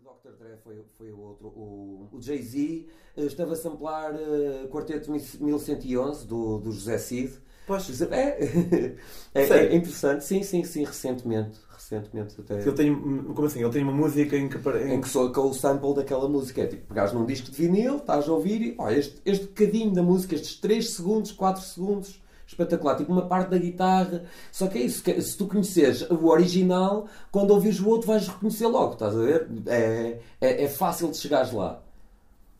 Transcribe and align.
Dr. 0.00 0.32
Dre 0.38 0.56
foi, 0.62 0.84
foi 0.96 1.12
o 1.12 1.18
outro. 1.20 1.48
O, 1.48 2.08
o 2.12 2.20
Jay-Z 2.20 2.86
eh, 3.16 3.24
estava 3.24 3.52
a 3.52 3.56
samplar 3.56 4.14
uh, 4.14 4.68
Quarteto 4.68 5.10
1111 5.10 6.26
do, 6.26 6.58
do 6.58 6.72
José 6.72 6.98
Cid. 6.98 7.32
Pois. 7.66 8.00
É, 8.02 8.38
é, 9.34 9.42
é, 9.42 9.76
interessante, 9.76 10.24
sim, 10.24 10.42
sim, 10.42 10.64
sim, 10.64 10.84
recentemente. 10.84 11.58
Recentemente 11.70 12.40
até. 12.40 12.66
Eu 12.66 12.74
tenho, 12.74 13.32
como 13.34 13.46
assim? 13.46 13.62
Ele 13.62 13.70
tem 13.70 13.82
uma 13.82 13.92
música 13.92 14.36
em 14.36 14.48
que. 14.48 14.56
Em, 14.56 14.94
em 14.94 15.00
que 15.00 15.08
sou 15.08 15.30
com 15.32 15.42
o 15.42 15.54
sample 15.54 15.94
daquela 15.94 16.28
música. 16.28 16.62
É 16.62 16.66
tipo, 16.66 16.86
pegares 16.86 17.12
num 17.12 17.24
disco 17.24 17.50
de 17.50 17.56
vinil, 17.56 17.96
estás 17.96 18.28
a 18.28 18.32
ouvir 18.32 18.62
e. 18.62 18.74
Ó, 18.78 18.88
este, 18.90 19.20
este 19.24 19.46
bocadinho 19.46 19.92
da 19.92 20.02
música, 20.02 20.34
estes 20.34 20.58
3 20.60 20.90
segundos, 20.90 21.32
4 21.32 21.62
segundos 21.62 22.20
espetacular, 22.50 22.96
tipo 22.96 23.12
uma 23.12 23.26
parte 23.26 23.50
da 23.50 23.58
guitarra. 23.58 24.24
Só 24.50 24.66
que 24.66 24.78
é 24.78 24.82
isso, 24.82 25.02
que 25.02 25.20
se 25.22 25.36
tu 25.36 25.46
conheces 25.46 26.02
o 26.10 26.26
original, 26.26 27.06
quando 27.30 27.52
ouvires 27.52 27.80
o 27.80 27.88
outro 27.88 28.08
vais 28.08 28.26
reconhecer 28.26 28.66
logo, 28.66 28.94
estás 28.94 29.16
a 29.16 29.20
ver? 29.20 29.48
É, 29.66 30.18
é, 30.40 30.64
é 30.64 30.68
fácil 30.68 31.10
de 31.10 31.16
chegares 31.16 31.52
lá. 31.52 31.80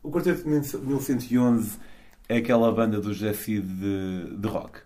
O 0.01 0.09
Quarteto 0.09 0.43
de 0.43 0.49
1111 0.49 1.77
é 2.27 2.37
aquela 2.37 2.71
banda 2.71 2.99
do 2.99 3.13
Jesse 3.13 3.59
de, 3.59 4.37
de 4.37 4.47
rock? 4.47 4.79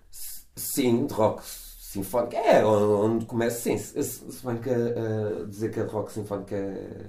Sim, 0.55 1.05
de 1.05 1.13
rock 1.13 1.43
sinfónico. 1.45 2.35
É, 2.35 2.65
onde 2.65 3.25
começa, 3.25 3.59
sim. 3.59 3.77
Se 3.77 4.45
bem 4.45 4.57
que 4.57 4.69
uh, 4.69 5.45
dizer 5.47 5.71
que 5.71 5.79
é 5.79 5.83
de 5.83 5.91
rock 5.91 6.11
sinfónico 6.11 6.53
é, 6.53 7.05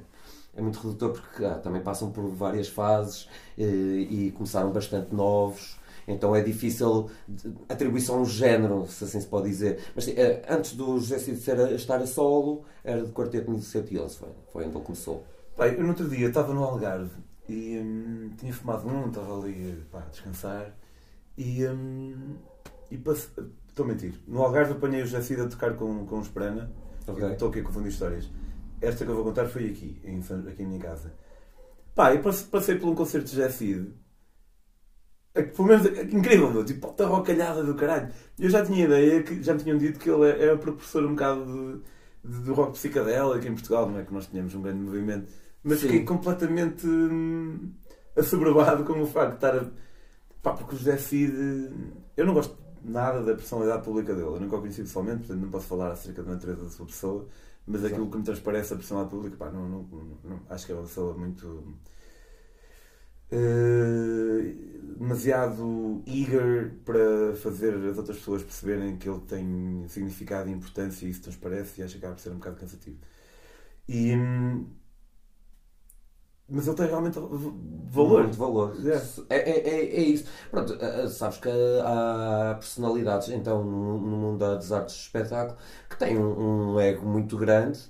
é 0.54 0.60
muito 0.60 0.78
redutor 0.78 1.12
porque 1.12 1.44
ah, 1.44 1.54
também 1.54 1.82
passam 1.82 2.10
por 2.12 2.28
várias 2.28 2.68
fases 2.68 3.24
uh, 3.58 3.62
e 3.62 4.30
começaram 4.36 4.70
bastante 4.70 5.14
novos 5.14 5.76
então 6.06 6.34
é 6.34 6.42
difícil 6.42 7.10
atribuir 7.68 8.00
só 8.00 8.16
um 8.18 8.24
género, 8.24 8.86
se 8.86 9.04
assim 9.04 9.20
se 9.20 9.26
pode 9.26 9.48
dizer. 9.48 9.80
Mas 9.94 10.06
eh, 10.08 10.42
antes 10.48 10.74
do 10.74 10.98
José 10.98 11.18
Cid 11.18 11.38
estar 11.74 12.00
a 12.00 12.06
solo, 12.06 12.64
era 12.84 13.02
de 13.04 13.12
quarteto 13.12 13.50
1711, 13.50 14.16
foi, 14.16 14.28
foi 14.52 14.64
onde 14.66 14.76
ele 14.76 14.84
começou. 14.84 15.24
Pai, 15.56 15.74
eu 15.74 15.82
no 15.82 15.88
outro 15.88 16.08
dia 16.08 16.28
estava 16.28 16.54
no 16.54 16.62
Algarve 16.62 17.10
e 17.48 17.78
hum, 17.78 18.30
tinha 18.36 18.52
fumado 18.52 18.88
um, 18.88 19.08
estava 19.08 19.40
ali 19.40 19.82
pá, 19.90 19.98
a 19.98 20.10
descansar 20.10 20.76
e, 21.36 21.66
hum, 21.66 22.36
e 22.90 22.96
passe... 22.98 23.28
estou 23.68 23.84
a 23.84 23.88
mentir. 23.88 24.14
No 24.28 24.42
Algarve 24.42 24.72
apanhei 24.72 25.02
o 25.02 25.06
José 25.06 25.22
Cid 25.22 25.40
a 25.40 25.48
tocar 25.48 25.74
com, 25.74 26.06
com 26.06 26.18
o 26.18 26.22
Esperana. 26.22 26.70
Okay. 27.06 27.32
Estou 27.32 27.48
aqui 27.48 27.60
a 27.60 27.62
confundir 27.62 27.90
histórias. 27.90 28.28
Esta 28.80 29.04
que 29.04 29.10
eu 29.10 29.14
vou 29.14 29.24
contar 29.24 29.46
foi 29.46 29.66
aqui, 29.70 30.00
em, 30.04 30.18
aqui 30.18 30.62
em 30.62 30.66
minha 30.66 30.80
casa. 30.80 31.12
Pá, 31.94 32.14
eu 32.14 32.20
passei 32.22 32.78
por 32.78 32.88
um 32.88 32.94
concerto 32.94 33.26
de 33.26 33.36
José 33.36 33.48
Cid 33.48 33.92
pelo 35.42 35.68
menos, 35.68 35.86
é 35.86 36.02
incrível, 36.02 36.50
meu. 36.50 36.64
Tipo, 36.64 36.88
puta 36.88 37.06
rocalhada 37.06 37.62
do 37.62 37.74
caralho. 37.74 38.08
Eu 38.38 38.50
já 38.50 38.64
tinha 38.64 38.84
ideia, 38.84 39.22
que 39.22 39.42
já 39.42 39.54
me 39.54 39.62
tinham 39.62 39.78
dito 39.78 39.98
que 39.98 40.10
ele 40.10 40.30
é, 40.30 40.46
é 40.46 40.56
professor 40.56 41.04
um 41.04 41.10
bocado 41.10 41.44
de, 42.24 42.30
de, 42.30 42.44
de 42.44 42.50
rock 42.50 42.72
psicadélico 42.72 43.46
em 43.46 43.52
Portugal, 43.52 43.88
não 43.90 43.98
é? 43.98 44.04
Que 44.04 44.12
nós 44.12 44.26
tínhamos 44.26 44.54
um 44.54 44.62
grande 44.62 44.80
movimento. 44.80 45.30
Mas 45.62 45.80
Sim. 45.80 45.88
fiquei 45.88 46.04
completamente 46.04 46.86
hum, 46.86 47.72
assoberbado 48.16 48.84
com 48.84 49.00
o 49.00 49.06
facto 49.06 49.30
de 49.30 49.34
estar 49.36 49.56
a. 49.56 49.64
Pá, 50.42 50.52
porque 50.52 50.74
o 50.74 50.78
José 50.78 50.96
Cid. 50.96 51.70
Eu 52.16 52.24
não 52.24 52.34
gosto 52.34 52.56
nada 52.82 53.22
da 53.22 53.34
personalidade 53.34 53.82
pública 53.82 54.14
dele. 54.14 54.26
Eu 54.26 54.40
nunca 54.40 54.56
o 54.56 54.60
conheci 54.60 54.82
pessoalmente, 54.82 55.18
portanto 55.18 55.40
não 55.40 55.50
posso 55.50 55.66
falar 55.66 55.90
acerca 55.92 56.22
da 56.22 56.32
natureza 56.32 56.64
da 56.64 56.70
sua 56.70 56.86
pessoa. 56.86 57.26
Mas 57.66 57.84
aquilo 57.84 58.08
que 58.08 58.16
me 58.16 58.22
transparece 58.22 58.74
a 58.74 58.76
personalidade 58.76 59.16
pública, 59.16 59.36
pá, 59.36 59.50
não, 59.50 59.68
não, 59.68 59.88
não, 60.22 60.40
acho 60.48 60.66
que 60.66 60.72
é 60.72 60.74
uma 60.76 60.84
pessoa 60.84 61.14
muito 61.14 61.74
uh, 63.32 64.98
demasiado 64.98 66.02
eager 66.06 66.72
para 66.84 67.34
fazer 67.36 67.74
as 67.74 67.98
outras 67.98 68.18
pessoas 68.18 68.42
perceberem 68.42 68.96
que 68.96 69.08
ele 69.08 69.20
tem 69.20 69.86
significado 69.88 70.48
e 70.48 70.52
importância 70.52 71.06
e 71.06 71.10
isso 71.10 71.22
transparece 71.22 71.80
e 71.80 71.84
acho 71.84 71.94
que 71.94 71.98
acaba 71.98 72.14
por 72.14 72.20
ser 72.22 72.30
um 72.30 72.36
bocado 72.36 72.56
cansativo. 72.56 72.98
E, 73.88 74.14
hum, 74.16 74.66
mas 76.48 76.66
ele 76.68 76.76
tem 76.76 76.86
realmente 76.86 77.18
valor. 77.90 78.22
Muito 78.22 78.36
valor. 78.36 78.76
É. 79.28 79.36
É, 79.36 79.50
é, 79.50 79.96
é, 79.96 80.00
isso. 80.00 80.26
Pronto, 80.50 80.74
eh, 80.80 81.04
eh, 81.04 81.08
sabes 81.08 81.38
que 81.38 81.48
há 81.84 82.54
personalidades, 82.54 83.28
então, 83.30 83.64
no, 83.64 83.98
no 84.00 84.16
mundo 84.16 84.38
das 84.38 84.70
artes 84.70 84.94
de 84.94 85.00
espetáculo, 85.02 85.58
que 85.90 85.98
têm 85.98 86.16
um, 86.18 86.74
um 86.74 86.80
ego 86.80 87.04
muito 87.06 87.36
grande 87.36 87.80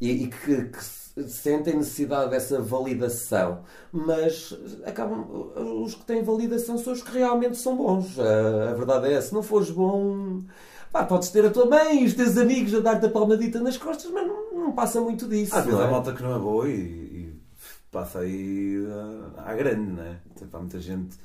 e, 0.00 0.24
e 0.24 0.28
que, 0.28 0.64
que 0.66 0.84
sentem 1.26 1.76
necessidade 1.76 2.30
dessa 2.30 2.60
validação, 2.60 3.62
mas 3.92 4.56
acabam 4.84 5.52
os 5.84 5.94
que 5.94 6.04
têm 6.04 6.22
validação 6.22 6.78
são 6.78 6.92
os 6.92 7.02
que 7.02 7.12
realmente 7.12 7.56
são 7.58 7.76
bons. 7.76 8.18
A, 8.18 8.70
a 8.70 8.74
verdade 8.74 9.12
é, 9.12 9.20
se 9.20 9.34
não 9.34 9.42
fores 9.42 9.70
bom, 9.70 10.42
pá, 10.90 11.04
podes 11.04 11.30
ter 11.30 11.44
a 11.44 11.50
tua 11.50 11.66
mãe 11.66 12.02
e 12.02 12.06
os 12.06 12.14
teus 12.14 12.36
amigos 12.38 12.74
a 12.74 12.80
dar-te 12.80 13.06
a 13.06 13.10
palmadita 13.10 13.60
nas 13.60 13.76
costas, 13.76 14.10
mas 14.10 14.26
não, 14.26 14.54
não 14.54 14.72
passa 14.72 15.00
muito 15.00 15.28
disso. 15.28 15.54
Às 15.54 15.66
ah, 15.66 15.70
é? 15.70 15.84
há 15.84 15.90
malta 15.90 16.12
que 16.12 16.22
não 16.22 16.34
é 16.34 16.38
boa 16.38 16.68
e, 16.68 16.72
e 16.72 17.40
passa 17.90 18.20
aí 18.20 18.86
à, 19.36 19.50
à 19.50 19.54
grande, 19.54 19.92
não 19.92 20.02
é? 20.02 20.18
Tipo, 20.34 20.56
há 20.56 20.60
muita 20.60 20.80
gente. 20.80 21.18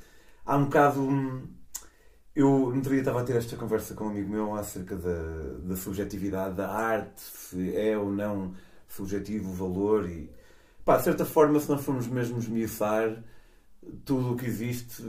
Há 0.44 0.56
um 0.56 0.64
bocado. 0.64 1.48
Eu 2.36 2.50
no 2.50 2.76
outro 2.76 2.90
dia 2.90 3.00
estava 3.00 3.20
a 3.20 3.24
ter 3.24 3.36
esta 3.36 3.56
conversa 3.56 3.94
com 3.94 4.04
um 4.04 4.10
amigo 4.10 4.30
meu 4.30 4.54
acerca 4.54 4.94
da, 4.94 5.58
da 5.64 5.76
subjetividade 5.76 6.54
da 6.54 6.70
arte, 6.70 7.20
se 7.20 7.74
é 7.74 7.98
ou 7.98 8.12
não 8.12 8.52
subjetivo, 8.88 9.52
valor 9.52 10.08
e. 10.08 10.30
Pá, 10.84 10.96
de 10.96 11.04
certa 11.04 11.24
forma, 11.24 11.60
se 11.60 11.68
nós 11.68 11.84
formos 11.84 12.06
mesmo 12.06 12.38
esmiuçar, 12.38 13.22
tudo 14.04 14.32
o 14.32 14.36
que 14.36 14.46
existe 14.46 15.02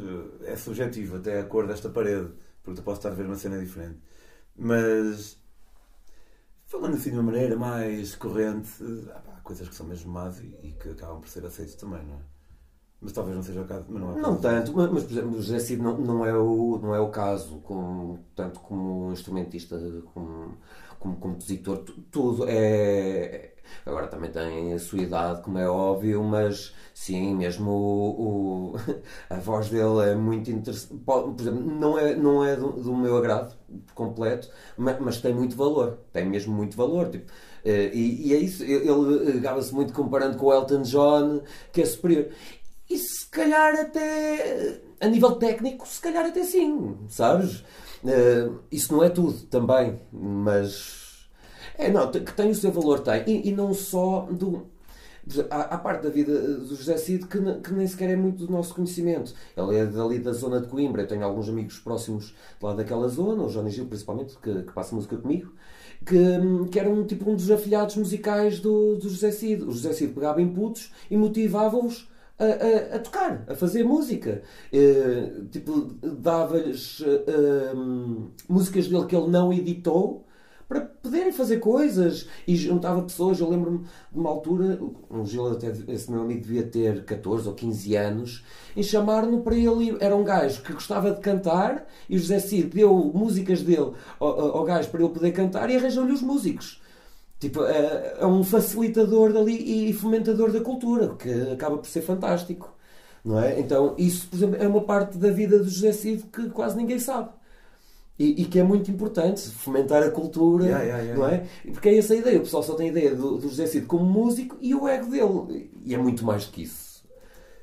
é 0.43 0.55
subjetivo, 0.55 1.17
até 1.17 1.39
a 1.39 1.45
cor 1.45 1.67
desta 1.67 1.89
parede, 1.89 2.31
porque 2.63 2.81
tu 2.81 2.83
posso 2.83 2.99
estar 2.99 3.09
a 3.09 3.13
ver 3.13 3.25
uma 3.25 3.35
cena 3.35 3.59
diferente. 3.59 3.99
Mas. 4.55 5.37
Falando 6.65 6.95
assim 6.95 7.09
de 7.09 7.15
uma 7.17 7.23
maneira 7.23 7.55
mais 7.55 8.15
corrente, 8.15 8.69
há 9.11 9.41
coisas 9.41 9.67
que 9.67 9.75
são 9.75 9.87
mesmo 9.87 10.11
más 10.11 10.39
e, 10.39 10.55
e 10.61 10.71
que 10.79 10.89
acabam 10.89 11.19
por 11.19 11.27
ser 11.27 11.45
aceitas 11.45 11.75
também, 11.75 12.05
não 12.05 12.15
é? 12.15 12.38
Mas 13.01 13.13
talvez 13.13 13.35
não 13.35 13.43
seja 13.43 13.61
o 13.61 13.65
caso. 13.65 13.85
Mas 13.87 14.01
não, 14.01 14.17
é 14.17 14.21
não 14.21 14.37
tanto, 14.37 14.73
mas, 14.75 14.91
mas, 14.91 15.03
por 15.03 15.11
exemplo, 15.11 15.31
o 15.31 15.41
José 15.41 15.59
Cid 15.59 15.81
não, 15.81 15.97
não, 15.97 16.25
é 16.25 16.35
o, 16.35 16.79
não 16.81 16.93
é 16.93 16.99
o 16.99 17.09
caso, 17.09 17.59
com, 17.59 18.17
tanto 18.35 18.59
como 18.59 19.11
instrumentista, 19.11 19.79
como, 20.13 20.57
como 20.99 21.15
compositor, 21.15 21.85
tudo 22.11 22.45
é, 22.47 23.53
Agora 23.85 24.07
também 24.07 24.31
tem 24.31 24.73
a 24.73 24.79
sua 24.79 24.99
idade, 24.99 25.41
como 25.41 25.57
é 25.57 25.67
óbvio, 25.67 26.23
mas 26.23 26.73
sim, 26.93 27.35
mesmo 27.35 27.71
o, 27.71 28.73
o 28.73 28.75
a 29.29 29.35
voz 29.35 29.69
dele 29.69 30.11
é 30.11 30.15
muito 30.15 30.51
interessante. 30.51 31.01
Por 31.03 31.35
exemplo, 31.39 31.61
não 31.61 31.97
é, 31.97 32.15
não 32.15 32.43
é 32.43 32.55
do, 32.55 32.71
do 32.71 32.95
meu 32.95 33.17
agrado 33.17 33.55
completo, 33.93 34.49
mas, 34.77 34.99
mas, 34.99 35.21
tem 35.21 35.33
muito 35.33 35.55
valor. 35.55 35.99
Tem 36.11 36.25
mesmo 36.25 36.53
muito 36.53 36.75
valor. 36.75 37.09
Tipo, 37.09 37.31
eh, 37.65 37.91
e, 37.93 38.27
e 38.29 38.33
é 38.33 38.37
isso, 38.37 38.63
ele 38.63 39.39
gaba-se 39.39 39.73
muito 39.73 39.93
comparando 39.93 40.37
com 40.37 40.47
o 40.47 40.53
Elton 40.53 40.81
John, 40.81 41.41
que 41.71 41.81
é 41.81 41.85
superior. 41.85 42.27
E 42.89 42.97
se 42.97 43.27
calhar 43.27 43.75
até 43.75 44.81
a 44.99 45.07
nível 45.07 45.33
técnico, 45.33 45.87
se 45.87 46.01
calhar 46.01 46.25
até 46.25 46.43
sim, 46.43 46.97
sabes? 47.07 47.63
Uh, 48.03 48.59
isso 48.71 48.93
não 48.93 49.03
é 49.03 49.09
tudo 49.09 49.33
também, 49.47 49.99
mas 50.11 51.09
é, 51.79 51.89
não, 51.89 52.11
que 52.11 52.33
tem 52.33 52.51
o 52.51 52.55
seu 52.55 52.73
valor, 52.73 52.99
tem. 52.99 53.23
E, 53.25 53.47
e 53.47 53.51
não 53.53 53.73
só 53.73 54.27
do. 54.29 54.67
Há, 55.49 55.77
parte 55.77 56.03
da 56.03 56.09
vida 56.09 56.57
do 56.57 56.75
José 56.75 56.97
Cid 56.97 57.27
que, 57.27 57.39
que, 57.61 57.73
nem 57.73 57.85
sequer 57.85 58.09
é 58.09 58.15
muito 58.15 58.45
do 58.45 58.51
nosso 58.51 58.73
conhecimento. 58.75 59.33
Ele 59.55 59.77
é 59.77 59.85
dali 59.85 60.19
da 60.19 60.33
zona 60.33 60.59
de 60.59 60.67
Coimbra. 60.67 61.03
Eu 61.03 61.07
tenho 61.07 61.23
alguns 61.23 61.47
amigos 61.47 61.79
próximos 61.79 62.35
lá 62.61 62.73
daquela 62.73 63.07
zona, 63.07 63.43
o 63.43 63.47
Johnny 63.47 63.69
Gil 63.69 63.85
principalmente, 63.85 64.37
que, 64.41 64.63
que 64.63 64.73
passa 64.73 64.95
música 64.95 65.15
comigo, 65.15 65.53
que, 66.05 66.17
que 66.71 66.79
era 66.79 66.89
um, 66.89 67.05
tipo 67.05 67.29
um 67.29 67.35
dos 67.35 67.49
afilhados 67.51 67.95
musicais 67.95 68.59
do, 68.59 68.97
do 68.97 69.07
José 69.07 69.31
Cid. 69.31 69.63
O 69.63 69.71
José 69.71 69.93
Cid 69.93 70.13
pegava 70.13 70.41
inputs 70.41 70.91
e 71.09 71.15
motivava-os 71.15 72.09
a, 72.39 72.45
a, 72.45 72.95
a, 72.95 72.99
tocar, 72.99 73.43
a 73.47 73.55
fazer 73.55 73.83
música. 73.83 74.41
Uh, 74.73 75.45
tipo, 75.45 75.93
dava-lhes 76.01 77.01
uh, 77.01 78.31
músicas 78.47 78.87
dele 78.87 79.05
que 79.05 79.15
ele 79.15 79.27
não 79.27 79.51
editou 79.51 80.25
para 80.69 80.81
poderem 80.81 81.31
fazer 81.31 81.57
coisas 81.57 82.27
e 82.47 82.55
juntava 82.55 83.01
pessoas. 83.01 83.39
Eu 83.39 83.49
lembro-me 83.49 83.79
de 83.79 84.19
uma 84.19 84.29
altura, 84.29 84.79
um 85.09 85.25
Gil 85.25 85.51
até 85.51 85.73
esse 85.87 86.11
meu 86.11 86.21
amigo 86.21 86.41
devia 86.41 86.63
ter 86.63 87.03
14 87.03 87.47
ou 87.47 87.55
15 87.55 87.95
anos, 87.95 88.45
e 88.75 88.83
chamaram-no 88.83 89.41
para 89.41 89.55
ele. 89.55 89.97
Era 89.99 90.15
um 90.15 90.23
gajo 90.23 90.61
que 90.61 90.71
gostava 90.71 91.11
de 91.11 91.19
cantar 91.19 91.87
e 92.07 92.15
o 92.15 92.19
José 92.19 92.39
Cid 92.39 92.69
deu 92.69 93.11
músicas 93.13 93.63
dele 93.63 93.93
ao, 94.19 94.57
ao 94.57 94.63
gajo 94.63 94.89
para 94.89 95.01
ele 95.01 95.09
poder 95.11 95.31
cantar 95.31 95.69
e 95.71 95.75
arranjou-lhe 95.75 96.13
os 96.13 96.21
músicos. 96.21 96.79
Tipo, 97.39 97.63
é, 97.63 98.17
é 98.19 98.25
um 98.25 98.43
facilitador 98.43 99.31
dali 99.31 99.89
e 99.89 99.93
fomentador 99.93 100.51
da 100.51 100.59
cultura, 100.59 101.15
que 101.15 101.31
acaba 101.53 101.77
por 101.77 101.87
ser 101.87 102.01
fantástico. 102.01 102.75
Não 103.23 103.39
é? 103.39 103.59
Então, 103.59 103.95
isso, 103.97 104.27
por 104.27 104.35
exemplo, 104.35 104.55
é 104.61 104.67
uma 104.67 104.81
parte 104.81 105.17
da 105.17 105.29
vida 105.29 105.57
do 105.57 105.69
José 105.69 105.91
Cid 105.93 106.23
que 106.33 106.49
quase 106.49 106.75
ninguém 106.75 106.99
sabe. 106.99 107.29
E, 108.17 108.41
e, 108.41 108.45
que 108.45 108.59
é 108.59 108.63
muito 108.63 108.91
importante 108.91 109.49
fomentar 109.49 110.03
a 110.03 110.11
cultura, 110.11 110.65
yeah, 110.65 110.83
yeah, 110.83 111.03
yeah, 111.03 111.19
não 111.21 111.29
é? 111.29 111.47
Porque 111.71 111.87
é 111.87 111.97
essa 111.97 112.13
a 112.13 112.17
ideia. 112.17 112.37
O 112.37 112.41
pessoal 112.41 112.61
só 112.61 112.75
tem 112.75 112.87
a 112.87 112.91
ideia 112.91 113.15
do, 113.15 113.37
do 113.37 113.47
José 113.47 113.65
Cid 113.65 113.85
como 113.85 114.03
músico 114.03 114.57
e 114.59 114.75
o 114.75 114.89
ego 114.89 115.09
dele. 115.09 115.71
E 115.85 115.95
é 115.95 115.97
muito 115.97 116.25
mais 116.25 116.45
do 116.45 116.51
que 116.51 116.63
isso. 116.63 116.89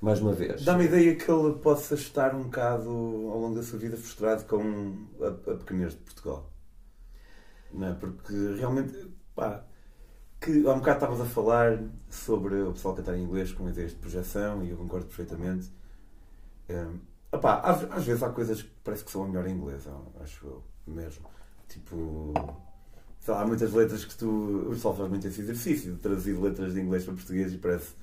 Mais 0.01 0.19
uma 0.21 0.33
vez. 0.33 0.65
Dá-me 0.65 0.85
a 0.85 0.87
ideia 0.87 1.15
que 1.15 1.31
ele 1.31 1.55
possa 1.57 1.95
estar 1.95 2.35
um 2.35 2.45
bocado, 2.45 2.89
ao 2.89 3.39
longo 3.39 3.55
da 3.55 3.63
sua 3.63 3.79
vida, 3.79 3.99
frustrado 3.99 4.45
com 4.45 4.95
a, 5.21 5.29
a 5.29 5.57
pequenez 5.57 5.93
de 5.93 5.99
Portugal. 5.99 6.51
Não 7.75 7.89
é? 7.89 7.93
Porque 7.93 8.33
realmente, 8.59 8.95
pá, 9.37 9.63
que 10.41 10.67
há 10.67 10.73
um 10.73 10.79
bocado 10.79 10.97
estavas 10.97 11.21
a 11.21 11.27
falar 11.27 11.79
sobre 12.11 12.63
o 12.63 12.73
pessoal 12.73 12.95
cantar 12.95 13.17
em 13.17 13.23
inglês 13.23 13.53
com 13.53 13.69
ideias 13.69 13.93
de 13.93 13.99
projeção 13.99 14.65
e 14.65 14.71
eu 14.71 14.77
concordo 14.77 15.07
perfeitamente. 15.07 15.71
Um, 16.69 16.99
opá, 17.31 17.61
às, 17.61 17.85
às, 17.93 18.05
vezes 18.05 18.23
há 18.23 18.31
coisas 18.31 18.63
que 18.63 18.71
parece 18.83 19.05
que 19.05 19.11
são 19.11 19.29
melhor 19.29 19.47
em 19.47 19.53
inglês, 19.53 19.87
acho 20.21 20.47
eu 20.47 20.63
mesmo. 20.87 21.27
Tipo, 21.69 22.33
sei 23.21 23.35
lá, 23.35 23.43
há 23.43 23.47
muitas 23.47 23.73
letras 23.73 24.05
que 24.05 24.17
tu. 24.17 24.67
O 24.67 24.71
pessoal 24.71 24.97
faz 24.97 25.09
muito 25.09 25.27
esse 25.27 25.41
exercício 25.41 25.95
de 25.95 25.99
traduzir 26.01 26.33
letras 26.33 26.75
de 26.75 26.81
inglês 26.81 27.05
para 27.05 27.15
português 27.15 27.53
e 27.53 27.59
parece 27.59 27.95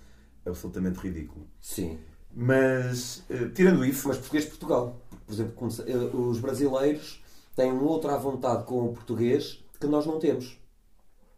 absolutamente 0.45 0.99
ridículo. 0.99 1.47
Sim. 1.59 1.97
Mas, 2.35 3.23
uh, 3.29 3.49
tirando 3.49 3.85
isso. 3.85 4.07
Mas 4.07 4.17
português 4.17 4.45
de 4.45 4.49
Portugal. 4.51 4.99
Por 5.25 5.33
exemplo, 5.33 5.67
eh, 5.87 6.15
os 6.15 6.39
brasileiros 6.39 7.23
têm 7.55 7.71
uma 7.71 7.83
outra 7.83 8.17
vontade 8.17 8.65
com 8.65 8.85
o 8.85 8.93
português 8.93 9.63
que 9.79 9.87
nós 9.87 10.05
não 10.05 10.19
temos. 10.19 10.57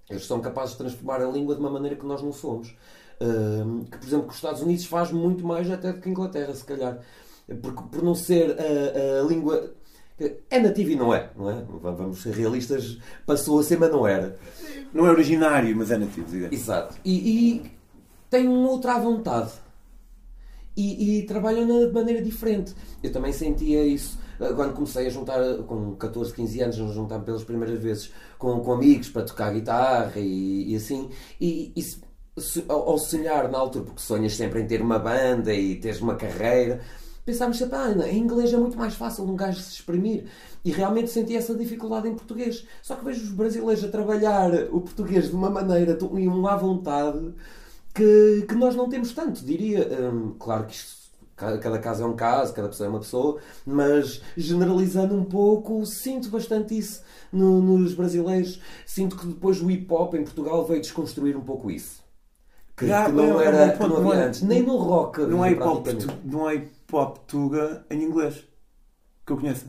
Eles 0.10 0.26
são 0.26 0.40
capazes 0.40 0.72
de 0.72 0.78
transformar 0.78 1.22
a 1.22 1.28
língua 1.28 1.56
de 1.56 1.62
uma 1.62 1.70
maneira 1.70 1.96
que 1.96 2.06
nós 2.06 2.22
não 2.22 2.32
somos. 2.32 2.76
Uh, 3.20 3.86
que, 3.86 3.98
por 3.98 4.08
exemplo, 4.08 4.26
que 4.26 4.32
os 4.32 4.36
Estados 4.36 4.62
Unidos 4.62 4.86
faz 4.86 5.12
muito 5.12 5.46
mais 5.46 5.70
até 5.72 5.92
do 5.92 6.00
que 6.00 6.08
a 6.08 6.12
Inglaterra, 6.12 6.54
se 6.54 6.64
calhar. 6.64 7.00
Porque, 7.62 7.82
por 7.92 8.04
não 8.04 8.14
ser 8.14 8.56
a, 8.60 9.22
a 9.22 9.24
língua. 9.24 9.74
É 10.50 10.60
nativa 10.60 10.92
e 10.92 10.96
não 10.96 11.14
é, 11.14 11.30
não 11.36 11.50
é? 11.50 11.62
Vamos 11.82 12.22
ser 12.22 12.34
realistas, 12.34 12.98
passou 13.26 13.60
a 13.60 13.64
ser, 13.64 13.78
mas 13.78 13.92
não 13.92 14.08
era. 14.08 14.38
Não 14.94 15.06
é 15.06 15.10
originário, 15.10 15.76
mas 15.76 15.92
é 15.92 15.98
nativo, 15.98 16.26
digamos. 16.32 16.58
Exato. 16.58 16.96
E, 17.04 17.12
e 17.58 17.72
tem 18.30 18.48
uma 18.48 18.70
outra 18.70 18.98
vontade. 18.98 19.52
E, 20.78 21.20
e 21.20 21.26
trabalham 21.26 21.68
de 21.68 21.94
maneira 21.94 22.22
diferente. 22.22 22.74
Eu 23.04 23.12
também 23.12 23.34
sentia 23.34 23.86
isso 23.86 24.18
quando 24.38 24.74
comecei 24.74 25.08
a 25.08 25.10
juntar, 25.10 25.40
com 25.66 25.96
14, 25.96 26.34
15 26.34 26.62
anos, 26.62 26.80
a 26.80 26.94
juntar 26.94 27.20
pelas 27.20 27.44
primeiras 27.44 27.80
vezes 27.82 28.12
com, 28.38 28.60
com 28.60 28.74
amigos 28.74 29.10
para 29.10 29.24
tocar 29.24 29.54
guitarra 29.54 30.20
e, 30.20 30.72
e 30.72 30.76
assim. 30.76 31.10
E, 31.40 31.72
e 31.76 31.82
se, 31.82 32.66
ao, 32.68 32.98
sonhar 32.98 33.50
na 33.50 33.58
altura, 33.58 33.86
porque 33.86 34.02
sonhas 34.02 34.36
sempre 34.36 34.62
em 34.62 34.68
ter 34.68 34.82
uma 34.82 35.00
banda 35.00 35.54
e 35.54 35.76
teres 35.76 36.02
uma 36.02 36.16
carreira, 36.16 36.82
pensámos 37.26 37.58
sempre, 37.58 37.76
ah, 37.78 38.10
em 38.10 38.20
inglês 38.20 38.54
é 38.54 38.58
muito 38.58 38.78
mais 38.78 38.94
fácil 38.96 39.24
um 39.24 39.36
gajo 39.36 39.60
se 39.60 39.74
exprimir. 39.74 40.26
E 40.64 40.72
realmente 40.72 41.10
senti 41.10 41.36
essa 41.36 41.56
dificuldade 41.56 42.08
em 42.08 42.16
português. 42.16 42.66
Só 42.82 42.96
que 42.96 43.06
vejo 43.06 43.24
os 43.24 43.32
brasileiros 43.32 43.84
a 43.84 43.88
trabalhar 43.88 44.52
o 44.72 44.82
português 44.82 45.30
de 45.30 45.36
uma 45.36 45.50
maneira 45.50 45.98
e 46.02 46.28
uma 46.28 46.54
à 46.54 46.58
vontade 46.58 47.34
que, 47.94 48.46
que 48.48 48.56
nós 48.56 48.76
não 48.76 48.90
temos 48.90 49.14
tanto, 49.14 49.44
diria. 49.46 49.88
Hum, 50.12 50.36
claro 50.38 50.66
que 50.66 50.74
isto 50.74 51.05
cada 51.36 51.80
caso 51.80 52.04
é 52.04 52.06
um 52.06 52.16
caso, 52.16 52.54
cada 52.54 52.70
pessoa 52.70 52.88
é 52.88 52.90
uma 52.90 53.00
pessoa, 53.00 53.40
mas 53.66 54.22
generalizando 54.38 55.14
um 55.16 55.26
pouco, 55.26 55.86
sinto 55.86 56.30
bastante 56.30 56.78
isso 56.78 57.04
no, 57.32 57.62
nos 57.62 57.94
brasileiros. 57.94 58.62
Sinto 58.86 59.18
que 59.18 59.28
depois 59.28 59.62
o 59.62 59.70
hip 59.70 59.92
hop 59.94 60.14
em 60.16 60.24
Portugal 60.24 60.66
veio 60.66 60.82
desconstruir 60.82 61.36
um 61.36 61.42
pouco 61.42 61.70
isso. 61.70 62.04
Que, 62.78 62.86
que 62.86 63.12
não 63.12 63.42
é, 63.42 63.46
era, 63.46 63.78
que 63.78 63.86
não 63.86 63.98
havia 63.98 64.22
é- 64.22 64.28
antes. 64.28 64.42
Nem 64.42 64.62
no 64.62 64.78
rock. 64.78 65.22
Não 65.22 65.44
há 65.44 65.52
hip 65.52 65.62
hop, 65.62 65.88
não 66.24 66.48
há 66.48 66.56
hip 66.56 66.72
hop 66.92 67.18
tuga 67.28 67.86
em 67.90 68.04
inglês 68.04 68.48
que 69.26 69.32
eu 69.32 69.38
conheça. 69.38 69.68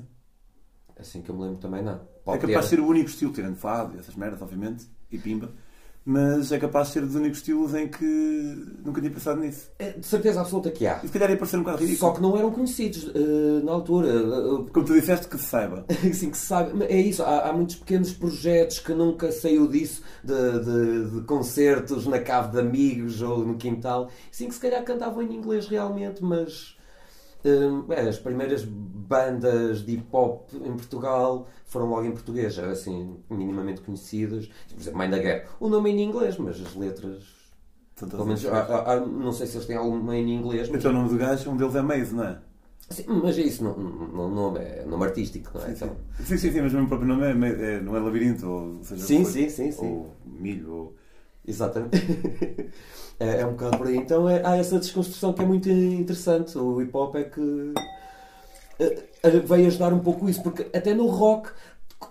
Assim 0.98 1.20
que 1.20 1.30
eu 1.30 1.34
me 1.34 1.42
lembro 1.42 1.58
também 1.58 1.82
não. 1.82 1.98
Pop 2.24 2.36
é 2.36 2.40
capaz 2.40 2.64
de 2.64 2.70
ser 2.70 2.80
o 2.80 2.86
único 2.86 3.08
estilo, 3.08 3.32
tirando 3.32 3.56
fado, 3.56 3.98
essas 3.98 4.14
merdas, 4.16 4.40
obviamente, 4.40 4.86
e 5.10 5.18
pimba 5.18 5.50
mas 6.08 6.52
é 6.52 6.58
capaz 6.58 6.86
de 6.86 6.92
ser 6.92 7.00
dos 7.00 7.16
únicos 7.16 7.38
estilos 7.38 7.74
em 7.74 7.88
que 7.88 8.04
nunca 8.84 9.00
tinha 9.00 9.12
pensado 9.12 9.40
nisso. 9.40 9.68
É, 9.76 9.90
de 9.90 10.06
certeza 10.06 10.40
absoluta 10.40 10.70
que 10.70 10.86
há. 10.86 11.00
E 11.02 11.08
se 11.08 11.12
calhar 11.12 11.28
ia 11.28 11.36
parecer 11.36 11.56
um 11.56 11.64
bocado 11.64 11.78
ridículo. 11.78 11.98
Só 11.98 12.16
que 12.16 12.22
não 12.22 12.38
eram 12.38 12.52
conhecidos 12.52 13.08
uh, 13.08 13.64
na 13.64 13.72
altura. 13.72 14.06
Uh, 14.06 14.70
Como 14.72 14.86
tu 14.86 14.94
disseste, 14.94 15.26
que 15.26 15.36
se 15.36 15.46
saiba. 15.46 15.84
Sim, 16.14 16.30
que 16.30 16.38
se 16.38 16.46
saiba. 16.46 16.84
É 16.84 17.00
isso, 17.00 17.24
há, 17.24 17.48
há, 17.48 17.52
muitos 17.52 17.74
pequenos 17.74 18.12
projetos 18.12 18.78
que 18.78 18.94
nunca 18.94 19.32
saiu 19.32 19.66
disso, 19.66 20.00
de, 20.22 20.34
de, 20.60 21.10
de, 21.10 21.20
concertos 21.22 22.06
na 22.06 22.20
cave 22.20 22.52
de 22.52 22.60
amigos 22.60 23.20
ou 23.20 23.44
no 23.44 23.56
quintal. 23.56 24.08
Sim, 24.30 24.46
que 24.46 24.54
se 24.54 24.60
calhar 24.60 24.84
cantavam 24.84 25.22
em 25.22 25.34
inglês 25.34 25.66
realmente, 25.66 26.22
mas 26.22 26.75
é, 27.90 28.00
as 28.08 28.19
primeiras 28.19 28.64
bandas 28.64 29.84
de 29.84 29.94
hip 29.94 30.06
hop 30.12 30.48
em 30.54 30.72
Portugal 30.72 31.46
foram 31.64 31.87
logo 31.87 32.04
em 32.04 32.10
português, 32.10 32.58
assim, 32.58 33.16
minimamente 33.31 33.81
conhecidas. 33.81 34.48
Por 34.69 34.81
exemplo, 34.81 34.98
Mãe 34.98 35.08
da 35.08 35.19
Guerra. 35.19 35.44
O 35.60 35.69
nome 35.69 35.90
é 35.90 35.94
em 35.94 36.02
inglês, 36.02 36.37
mas 36.38 36.60
as 36.60 36.75
letras. 36.75 37.25
Pelo 37.98 38.26
menos, 38.26 38.44
há, 38.44 38.93
há, 38.93 39.00
não 39.00 39.32
sei 39.32 39.46
se 39.46 39.56
eles 39.56 39.66
têm 39.66 39.76
alguma 39.76 40.16
em 40.16 40.34
inglês. 40.34 40.69
Mas... 40.69 40.78
Então 40.78 40.90
o 40.90 40.94
nome 40.94 41.08
do 41.08 41.16
gajo, 41.16 41.50
um 41.50 41.56
deles 41.56 41.75
é 41.75 41.82
Maze, 41.82 42.14
não 42.14 42.25
é? 42.25 42.38
Sim, 42.90 43.04
mas 43.08 43.37
é 43.37 43.43
isso, 43.43 43.64
não, 43.64 43.76
não, 43.76 44.31
nome, 44.31 44.60
é 44.60 44.84
nome 44.87 45.04
artístico, 45.04 45.50
não 45.54 45.64
é? 45.64 45.66
Sim, 45.66 45.72
então... 45.72 45.96
sim, 46.22 46.37
sim, 46.37 46.52
sim, 46.52 46.60
mas 46.60 46.72
o 46.72 46.76
meu 46.76 46.87
próprio 46.87 47.08
nome 47.08 47.25
é, 47.26 47.75
é, 47.75 47.81
não 47.81 47.96
é 47.96 47.99
labirinto, 47.99 48.46
ou 48.49 48.84
seja, 48.84 49.04
sim, 49.04 49.25
sim, 49.25 49.49
sim, 49.49 49.72
sim. 49.72 49.87
ou 49.87 50.14
milho, 50.25 50.72
ou... 50.72 50.94
Exatamente. 51.46 51.96
é, 53.20 53.40
é, 53.40 53.46
um 53.46 53.52
bocado 53.52 53.78
por 53.78 53.87
aí. 53.87 53.96
Então 53.96 54.28
é, 54.28 54.44
há 54.44 54.56
essa 54.56 54.78
desconstrução 54.78 55.32
que 55.32 55.43
é 55.43 55.46
muito 55.46 55.69
interessante. 55.70 56.56
O 56.58 56.81
hip 56.81 56.90
hop 56.94 57.14
é 57.16 57.25
que 57.25 57.40
uh, 57.40 57.75
veio 59.44 59.66
ajudar 59.66 59.93
um 59.93 60.00
pouco 60.00 60.28
isso, 60.28 60.43
porque 60.43 60.66
até 60.76 60.94
no 60.94 61.06
rock, 61.06 61.50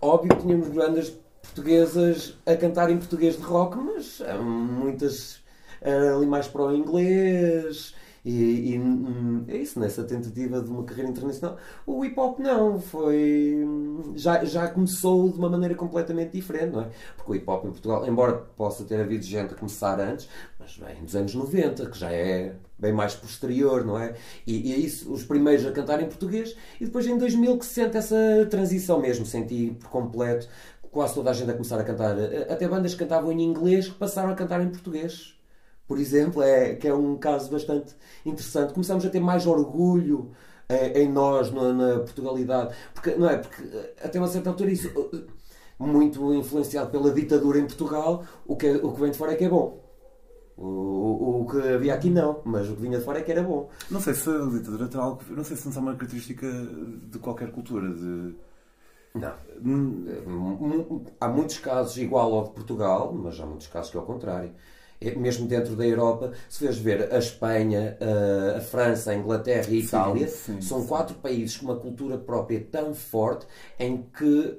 óbvio 0.02 0.36
que 0.36 0.42
tínhamos 0.42 0.70
bandas 0.70 1.14
portuguesas 1.42 2.36
a 2.46 2.56
cantar 2.56 2.90
em 2.90 2.98
português 2.98 3.38
de 3.38 3.44
rock, 3.44 3.78
mas 3.78 4.22
muitas 4.42 5.44
ali 6.16 6.26
mais 6.26 6.48
para 6.48 6.64
o 6.64 6.76
inglês 6.76 7.94
e, 8.26 8.74
e 8.74 8.80
hum, 8.80 9.46
é 9.48 9.56
isso, 9.56 9.80
nessa 9.80 10.04
tentativa 10.04 10.60
de 10.60 10.68
uma 10.72 10.84
carreira 10.84 11.12
internacional. 11.12 11.58
O 11.86 12.04
hip 12.04 12.20
hop 12.20 12.40
não, 12.40 12.80
foi. 12.80 13.64
Já, 14.16 14.44
já 14.44 14.68
começou 14.68 15.30
de 15.30 15.38
uma 15.38 15.48
maneira 15.48 15.76
completamente 15.76 16.32
diferente, 16.32 16.72
não 16.72 16.82
é? 16.82 16.90
Porque 17.16 17.32
o 17.32 17.36
hip 17.36 17.48
hop 17.48 17.66
em 17.66 17.72
Portugal, 17.72 18.08
embora 18.08 18.34
possa 18.34 18.84
ter 18.84 19.00
havido 19.00 19.24
gente 19.24 19.54
a 19.54 19.56
começar 19.56 20.00
antes, 20.00 20.28
mas 20.60 20.76
vem 20.76 21.04
dos 21.04 21.16
anos 21.16 21.36
90, 21.36 21.86
que 21.86 22.00
já 22.00 22.12
é 22.12 22.56
bem 22.80 22.92
mais 22.92 23.14
posterior, 23.14 23.86
não 23.86 24.00
é? 24.00 24.16
E, 24.48 24.72
e 24.72 24.74
é 24.74 24.78
isso, 24.78 25.14
os 25.14 25.24
primeiros 25.24 25.64
a 25.64 25.72
cantar 25.72 26.02
em 26.02 26.08
português, 26.08 26.58
e 26.82 26.86
depois 26.86 27.06
em 27.06 27.18
2000 27.20 27.60
que 27.60 27.66
se 27.66 27.76
sente 27.76 27.96
essa 27.96 28.18
transição 28.50 29.00
mesmo, 29.00 29.24
senti 29.24 29.78
por 29.80 29.90
completo 29.90 30.48
quase 30.92 31.14
toda 31.14 31.30
a 31.30 31.34
gente 31.34 31.52
a 31.52 31.54
começar 31.54 31.80
a 31.80 31.84
cantar. 31.84 32.16
Até 32.50 32.68
bandas 32.68 32.94
que 32.94 33.00
cantavam 33.00 33.32
em 33.32 33.44
inglês 33.44 33.88
que 33.88 33.96
passaram 33.96 34.32
a 34.32 34.34
cantar 34.34 34.62
em 34.62 34.70
português 34.70 35.35
por 35.88 36.00
exemplo, 36.00 36.42
é, 36.42 36.76
que 36.76 36.88
é 36.88 36.94
um 36.94 37.16
caso 37.18 37.52
bastante 37.52 37.96
interessante. 38.26 38.74
Começamos 38.74 39.06
a 39.06 39.10
ter 39.10 39.20
mais 39.20 39.46
orgulho 39.46 40.32
é, 40.68 41.02
em 41.02 41.12
nós, 41.12 41.52
na, 41.52 41.74
na, 41.74 42.00
Portugalidade, 42.00 42.76
porque, 42.94 43.12
não 43.16 43.30
é? 43.30 43.38
Porque 43.38 43.62
eh, 43.62 43.94
até 44.04 44.18
uma 44.18 44.28
certa 44.28 44.50
altura 44.50 44.72
isso, 44.72 44.88
eh, 45.14 45.22
muito 45.78 46.34
influenciado 46.34 46.90
pela 46.90 47.12
ditadura 47.12 47.60
em 47.60 47.68
Portugal, 47.68 48.24
o 48.48 48.56
que, 48.56 48.72
o 48.72 48.92
que 48.94 49.00
vem 49.00 49.12
de 49.12 49.18
fora 49.18 49.34
é 49.34 49.36
que 49.36 49.46
é 49.46 49.50
bom. 49.50 49.84
O, 50.58 50.66
o, 50.66 51.42
o, 51.42 51.48
que 51.48 51.58
havia 51.58 51.94
aqui 51.94 52.10
não, 52.10 52.42
mas 52.46 52.70
o 52.70 52.76
que 52.76 52.82
vinha 52.82 52.98
de 52.98 53.04
fora 53.04 53.20
é 53.20 53.22
que 53.22 53.32
era 53.32 53.44
bom. 53.44 53.70
Não 53.92 54.00
sei 54.00 54.14
se 54.14 54.30
a 54.30 54.46
ditadura 54.46 54.88
tem 54.88 55.00
algo. 55.00 55.22
Não 55.30 55.44
sei 55.44 55.58
se 55.58 55.68
não 55.68 55.76
é 55.76 55.80
uma 55.80 55.96
característica 55.96 56.48
de 57.04 57.20
qualquer 57.20 57.52
cultura. 57.52 57.94
De... 57.94 58.36
Não. 59.14 59.34
Hum, 59.64 61.04
há 61.20 61.28
muitos 61.28 61.60
casos 61.60 61.98
igual 61.98 62.34
ao 62.34 62.44
de 62.46 62.52
Portugal, 62.52 63.14
mas 63.14 63.40
há 63.40 63.46
muitos 63.46 63.68
casos 63.68 63.92
que 63.92 63.98
é 63.98 64.00
ao 64.00 64.06
contrário. 64.06 64.52
É, 65.06 65.16
mesmo 65.16 65.48
dentro 65.48 65.76
da 65.76 65.86
Europa, 65.86 66.32
se 66.50 66.60
fores 66.60 66.78
ver 66.78 67.14
a 67.14 67.20
Espanha, 67.20 67.96
a, 68.58 68.60
França, 68.60 69.12
a 69.12 69.16
Inglaterra 69.16 69.68
e 69.70 69.78
a 69.78 69.80
Itália, 69.80 70.28
sim, 70.28 70.56
sim, 70.56 70.62
são 70.62 70.82
sim. 70.82 70.88
quatro 70.88 71.16
países 71.18 71.58
com 71.58 71.66
uma 71.66 71.76
cultura 71.76 72.18
própria 72.18 72.60
tão 72.72 72.94
forte 72.96 73.46
em 73.80 74.04
que 74.18 74.58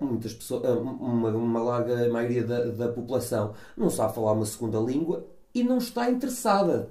muitas 0.00 0.32
pessoas, 0.32 0.64
uma, 0.78 1.28
uma 1.28 1.62
larga 1.62 2.08
maioria 2.10 2.42
da, 2.42 2.64
da 2.64 2.88
população 2.88 3.52
não 3.76 3.90
sabe 3.90 4.14
falar 4.14 4.32
uma 4.32 4.46
segunda 4.46 4.78
língua 4.78 5.26
e 5.54 5.62
não 5.62 5.78
está 5.78 6.10
interessada. 6.10 6.88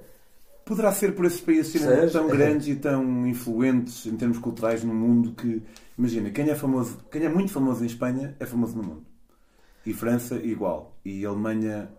Poderá 0.64 0.92
ser 0.92 1.14
por 1.16 1.24
esses 1.24 1.40
países 1.40 1.72
serem 1.72 2.08
tão 2.08 2.28
grandes 2.28 2.68
e 2.68 2.76
tão 2.76 3.26
influentes 3.26 4.06
em 4.06 4.16
termos 4.16 4.38
culturais 4.38 4.84
no 4.84 4.94
mundo 4.94 5.32
que, 5.32 5.60
imagina, 5.98 6.30
quem 6.30 6.48
é 6.48 6.54
famoso, 6.54 6.98
quem 7.10 7.24
é 7.24 7.28
muito 7.28 7.50
famoso 7.50 7.82
em 7.82 7.86
Espanha 7.86 8.36
é 8.38 8.46
famoso 8.46 8.76
no 8.76 8.84
mundo. 8.84 9.02
E 9.84 9.92
França 9.92 10.36
igual. 10.36 10.96
E 11.04 11.26
Alemanha 11.26 11.90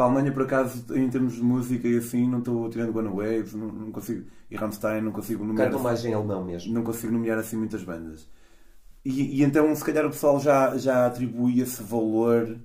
para 0.00 0.06
a 0.06 0.08
Alemanha, 0.08 0.32
por 0.32 0.44
acaso, 0.44 0.96
em 0.96 1.10
termos 1.10 1.34
de 1.34 1.42
música 1.42 1.86
e 1.86 1.98
assim, 1.98 2.26
não 2.26 2.38
estou 2.38 2.70
tirando 2.70 2.96
One 2.96 3.08
Waves, 3.10 3.52
não, 3.52 3.66
não, 3.66 3.92
consigo. 3.92 4.24
E 4.50 4.56
Rammstein, 4.56 5.02
não 5.02 5.12
consigo 5.12 5.44
nomear. 5.44 5.68
Cantam 5.68 5.82
mais 5.82 6.02
em 6.06 6.14
alemão 6.14 6.42
mesmo. 6.42 6.72
Não 6.72 6.82
consigo 6.82 7.12
nomear 7.12 7.36
assim 7.36 7.58
muitas 7.58 7.82
bandas. 7.82 8.26
E, 9.04 9.40
e, 9.40 9.44
então, 9.44 9.74
se 9.74 9.84
calhar, 9.84 10.06
o 10.06 10.10
pessoal 10.10 10.40
já, 10.40 10.74
já 10.78 11.04
atribui 11.04 11.60
esse 11.60 11.82
valor 11.82 12.56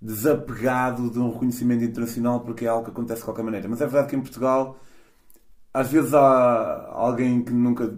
desapegado 0.00 1.10
de 1.10 1.18
um 1.18 1.30
reconhecimento 1.30 1.84
internacional 1.84 2.40
porque 2.40 2.64
é 2.64 2.68
algo 2.68 2.86
que 2.86 2.90
acontece 2.90 3.20
de 3.20 3.26
qualquer 3.26 3.42
maneira. 3.42 3.68
Mas 3.68 3.82
é 3.82 3.84
verdade 3.84 4.08
que 4.08 4.16
em 4.16 4.22
Portugal, 4.22 4.78
às 5.74 5.92
vezes 5.92 6.14
há 6.14 6.88
alguém 6.90 7.42
que 7.42 7.52
nunca 7.52 7.94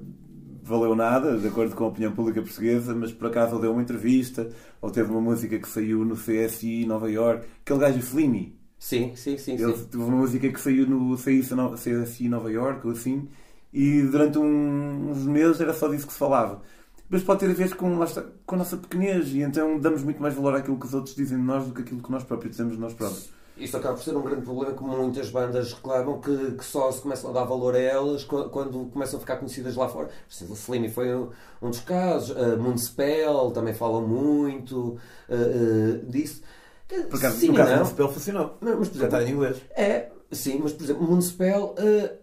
valeu 0.64 0.96
nada, 0.96 1.38
de 1.38 1.46
acordo 1.46 1.76
com 1.76 1.84
a 1.84 1.88
opinião 1.88 2.10
pública 2.10 2.42
portuguesa, 2.42 2.92
mas 2.92 3.12
por 3.12 3.28
acaso 3.28 3.60
deu 3.60 3.70
uma 3.70 3.82
entrevista 3.82 4.50
ou 4.80 4.90
teve 4.90 5.12
uma 5.12 5.20
música 5.20 5.60
que 5.60 5.68
saiu 5.68 6.04
no 6.04 6.16
CSI 6.16 6.84
Nova 6.86 7.08
York, 7.08 7.46
aquele 7.64 7.78
gajo 7.78 8.02
Fellini. 8.02 8.63
Sim, 8.84 9.16
sim, 9.16 9.38
sim. 9.38 9.52
Ele 9.54 9.74
sim. 9.74 9.86
teve 9.86 10.04
uma 10.04 10.14
música 10.18 10.46
que 10.46 10.60
saiu 10.60 10.86
no 10.86 11.16
CSI 11.16 12.28
Nova 12.28 12.52
York 12.52 12.86
ou 12.86 12.92
assim, 12.92 13.26
e 13.72 14.02
durante 14.02 14.36
um, 14.36 15.10
uns 15.10 15.24
meses 15.24 15.58
era 15.58 15.72
só 15.72 15.88
disso 15.88 16.06
que 16.06 16.12
se 16.12 16.18
falava. 16.18 16.60
Mas 17.08 17.22
pode 17.22 17.40
ter 17.40 17.50
a 17.50 17.54
ver 17.54 17.74
com, 17.76 18.04
está, 18.04 18.22
com 18.44 18.54
a 18.56 18.58
nossa 18.58 18.76
pequenez 18.76 19.28
e 19.28 19.40
então 19.40 19.78
damos 19.80 20.02
muito 20.02 20.20
mais 20.20 20.34
valor 20.34 20.54
àquilo 20.54 20.78
que 20.78 20.84
os 20.84 20.92
outros 20.92 21.14
dizem 21.14 21.38
de 21.38 21.44
nós 21.44 21.66
do 21.66 21.72
que 21.72 21.80
aquilo 21.80 22.02
que 22.02 22.12
nós 22.12 22.24
próprios 22.24 22.50
dizemos 22.50 22.74
de 22.74 22.80
nós 22.80 22.92
próprios. 22.92 23.30
Isso 23.56 23.74
acaba 23.74 23.94
por 23.94 24.02
ser 24.02 24.14
um 24.14 24.22
grande 24.22 24.42
problema 24.42 24.74
que 24.74 24.82
muitas 24.82 25.30
bandas 25.30 25.72
reclamam 25.72 26.20
que, 26.20 26.52
que 26.52 26.64
só 26.64 26.92
se 26.92 27.00
começam 27.00 27.30
a 27.30 27.32
dar 27.32 27.44
valor 27.44 27.74
a 27.74 27.78
elas 27.78 28.22
quando, 28.24 28.90
começam 28.92 29.16
a 29.16 29.20
ficar 29.20 29.36
conhecidas 29.36 29.76
lá 29.76 29.88
fora. 29.88 30.10
Exemplo, 30.30 30.54
Slimmy 30.56 30.90
foi 30.90 31.14
um, 31.14 31.30
um 31.62 31.70
dos 31.70 31.80
casos, 31.80 32.36
uh, 32.36 32.60
Moonspell 32.60 33.50
também 33.52 33.72
falam 33.72 34.06
muito 34.06 34.76
uh, 34.78 34.98
uh, 35.30 36.10
disso. 36.10 36.42
Por 36.88 37.18
acaso, 37.18 37.38
sim, 37.38 37.48
no 37.48 37.54
caso 37.54 37.70
do 37.72 37.76
Moonspell 37.76 38.08
funcionou. 38.08 38.58
Mas, 38.60 38.78
mas, 38.78 38.88
por 38.88 38.96
exemplo, 38.96 38.98
Já 38.98 39.06
está 39.06 39.22
em 39.22 39.34
inglês. 39.34 39.56
É, 39.74 40.08
sim, 40.30 40.60
mas 40.62 40.72
por 40.72 40.84
exemplo, 40.84 41.02
Moonspell 41.02 41.74
uh, 41.78 42.18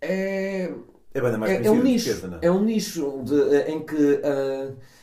é. 0.00 0.72
É 1.12 1.20
banda 1.20 1.38
mais 1.38 1.52
é, 1.52 1.66
é 1.66 1.70
um 1.70 1.82
nicho, 1.82 2.10
esquerda, 2.10 2.38
é? 2.40 2.46
é 2.46 2.50
um 2.50 2.62
nicho 2.62 3.22
de, 3.24 3.72
em 3.72 3.84
que 3.84 4.20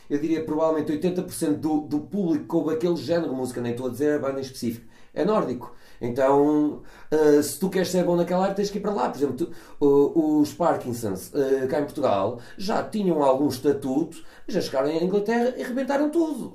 eu 0.08 0.18
diria 0.18 0.42
provavelmente 0.42 0.90
80% 0.90 1.56
do, 1.56 1.82
do 1.82 2.00
público 2.00 2.46
com 2.46 2.70
aquele 2.70 2.96
género 2.96 3.28
de 3.28 3.36
música, 3.36 3.60
nem 3.60 3.72
estou 3.72 3.88
a 3.88 3.90
dizer 3.90 4.14
a 4.14 4.18
banda 4.18 4.38
em 4.38 4.42
específico, 4.42 4.86
é 5.12 5.24
nórdico. 5.24 5.74
Então, 6.00 6.82
uh, 7.12 7.42
se 7.42 7.58
tu 7.58 7.68
queres 7.68 7.88
ser 7.88 8.04
bom 8.04 8.16
naquela 8.16 8.44
área, 8.44 8.54
tens 8.54 8.70
que 8.70 8.78
ir 8.78 8.80
para 8.80 8.92
lá. 8.92 9.08
Por 9.08 9.18
exemplo, 9.18 9.36
tu, 9.36 9.52
uh, 9.84 10.40
os 10.40 10.52
Parkinsons, 10.52 11.32
uh, 11.34 11.66
cá 11.68 11.80
em 11.80 11.84
Portugal, 11.84 12.40
já 12.56 12.82
tinham 12.82 13.22
algum 13.22 13.48
estatuto, 13.48 14.22
já 14.46 14.60
chegaram 14.60 14.88
em 14.88 15.04
Inglaterra 15.04 15.54
e 15.56 15.62
rebentaram 15.62 16.10
tudo. 16.10 16.54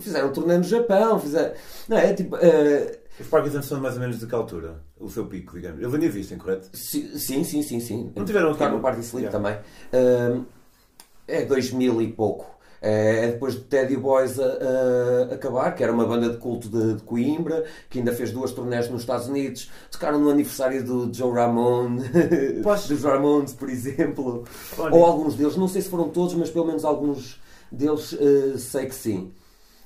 fizeram 0.00 0.28
um 0.28 0.32
torneio 0.32 0.58
no 0.58 0.64
Japão, 0.64 1.18
fizeram. 1.18 1.54
Não 1.88 1.98
é? 1.98 2.14
Tipo. 2.14 2.36
os 3.18 3.26
Parkinsons 3.26 3.66
são 3.66 3.80
mais 3.80 3.94
ou 3.94 4.00
menos 4.00 4.18
de 4.18 4.26
que 4.26 4.34
altura? 4.34 4.82
O 4.98 5.10
seu 5.10 5.26
pico, 5.26 5.54
digamos. 5.54 5.80
Eles 5.80 5.92
ainda 5.92 6.06
existem, 6.06 6.38
correto? 6.38 6.68
Sim, 6.72 7.18
sim, 7.18 7.62
sim. 7.62 7.80
sim. 7.80 8.12
Não 8.14 8.24
tiveram 8.24 8.52
Tocar 8.52 8.70
no 8.70 8.80
Party 8.80 9.00
Sleep 9.00 9.26
yeah. 9.26 9.30
também. 9.30 9.58
é 11.28 11.44
2000 11.44 12.02
e 12.02 12.12
pouco. 12.12 12.55
É, 12.80 13.24
é 13.24 13.26
depois 13.32 13.54
de 13.54 13.60
Teddy 13.60 13.96
Boys 13.96 14.38
a, 14.38 14.44
a, 14.44 15.34
acabar, 15.34 15.74
que 15.74 15.82
era 15.82 15.92
uma 15.92 16.04
banda 16.04 16.30
de 16.30 16.36
culto 16.36 16.68
de, 16.68 16.94
de, 16.94 17.02
Coimbra, 17.02 17.64
que 17.88 17.98
ainda 17.98 18.12
fez 18.12 18.30
duas 18.32 18.52
turnés 18.52 18.88
nos 18.88 19.02
Estados 19.02 19.28
Unidos, 19.28 19.70
tocaram 19.90 20.18
no 20.18 20.30
aniversário 20.30 20.84
do 20.84 21.12
Joe 21.12 21.32
Ramone, 21.32 22.02
dos 22.88 23.02
Ramones, 23.02 23.52
por 23.52 23.68
exemplo, 23.68 24.44
Olha. 24.78 24.94
ou 24.94 25.04
alguns 25.04 25.34
deles, 25.34 25.56
não 25.56 25.68
sei 25.68 25.82
se 25.82 25.88
foram 25.88 26.08
todos, 26.08 26.34
mas 26.34 26.50
pelo 26.50 26.66
menos 26.66 26.84
alguns 26.84 27.40
deles 27.70 28.12
uh, 28.12 28.58
sei 28.58 28.86
que 28.86 28.94
sim. 28.94 29.32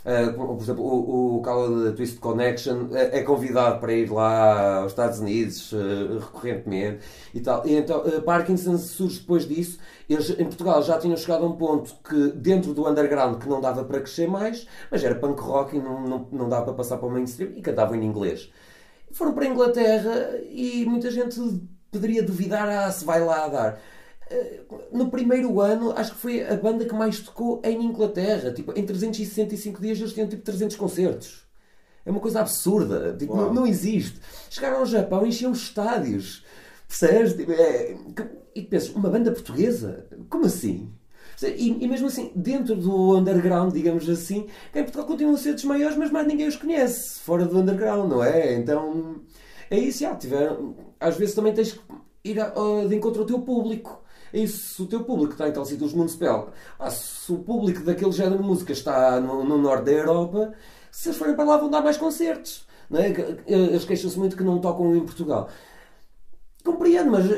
Uh, 0.01 0.33
por 0.33 0.63
exemplo, 0.63 0.83
o, 0.83 1.37
o 1.37 1.43
Call 1.43 1.85
da 1.85 1.93
Twist 1.93 2.19
Connection 2.21 2.89
é, 2.93 3.19
é 3.19 3.23
convidado 3.23 3.81
para 3.81 3.93
ir 3.93 4.11
lá 4.11 4.79
aos 4.79 4.93
Estados 4.93 5.19
Unidos 5.19 5.73
uh, 5.73 6.19
recorrentemente 6.21 7.01
e 7.35 7.41
tal. 7.41 7.67
E 7.67 7.75
então, 7.75 8.01
uh, 8.01 8.23
Parkinson 8.23 8.79
surge 8.79 9.21
depois 9.21 9.47
disso. 9.47 9.79
Eles 10.09 10.31
em 10.31 10.45
Portugal 10.45 10.83
já 10.83 10.99
tinham 10.99 11.17
chegado 11.19 11.45
a 11.45 11.49
um 11.49 11.53
ponto 11.53 11.95
que, 12.03 12.33
dentro 12.33 12.73
do 12.73 12.89
underground, 12.89 13.43
que 13.43 13.49
não 13.49 13.61
dava 13.61 13.85
para 13.85 14.01
crescer 14.01 14.27
mais, 14.27 14.67
mas 14.91 15.05
era 15.05 15.15
punk 15.15 15.39
rock 15.43 15.77
e 15.77 15.81
não, 15.81 16.01
não, 16.01 16.29
não 16.33 16.49
dava 16.49 16.65
para 16.65 16.75
passar 16.75 16.97
para 16.97 17.07
o 17.07 17.11
mainstream 17.11 17.53
e 17.57 17.61
cantavam 17.61 17.95
em 17.95 18.05
inglês. 18.05 18.51
Foram 19.13 19.35
para 19.35 19.45
a 19.45 19.49
Inglaterra 19.49 20.39
e 20.49 20.87
muita 20.87 21.11
gente 21.11 21.39
poderia 21.91 22.23
duvidar: 22.23 22.69
ah, 22.69 22.91
se 22.91 23.05
vai 23.05 23.21
lá 23.21 23.45
a 23.45 23.49
dar. 23.49 23.81
Eh, 24.31 24.61
no 24.93 25.11
primeiro 25.11 25.61
ano, 25.61 25.93
acho 25.97 26.13
que 26.13 26.19
foi 26.19 26.47
a 26.47 26.57
banda 26.57 26.85
que 26.85 26.95
mais 26.95 27.19
tocou 27.21 27.61
em 27.65 27.85
Inglaterra. 27.85 28.53
Tipo, 28.53 28.73
em 28.79 28.87
365 28.87 29.81
dias 29.81 29.99
eles 29.99 30.13
tinham 30.13 30.29
tipo 30.29 30.43
300 30.43 30.77
concertos. 30.77 31.47
É 32.05 32.11
uma 32.11 32.21
coisa 32.21 32.41
absurda. 32.41 33.15
Tipo, 33.19 33.37
não, 33.37 33.53
não, 33.53 33.67
existe. 33.67 34.21
Chegaram 34.49 34.79
ao 34.79 34.87
Japão 34.87 35.27
e 35.27 35.31
enchiam 35.31 35.53
estádios. 35.53 36.45
Percebes? 36.87 37.35
Tipo, 37.35 37.53
é... 37.53 37.97
E 38.55 38.63
pensas, 38.63 38.91
uma 38.95 39.11
banda 39.11 39.33
portuguesa? 39.33 40.07
Como 40.29 40.47
assim? 40.47 40.93
E, 41.43 41.85
e, 41.85 41.89
mesmo 41.89 42.07
assim, 42.07 42.31
dentro 42.35 42.77
do 42.77 43.17
underground, 43.17 43.73
digamos 43.73 44.09
assim, 44.09 44.47
em 44.75 44.83
Portugal 44.83 45.07
continuam 45.07 45.37
a 45.37 45.39
ser 45.39 45.55
dos 45.55 45.65
maiores, 45.65 45.97
mas 45.97 46.11
mais 46.11 46.27
ninguém 46.27 46.47
os 46.47 46.57
conhece, 46.57 47.19
fora 47.21 47.47
do 47.47 47.59
underground, 47.59 48.11
não 48.11 48.23
é? 48.23 48.55
Então, 48.57 49.23
é 49.71 49.79
isso, 49.79 50.01
já, 50.01 50.15
tiveram, 50.15 50.75
às 50.99 51.17
vezes 51.17 51.35
também 51.35 51.55
tens 51.55 51.73
que 51.73 51.81
ir 52.25 52.39
a, 52.39 52.49
a, 52.49 52.87
de 52.87 52.95
encontro 52.95 53.23
ao 53.23 53.27
teu 53.27 53.41
público. 53.41 54.03
E 54.33 54.47
se 54.47 54.81
o 54.83 54.87
teu 54.87 55.05
público 55.05 55.33
está 55.33 55.49
em 55.49 55.53
tal 55.53 55.65
sítio, 55.65 55.89
Municipal, 55.97 56.53
se 56.91 57.33
o 57.33 57.39
público 57.39 57.83
daquele 57.83 58.13
género 58.13 58.39
de 58.39 58.45
música 58.45 58.73
está 58.73 59.21
no, 59.21 59.45
no 59.45 59.59
norte 59.59 59.85
da 59.85 59.93
Europa, 59.93 60.55
se 60.91 61.09
eles 61.09 61.19
forem 61.19 61.35
para 61.35 61.45
lá 61.45 61.57
vão 61.57 61.71
dar 61.71 61.83
mais 61.83 61.97
concertos. 61.97 62.67
Não 62.89 63.01
é? 63.01 63.11
Eles 63.47 63.85
queixam-se 63.85 64.19
muito 64.19 64.37
que 64.37 64.43
não 64.43 64.61
tocam 64.61 64.97
em 64.97 65.05
Portugal. 65.05 65.49
Compreendo, 66.65 67.11
mas, 67.11 67.27
por 67.27 67.35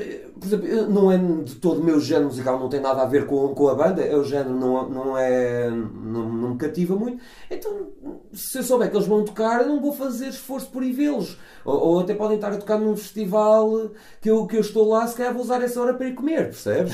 exemplo, 0.46 0.88
não 0.88 1.10
é 1.10 1.18
de 1.18 1.54
todo 1.56 1.80
o 1.80 1.84
meu 1.84 2.00
género 2.00 2.26
musical, 2.26 2.58
não 2.58 2.68
tem 2.68 2.80
nada 2.80 3.02
a 3.02 3.06
ver 3.06 3.26
com, 3.26 3.48
com 3.54 3.68
a 3.68 3.74
banda, 3.74 4.02
é 4.02 4.16
o 4.16 4.24
género 4.24 4.54
não, 4.54 4.88
não 4.88 5.18
é. 5.18 5.70
Não, 5.70 6.28
não 6.28 6.50
me 6.50 6.56
cativa 6.56 6.94
muito. 6.94 7.22
Então, 7.50 7.88
se 8.32 8.58
eu 8.58 8.62
souber 8.62 8.90
que 8.90 8.96
eles 8.96 9.06
vão 9.06 9.24
tocar, 9.24 9.62
eu 9.62 9.68
não 9.68 9.80
vou 9.80 9.92
fazer 9.92 10.28
esforço 10.28 10.68
por 10.70 10.82
ir 10.82 10.92
vê-los. 10.92 11.38
Ou, 11.64 11.78
ou, 11.78 12.00
até 12.00 12.14
podem 12.14 12.36
estar 12.36 12.52
a 12.52 12.56
tocar 12.56 12.78
num 12.78 12.96
festival 12.96 13.90
que 14.20 14.30
eu, 14.30 14.46
que 14.46 14.56
eu 14.56 14.60
estou 14.60 14.88
lá, 14.88 15.06
se 15.06 15.16
calhar 15.16 15.32
vou 15.32 15.42
usar 15.42 15.62
essa 15.62 15.80
hora 15.80 15.94
para 15.94 16.08
ir 16.08 16.14
comer, 16.14 16.44
percebes? 16.44 16.92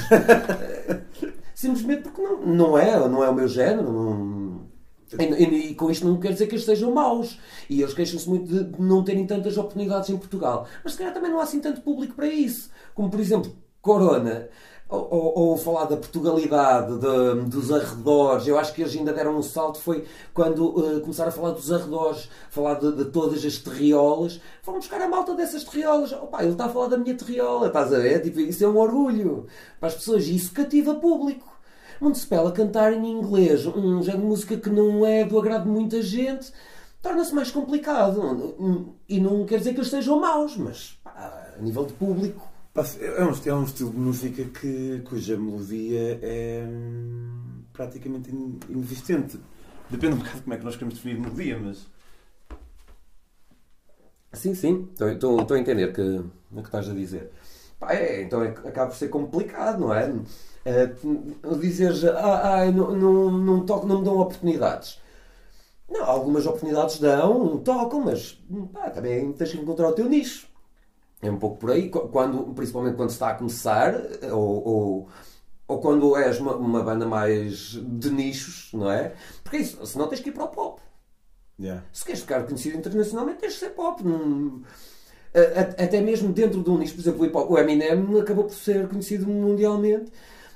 Simplesmente 1.54 2.02
porque 2.02 2.22
não, 2.22 2.40
não 2.46 2.78
é, 2.78 3.08
não 3.08 3.24
é 3.24 3.28
o 3.28 3.34
meu 3.34 3.48
género. 3.48 3.82
Não, 3.82 4.47
e, 5.18 5.70
e, 5.70 5.74
com 5.74 5.90
isto 5.90 6.06
não 6.06 6.18
quer 6.18 6.32
dizer 6.32 6.46
que 6.46 6.54
eles 6.54 6.64
sejam 6.64 6.92
maus. 6.92 7.38
E 7.70 7.80
eles 7.80 7.94
queixam-se 7.94 8.28
muito 8.28 8.64
de 8.64 8.80
não 8.80 9.02
terem 9.02 9.26
tantas 9.26 9.56
oportunidades 9.56 10.10
em 10.10 10.16
Portugal. 10.18 10.66
Mas 10.82 10.92
se 10.92 10.98
calhar 10.98 11.14
também 11.14 11.30
não 11.30 11.40
há 11.40 11.44
assim 11.44 11.60
tanto 11.60 11.80
público 11.80 12.14
para 12.14 12.26
isso. 12.26 12.70
Como 12.94 13.10
por 13.10 13.20
exemplo, 13.20 13.56
Corona. 13.80 14.48
Ou, 14.90 15.06
ou, 15.10 15.38
ou 15.38 15.56
falar 15.58 15.84
da 15.84 15.98
Portugalidade, 15.98 16.98
de, 16.98 17.50
dos 17.50 17.70
arredores. 17.70 18.46
Eu 18.46 18.58
acho 18.58 18.72
que 18.72 18.80
eles 18.80 18.96
ainda 18.96 19.12
deram 19.12 19.36
um 19.36 19.42
salto. 19.42 19.78
Foi 19.78 20.06
quando 20.32 20.66
uh, 20.66 21.00
começaram 21.02 21.28
a 21.28 21.32
falar 21.32 21.50
dos 21.50 21.70
arredores, 21.70 22.30
falar 22.48 22.74
de, 22.74 22.92
de, 22.92 23.04
todas 23.06 23.44
as 23.44 23.58
terriolas. 23.58 24.40
Foram 24.62 24.78
buscar 24.78 25.00
a 25.02 25.08
malta 25.08 25.34
dessas 25.34 25.62
terriolas. 25.64 26.12
Opa, 26.12 26.42
ele 26.42 26.52
está 26.52 26.64
a 26.64 26.68
falar 26.70 26.88
da 26.88 26.96
minha 26.96 27.14
terriola, 27.14 27.66
estás 27.66 27.92
a 27.92 27.98
ver? 27.98 28.22
Tipo, 28.22 28.40
isso 28.40 28.64
é 28.64 28.68
um 28.68 28.78
orgulho 28.78 29.46
para 29.78 29.88
as 29.90 29.94
pessoas. 29.94 30.26
E 30.26 30.36
isso 30.36 30.52
cativa 30.52 30.94
público. 30.94 31.57
Municipal 32.00 32.46
a 32.46 32.52
cantar 32.52 32.92
em 32.92 33.10
inglês, 33.10 33.66
um 33.66 34.02
género 34.02 34.22
de 34.22 34.28
música 34.28 34.56
que 34.56 34.70
não 34.70 35.04
é 35.04 35.24
do 35.24 35.38
agrado 35.38 35.64
de 35.64 35.70
muita 35.70 36.00
gente, 36.00 36.52
torna-se 37.02 37.34
mais 37.34 37.50
complicado. 37.50 38.56
E 39.08 39.20
não 39.20 39.44
quer 39.44 39.58
dizer 39.58 39.72
que 39.72 39.80
eles 39.80 39.90
sejam 39.90 40.20
maus, 40.20 40.56
mas 40.56 40.98
pá, 41.02 41.54
a 41.58 41.62
nível 41.62 41.84
de 41.84 41.92
público. 41.94 42.48
É 43.00 43.24
um, 43.24 43.32
é 43.46 43.54
um 43.54 43.64
estilo 43.64 43.90
de 43.90 43.96
música 43.96 44.44
que, 44.44 45.02
cuja 45.04 45.36
melodia 45.36 46.20
é 46.22 46.64
hum, 46.64 47.62
praticamente 47.72 48.30
inexistente. 48.68 49.40
Depende 49.90 50.14
um 50.14 50.18
bocado 50.18 50.36
de 50.36 50.42
como 50.42 50.54
é 50.54 50.58
que 50.58 50.64
nós 50.64 50.76
queremos 50.76 50.94
definir 50.94 51.18
melodia, 51.18 51.58
mas. 51.58 51.88
Sim, 54.32 54.54
sim, 54.54 54.88
estou, 54.92 55.40
estou 55.40 55.56
a 55.56 55.58
entender 55.58 55.92
que, 55.92 56.00
o 56.00 56.56
que 56.56 56.68
estás 56.68 56.88
a 56.88 56.94
dizer. 56.94 57.32
Pá, 57.80 57.94
é, 57.94 58.22
então 58.22 58.42
é, 58.42 58.48
acaba 58.48 58.88
por 58.88 58.96
ser 58.96 59.08
complicado, 59.08 59.80
não 59.80 59.94
é? 59.94 60.12
Uh, 60.66 61.56
dizeres, 61.56 62.04
ah, 62.04 62.60
ah 62.60 62.70
não, 62.70 62.94
não, 62.94 63.30
não, 63.30 63.66
toco, 63.66 63.86
não 63.86 63.98
me 63.98 64.04
dão 64.04 64.18
oportunidades. 64.18 65.00
Não, 65.88 66.04
algumas 66.04 66.46
oportunidades 66.46 66.98
dão, 66.98 67.58
tocam, 67.58 68.00
mas 68.00 68.38
pá, 68.72 68.90
também 68.90 69.32
tens 69.32 69.52
que 69.52 69.58
encontrar 69.58 69.88
o 69.88 69.92
teu 69.92 70.08
nicho. 70.08 70.46
É 71.22 71.30
um 71.30 71.38
pouco 71.38 71.56
por 71.56 71.70
aí, 71.70 71.88
quando, 71.88 72.54
principalmente 72.54 72.96
quando 72.96 73.08
se 73.08 73.16
está 73.16 73.30
a 73.30 73.34
começar, 73.34 73.94
ou, 74.30 74.68
ou, 74.68 75.08
ou 75.66 75.80
quando 75.80 76.16
és 76.16 76.38
uma, 76.38 76.54
uma, 76.54 76.82
banda 76.82 77.06
mais 77.06 77.70
de 77.82 78.10
nichos, 78.10 78.70
não 78.72 78.90
é? 78.90 79.14
Porque 79.42 79.56
isso, 79.56 79.84
senão 79.86 80.06
tens 80.06 80.20
que 80.20 80.28
ir 80.28 80.32
para 80.32 80.44
o 80.44 80.48
pop. 80.48 80.80
Yeah. 81.58 81.84
Se 81.92 82.04
queres 82.04 82.20
ficar 82.20 82.44
conhecido 82.44 82.78
internacionalmente, 82.78 83.40
tens 83.40 83.54
que 83.54 83.60
ser 83.60 83.70
pop. 83.70 84.04
Não, 84.04 84.62
até 85.76 86.00
mesmo 86.00 86.32
dentro 86.32 86.62
de 86.62 86.70
um 86.70 86.78
nicho, 86.78 86.94
por 86.94 87.00
exemplo, 87.00 87.52
o 87.52 87.58
Eminem 87.58 88.20
acabou 88.20 88.44
por 88.44 88.54
ser 88.54 88.88
conhecido 88.88 89.26
mundialmente 89.26 90.10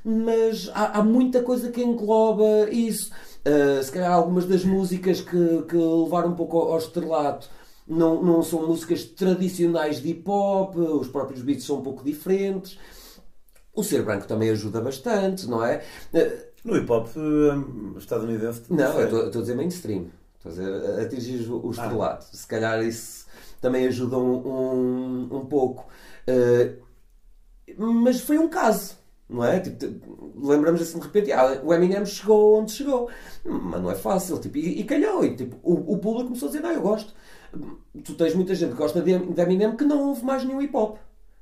mas 0.05 0.71
há, 0.75 0.99
há 0.99 1.03
muita 1.03 1.43
coisa 1.43 1.71
que 1.71 1.83
engloba 1.83 2.69
isso. 2.71 3.11
Uh, 3.47 3.83
se 3.83 3.91
calhar 3.91 4.13
algumas 4.13 4.47
das 4.47 4.65
músicas 4.65 5.21
que, 5.21 5.63
que 5.63 5.77
levaram 5.77 6.31
um 6.31 6.35
pouco 6.35 6.59
ao, 6.59 6.73
ao 6.73 6.79
estrelato 6.79 7.49
não, 7.87 8.23
não 8.23 8.43
são 8.43 8.67
músicas 8.67 9.05
tradicionais 9.05 10.01
de 10.01 10.11
hip 10.11 10.29
hop, 10.29 10.77
os 10.77 11.09
próprios 11.09 11.43
beats 11.43 11.65
são 11.65 11.79
um 11.79 11.83
pouco 11.83 12.05
diferentes. 12.05 12.79
O 13.75 13.83
ser 13.83 14.03
branco 14.03 14.27
também 14.27 14.51
ajuda 14.51 14.81
bastante, 14.81 15.47
não 15.49 15.65
é? 15.65 15.83
Uh, 16.13 16.53
no 16.65 16.77
hip 16.77 16.91
hop 16.91 17.09
um, 17.17 17.97
estadunidense. 17.99 18.63
Não, 18.71 19.01
eu 19.01 19.27
estou 19.27 19.41
a 19.41 19.43
dizer 19.43 19.57
mainstream. 19.57 20.07
Estou 20.37 20.51
a 20.51 20.55
dizer 20.55 21.01
atingir 21.01 21.51
o, 21.51 21.67
ah. 21.67 21.71
estrelato. 21.71 22.27
Ah. 22.29 22.37
Se 22.37 22.47
calhar 22.47 22.83
isso 22.83 23.27
também 23.61 23.87
ajuda 23.87 24.19
um, 24.19 24.47
um, 24.47 25.37
um 25.37 25.47
pouco. 25.47 25.89
Uh, 26.29 26.83
mas 27.77 28.21
foi 28.21 28.39
um 28.39 28.49
caso 28.49 29.02
não 29.29 29.45
é? 29.45 29.61
Tipo, 29.61 30.33
lembramos 30.37 30.83
assim 30.83 30.99
de 30.99 31.05
repente, 31.07 31.33
ah, 31.33 31.61
o 31.65 31.73
Eminem 31.73 32.05
chegou 32.07 32.61
onde 32.61 32.73
chegou, 32.73 33.11
mas 33.45 33.81
não 33.83 33.91
é 33.91 33.95
fácil, 33.95 34.39
tipo, 34.39 34.59
e, 34.59 34.81
e 34.81 34.85
calhou, 34.85 35.25
e 35.25 35.37
tipo, 35.37 35.59
o, 35.63 35.95
o, 35.95 35.99
público 35.99 36.29
começou 36.29 36.49
a 36.49 36.53
dizer, 36.53 36.63
não, 36.63 36.73
eu 36.73 36.83
gosto. 36.83 37.15
Tu 38.05 38.15
tens 38.15 38.35
muita 38.35 38.55
gente 38.55 38.71
que 38.73 38.79
gosta 38.79 39.01
de, 39.01 39.19
de 39.19 39.41
Eminem 39.43 39.77
que 39.77 39.85
não 39.85 40.09
ouve 40.09 40.25
mais 40.25 40.45
nenhum 40.45 40.61
hip 40.63 40.77
hop. 40.77 40.99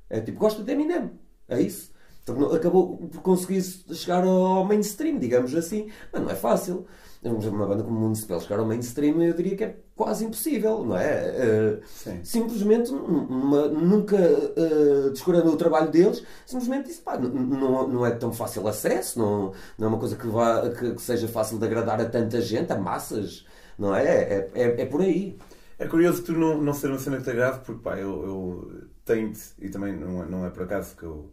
É 0.09 0.19
tipo, 0.19 0.39
gosta 0.39 0.63
de 0.63 0.71
Eminem. 0.71 1.11
É 1.47 1.61
isso. 1.61 1.91
Tornou- 2.25 2.53
Acabou 2.53 2.97
por 2.97 3.21
conseguir 3.21 3.61
chegar 3.95 4.23
ao 4.23 4.65
mainstream, 4.65 5.17
digamos 5.17 5.55
assim. 5.55 5.89
Mas 6.11 6.21
não 6.21 6.29
é 6.29 6.35
fácil. 6.35 6.85
Uma 7.23 7.67
banda 7.67 7.83
como 7.83 7.99
Municipal 7.99 8.41
chegar 8.41 8.57
ao 8.59 8.65
mainstream, 8.65 9.21
eu 9.21 9.33
diria 9.35 9.55
que 9.55 9.63
é 9.63 9.75
quase 9.95 10.25
impossível, 10.25 10.83
não 10.83 10.97
é? 10.97 11.79
Sim. 11.85 12.19
simplesmente 12.23 12.91
numa- 12.91 13.67
nunca 13.67 14.15
eh, 14.17 15.09
descurando 15.11 15.51
o 15.51 15.55
trabalho 15.57 15.91
deles, 15.91 16.23
simplesmente 16.47 16.87
disse, 16.87 17.01
pá, 17.01 17.17
não, 17.19 17.87
não 17.87 18.05
é 18.05 18.09
tão 18.11 18.33
fácil 18.33 18.67
acesso, 18.67 19.19
não, 19.19 19.53
não 19.77 19.85
é 19.87 19.89
uma 19.89 19.99
coisa 19.99 20.15
que, 20.15 20.25
vá, 20.27 20.67
que, 20.71 20.95
que 20.95 21.01
seja 21.01 21.27
fácil 21.27 21.59
de 21.59 21.65
agradar 21.65 22.01
a 22.01 22.05
tanta 22.09 22.41
gente, 22.41 22.73
a 22.73 22.77
massas, 22.77 23.45
não 23.77 23.93
é? 23.95 24.03
É, 24.05 24.51
é, 24.55 24.81
é 24.81 24.85
por 24.87 25.01
aí. 25.01 25.37
É 25.77 25.87
curioso 25.87 26.23
tu 26.23 26.33
não, 26.33 26.59
não 26.61 26.73
ser 26.73 26.87
uma 26.89 26.97
cena 26.99 27.17
que 27.17 27.23
te 27.23 27.29
agrade, 27.31 27.59
porque 27.65 27.81
pá, 27.83 27.97
eu, 27.97 28.25
eu 28.25 28.81
tenho 29.05 29.31
e 29.59 29.69
também 29.69 29.95
não 29.95 30.23
é, 30.23 30.25
não 30.27 30.45
é 30.45 30.49
por 30.49 30.63
acaso 30.63 30.95
que 30.95 31.03
eu 31.03 31.29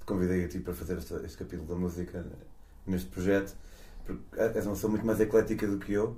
te 0.00 0.06
convidei 0.06 0.44
a 0.44 0.48
ti 0.48 0.58
para 0.60 0.74
fazer 0.74 0.98
este, 0.98 1.14
este 1.24 1.38
capítulo 1.38 1.68
da 1.68 1.74
música 1.76 2.24
neste 2.86 3.08
projeto, 3.08 3.54
porque 4.04 4.40
és 4.40 4.66
uma 4.66 4.74
pessoa 4.74 4.90
muito 4.90 5.06
mais 5.06 5.20
eclética 5.20 5.66
do 5.66 5.78
que 5.78 5.92
eu, 5.92 6.16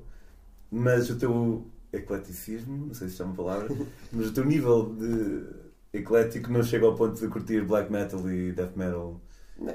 mas 0.70 1.10
o 1.10 1.18
teu 1.18 1.66
ecleticismo, 1.92 2.86
não 2.86 2.94
sei 2.94 3.08
se 3.08 3.20
é 3.22 3.24
uma 3.24 3.34
palavra, 3.34 3.68
mas 4.12 4.28
o 4.28 4.32
teu 4.32 4.44
nível 4.44 4.94
de 4.94 5.98
eclético 5.98 6.52
não 6.52 6.62
chega 6.62 6.86
ao 6.86 6.94
ponto 6.94 7.20
de 7.20 7.28
curtir 7.28 7.64
black 7.64 7.90
metal 7.90 8.28
e 8.30 8.52
death 8.52 8.76
metal. 8.76 9.20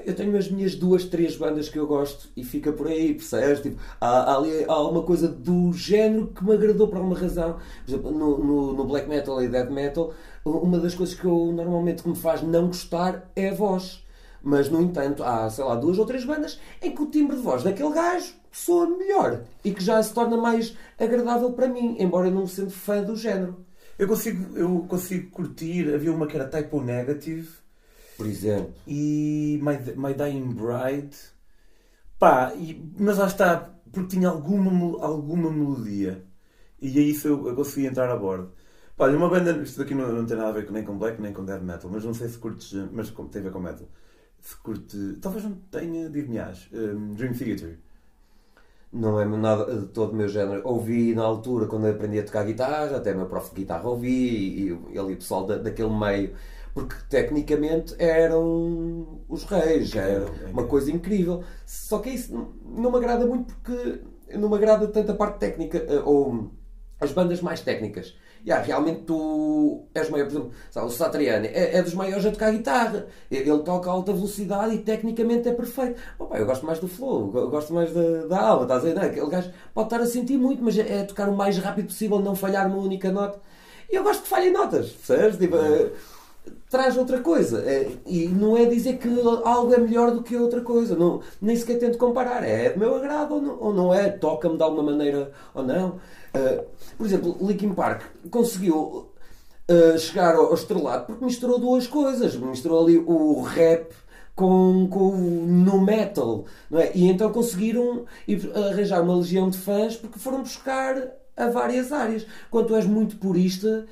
Eu 0.04 0.14
tenho 0.14 0.36
as 0.36 0.50
minhas 0.50 0.74
duas, 0.74 1.04
três 1.04 1.36
bandas 1.36 1.70
que 1.70 1.78
eu 1.78 1.86
gosto 1.86 2.28
e 2.36 2.44
fica 2.44 2.70
por 2.70 2.86
aí, 2.86 3.14
percebes? 3.14 3.62
Tipo, 3.62 3.80
há, 3.98 4.08
há, 4.08 4.36
ali, 4.36 4.64
há 4.64 4.72
alguma 4.72 5.02
coisa 5.02 5.26
do 5.26 5.72
género 5.72 6.26
que 6.28 6.44
me 6.44 6.52
agradou 6.52 6.86
por 6.86 6.98
alguma 6.98 7.18
razão. 7.18 7.54
Por 7.54 7.90
exemplo, 7.90 8.10
no, 8.10 8.44
no, 8.44 8.72
no 8.74 8.84
black 8.84 9.08
metal 9.08 9.42
e 9.42 9.48
death 9.48 9.70
metal, 9.70 10.12
uma 10.44 10.78
das 10.78 10.94
coisas 10.94 11.14
que 11.14 11.24
eu 11.24 11.50
normalmente 11.52 12.02
que 12.02 12.08
me 12.10 12.16
faz 12.16 12.42
não 12.42 12.66
gostar 12.66 13.30
é 13.34 13.48
a 13.48 13.54
voz. 13.54 14.04
Mas, 14.42 14.68
no 14.70 14.80
entanto, 14.80 15.22
há, 15.22 15.48
sei 15.50 15.64
lá, 15.64 15.74
duas 15.76 15.98
ou 15.98 16.06
três 16.06 16.24
bandas 16.24 16.58
em 16.82 16.94
que 16.94 17.02
o 17.02 17.10
timbre 17.10 17.36
de 17.36 17.42
voz 17.42 17.62
daquele 17.62 17.92
gajo 17.92 18.34
soa 18.50 18.86
melhor 18.98 19.42
e 19.64 19.72
que 19.72 19.82
já 19.84 20.02
se 20.02 20.12
torna 20.14 20.36
mais 20.36 20.76
agradável 20.98 21.52
para 21.52 21.68
mim, 21.68 21.96
embora 21.98 22.28
eu 22.28 22.32
não 22.32 22.46
sendo 22.46 22.70
fã 22.70 23.02
do 23.02 23.16
género. 23.16 23.64
Eu 23.98 24.08
consigo, 24.08 24.56
eu 24.56 24.80
consigo 24.88 25.30
curtir, 25.30 25.92
havia 25.94 26.12
uma 26.12 26.26
que 26.26 26.36
era 26.36 26.48
Typo 26.48 26.80
Negative, 26.80 27.48
Por 28.16 28.26
exemplo. 28.26 28.74
e 28.86 29.58
My, 29.62 29.76
My 29.96 30.14
Dying 30.14 30.52
Bride. 30.54 31.16
Pá, 32.18 32.52
e- 32.54 32.80
mas 32.98 33.18
lá 33.18 33.26
está, 33.26 33.70
porque 33.92 34.08
tinha 34.16 34.28
alguma, 34.28 35.02
alguma 35.04 35.50
melodia. 35.50 36.24
E 36.80 36.98
é 36.98 37.02
isso 37.02 37.28
eu, 37.28 37.48
eu 37.48 37.54
consegui 37.56 37.86
entrar 37.86 38.10
a 38.10 38.16
bordo. 38.16 38.52
Pá, 38.96 39.08
uma 39.10 39.28
banda, 39.28 39.52
isto 39.62 39.78
daqui 39.78 39.94
não, 39.94 40.12
não 40.12 40.26
tem 40.26 40.36
nada 40.36 40.50
a 40.50 40.52
ver 40.52 40.66
com- 40.66 40.72
nem 40.72 40.84
com 40.84 40.98
black 40.98 41.20
nem 41.20 41.32
com 41.32 41.44
death 41.44 41.62
metal, 41.62 41.90
mas 41.90 42.04
não 42.04 42.14
sei 42.14 42.28
se 42.28 42.38
curtes, 42.38 42.72
mas 42.92 43.10
tem 43.10 43.40
a 43.42 43.44
ver 43.44 43.52
com 43.52 43.60
metal. 43.60 43.88
Se 44.40 44.56
curte, 44.56 45.16
talvez 45.22 45.44
não 45.44 45.54
tenha, 45.70 46.08
dir-me 46.10 46.38
um, 46.72 47.14
Dream 47.14 47.32
Theater. 47.34 47.78
Não 48.92 49.20
é 49.20 49.24
nada 49.24 49.66
de 49.82 49.86
todo 49.88 50.12
o 50.12 50.16
meu 50.16 50.28
género. 50.28 50.62
Ouvi 50.66 51.14
na 51.14 51.22
altura, 51.22 51.66
quando 51.66 51.86
aprendi 51.86 52.18
a 52.18 52.24
tocar 52.24 52.44
guitarra, 52.44 52.96
até 52.96 53.12
o 53.12 53.16
meu 53.18 53.26
prof 53.26 53.50
de 53.50 53.60
guitarra 53.60 53.88
ouvi, 53.88 54.08
e, 54.08 54.68
e 54.68 54.94
e 54.94 54.98
o 54.98 55.16
pessoal 55.16 55.46
da, 55.46 55.58
daquele 55.58 55.90
meio, 55.96 56.34
porque 56.74 56.96
tecnicamente 57.08 57.94
eram 58.00 59.20
os 59.28 59.44
reis, 59.44 59.94
era 59.94 60.26
uma 60.52 60.66
coisa 60.66 60.90
incrível. 60.90 61.44
Só 61.64 62.00
que 62.00 62.10
isso 62.10 62.34
não- 62.34 62.52
não 62.82 62.90
me 62.90 62.96
agrada 62.98 63.24
muito 63.26 63.54
porque 63.54 64.00
não 64.36 64.48
me 64.48 64.56
agrada 64.56 64.88
tanto 64.88 65.12
a 65.12 65.14
parte 65.14 65.38
técnica, 65.38 65.78
eh, 65.78 66.00
ou 66.04 66.50
as 67.00 67.12
bandas 67.12 67.40
mais 67.40 67.60
técnicas. 67.60 68.14
Yeah, 68.44 68.64
realmente 68.64 69.02
tu 69.02 69.86
és 69.94 70.08
maior, 70.08 70.24
por 70.24 70.32
exemplo, 70.32 70.50
sabe, 70.70 70.86
o 70.86 70.90
Satriani 70.90 71.48
é, 71.48 71.76
é 71.76 71.82
dos 71.82 71.92
maiores 71.92 72.24
a 72.24 72.30
tocar 72.30 72.50
guitarra. 72.52 73.06
Ele 73.30 73.58
toca 73.58 73.90
a 73.90 73.92
alta 73.92 74.12
velocidade 74.12 74.74
e 74.74 74.78
tecnicamente 74.78 75.48
é 75.48 75.52
perfeito. 75.52 76.00
Opa, 76.18 76.38
eu 76.38 76.46
gosto 76.46 76.64
mais 76.64 76.78
do 76.78 76.88
flow, 76.88 77.26
gosto 77.50 77.74
mais 77.74 77.92
da, 77.92 78.26
da 78.26 78.40
alma, 78.40 78.62
estás 78.62 78.82
a 78.82 78.86
ver? 78.86 78.94
Não, 78.94 79.02
aquele 79.02 79.28
gajo 79.28 79.50
pode 79.74 79.86
estar 79.86 80.00
a 80.00 80.06
sentir 80.06 80.38
muito, 80.38 80.62
mas 80.62 80.78
é, 80.78 81.00
é 81.00 81.04
tocar 81.04 81.28
o 81.28 81.36
mais 81.36 81.58
rápido 81.58 81.86
possível, 81.86 82.18
não 82.18 82.34
falhar 82.34 82.66
uma 82.66 82.78
única 82.78 83.10
nota. 83.12 83.40
E 83.90 83.96
eu 83.96 84.02
gosto 84.02 84.22
que 84.22 84.28
falhem 84.28 84.52
notas, 84.52 84.90
percebes? 84.90 85.36
Tipo, 85.36 85.56
eh, 85.56 85.90
traz 86.68 86.96
outra 86.96 87.20
coisa. 87.20 87.62
Eh, 87.66 87.90
E 88.06 88.28
não 88.28 88.56
é 88.56 88.64
dizer 88.66 88.98
que 88.98 89.08
algo 89.44 89.72
é 89.74 89.78
melhor 89.78 90.12
do 90.12 90.22
que 90.22 90.36
outra 90.36 90.60
coisa. 90.60 90.96
Não, 90.96 91.20
nem 91.40 91.56
sequer 91.56 91.78
tento 91.78 91.98
comparar. 91.98 92.42
É 92.44 92.70
do 92.70 92.78
meu 92.78 92.94
agrado 92.96 93.34
ou 93.34 93.42
não, 93.42 93.58
ou 93.60 93.74
não 93.74 93.94
é? 93.94 94.08
Toca-me 94.10 94.56
de 94.56 94.62
alguma 94.62 94.82
maneira 94.82 95.32
ou 95.54 95.62
não. 95.64 96.00
Eh, 96.34 96.64
por 96.96 97.06
exemplo, 97.06 97.36
Linkin 97.40 97.72
Park 97.74 98.02
conseguiu 98.30 99.08
eh, 99.68 99.98
chegar 99.98 100.34
ao 100.34 100.46
ao 100.46 100.54
estrelado 100.54 101.06
porque 101.06 101.24
misturou 101.24 101.58
duas 101.58 101.86
coisas. 101.86 102.36
Misturou 102.36 102.84
ali 102.84 102.98
o 102.98 103.42
rap 103.42 103.92
com, 104.34 104.88
com 104.90 105.10
no 105.12 105.80
metal. 105.80 106.44
Não 106.70 106.80
é? 106.80 106.92
E 106.94 107.08
então 107.08 107.30
conseguiram 107.32 108.04
ir 108.26 108.50
arranjar 108.54 109.02
uma 109.02 109.16
legião 109.16 109.50
de 109.50 109.58
fãs 109.58 109.96
porque 109.96 110.18
foram 110.18 110.42
buscar 110.42 110.96
a 111.36 111.46
várias 111.48 111.92
áreas. 111.92 112.26
Quando 112.50 112.68
tu 112.68 112.76
és 112.76 112.86
muito 112.86 113.16
purista, 113.16 113.86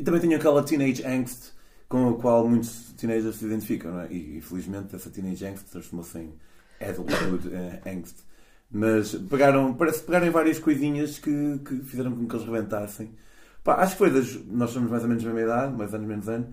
E 0.00 0.02
também 0.02 0.18
tinha 0.18 0.38
aquela 0.38 0.62
teenage 0.62 1.04
angst 1.04 1.52
com 1.86 2.08
a 2.08 2.14
qual 2.14 2.48
muitos 2.48 2.90
teenagers 2.96 3.36
se 3.36 3.44
identificam, 3.44 3.92
não 3.92 4.00
é? 4.00 4.10
E, 4.10 4.38
e 4.38 4.40
felizmente 4.40 4.96
essa 4.96 5.10
teenage 5.10 5.44
angst 5.44 5.66
transformou-se 5.70 6.18
em 6.18 6.32
adulthood 6.80 7.50
eh, 7.52 7.82
angst. 7.84 8.16
Mas 8.70 9.14
pegaram, 9.14 9.74
parece 9.74 10.00
que 10.00 10.06
pegaram 10.06 10.32
várias 10.32 10.58
coisinhas 10.58 11.18
que, 11.18 11.58
que 11.58 11.80
fizeram 11.80 12.16
com 12.16 12.26
que 12.26 12.34
eles 12.34 12.46
rebentassem. 12.46 13.10
Pá, 13.62 13.74
acho 13.74 13.92
que 13.92 13.98
foi 13.98 14.10
das. 14.10 14.42
Nós 14.46 14.70
somos 14.70 14.90
mais 14.90 15.02
ou 15.02 15.08
menos 15.10 15.22
da 15.22 15.34
mesma 15.34 15.44
idade, 15.46 15.76
mais 15.76 15.92
anos 15.92 16.08
menos 16.08 16.28
ano, 16.30 16.48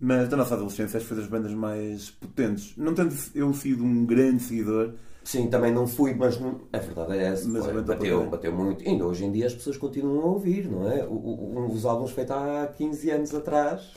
mas 0.00 0.28
da 0.28 0.36
nossa 0.36 0.54
adolescência 0.54 0.96
acho 0.96 1.06
que 1.06 1.14
foi 1.14 1.18
das 1.18 1.30
bandas 1.30 1.54
mais 1.54 2.10
potentes. 2.10 2.76
Não 2.76 2.94
tendo 2.94 3.14
eu 3.32 3.54
sido 3.54 3.84
um 3.84 4.04
grande 4.04 4.42
seguidor, 4.42 4.94
Sim, 5.28 5.48
também 5.48 5.70
não 5.70 5.86
fui, 5.86 6.14
mas 6.14 6.40
não- 6.40 6.58
a 6.72 6.78
verdade 6.78 7.12
é 7.18 7.24
essa. 7.24 7.46
Mas 7.46 7.62
foi, 7.66 7.82
bateu, 7.82 8.30
bateu 8.30 8.50
muito. 8.50 8.82
E 8.82 8.88
ainda 8.88 9.04
hoje 9.04 9.26
em 9.26 9.30
dia 9.30 9.46
as 9.46 9.52
pessoas 9.52 9.76
continuam 9.76 10.22
a 10.22 10.24
ouvir, 10.24 10.66
não 10.70 10.90
é? 10.90 11.04
O- 11.04 11.10
o- 11.12 11.58
um 11.66 11.68
dos 11.68 11.84
álbuns 11.84 12.12
feitos 12.12 12.34
há 12.34 12.66
15 12.74 13.10
anos 13.10 13.34
atrás. 13.34 13.92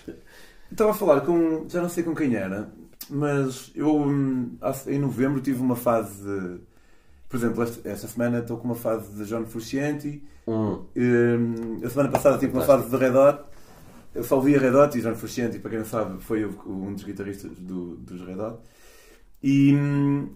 Estava 0.70 0.92
a 0.92 0.94
falar 0.94 1.22
com. 1.22 1.66
já 1.70 1.82
não 1.82 1.88
sei 1.88 2.04
com 2.04 2.14
quem 2.14 2.36
era, 2.36 2.70
mas 3.10 3.72
eu 3.74 3.96
hum, 3.96 4.58
em 4.88 5.00
novembro 5.00 5.40
tive 5.40 5.62
uma 5.62 5.76
fase. 5.78 6.22
de- 6.22 6.60
por 7.30 7.38
exemplo, 7.38 7.64
esta, 7.86 8.08
semana 8.10 8.40
estou 8.40 8.58
com 8.58 8.66
uma 8.66 8.76
fase 8.76 9.14
de 9.16 9.24
John 9.26 9.46
Frusciante. 9.46 10.22
Hum, 10.46 10.82
Hum, 10.98 11.78
a 11.82 11.90
semana 11.90 12.10
passada 12.10 12.38
tive 12.38 12.52
uma 12.52 12.64
fase 12.64 12.90
de 12.90 12.98
Red 12.98 13.16
Hot. 13.18 13.40
Eu 14.14 14.24
só 14.26 14.36
ouvi 14.36 14.54
a 14.54 14.60
Red 14.60 14.76
Hot 14.76 14.98
e 14.98 15.02
John 15.02 15.16
Frusciante, 15.16 15.60
para 15.60 15.70
quem 15.70 15.80
não 15.80 15.86
sabe, 15.86 16.22
foi 16.22 16.46
um 16.46 16.94
dos 16.94 17.06
guitarristas 17.06 17.52
do- 17.58 17.96
dos 17.96 18.20
Red 18.20 18.36
Hot. 18.42 18.58
E, 19.44 19.74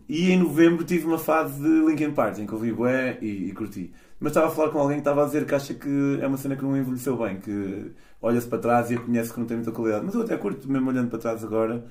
e 0.10 0.32
em 0.32 0.40
novembro 0.40 0.84
tive 0.84 1.06
uma 1.06 1.18
fase 1.18 1.62
de 1.62 1.86
Linkin 1.86 2.12
Park, 2.12 2.40
em 2.40 2.48
que 2.48 2.54
ouvi 2.54 2.72
Bué 2.72 3.20
e, 3.22 3.50
e 3.50 3.54
curti. 3.54 3.94
Mas 4.20 4.32
estava 4.32 4.48
a 4.48 4.50
falar 4.50 4.70
com 4.72 4.80
alguém 4.80 4.98
que 4.98 5.02
estava 5.02 5.24
a 5.24 5.26
dizer 5.26 5.46
que 5.46 5.54
acha 5.54 5.74
que 5.74 6.20
é 6.22 6.28
uma 6.28 6.38
cena 6.38 6.56
que 6.56 6.64
não 6.64 6.76
envelheceu 6.76 7.16
bem, 7.18 7.40
que 7.40 7.92
olha-se 8.22 8.48
para 8.48 8.60
trás 8.60 8.90
e 8.90 8.96
reconhece 8.96 9.32
que 9.32 9.40
não 9.40 9.46
tem 9.46 9.58
muita 9.58 9.72
qualidade. 9.72 10.06
Mas 10.06 10.16
eu 10.16 10.22
até 10.22 10.36
curto, 10.38 10.70
mesmo 10.72 10.90
olhando 10.90 11.10
para 11.10 11.20
trás 11.20 11.44
agora. 11.44 11.86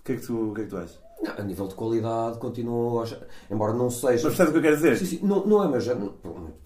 O 0.00 0.04
que 0.04 0.12
é 0.12 0.16
que 0.16 0.26
tu, 0.26 0.50
o 0.50 0.54
que 0.54 0.62
é 0.62 0.64
que 0.64 0.70
tu 0.70 0.76
achas? 0.76 1.10
não, 1.22 1.34
a 1.36 1.42
nível 1.42 1.68
de 1.68 1.74
qualidade, 1.74 2.38
continuo 2.38 3.00
a 3.00 3.02
achar. 3.02 3.20
Embora 3.50 3.72
não 3.72 3.90
seja. 3.90 4.28
Mas 4.28 4.36
percebes 4.36 4.48
o 4.48 4.52
que 4.52 4.58
eu 4.58 4.62
quero 4.62 4.76
dizer? 4.76 4.96
Sim, 4.96 5.04
sim, 5.04 5.26
não, 5.26 5.46
não 5.46 5.62
é 5.62 5.68
meu 5.68 5.80
género. 5.80 6.14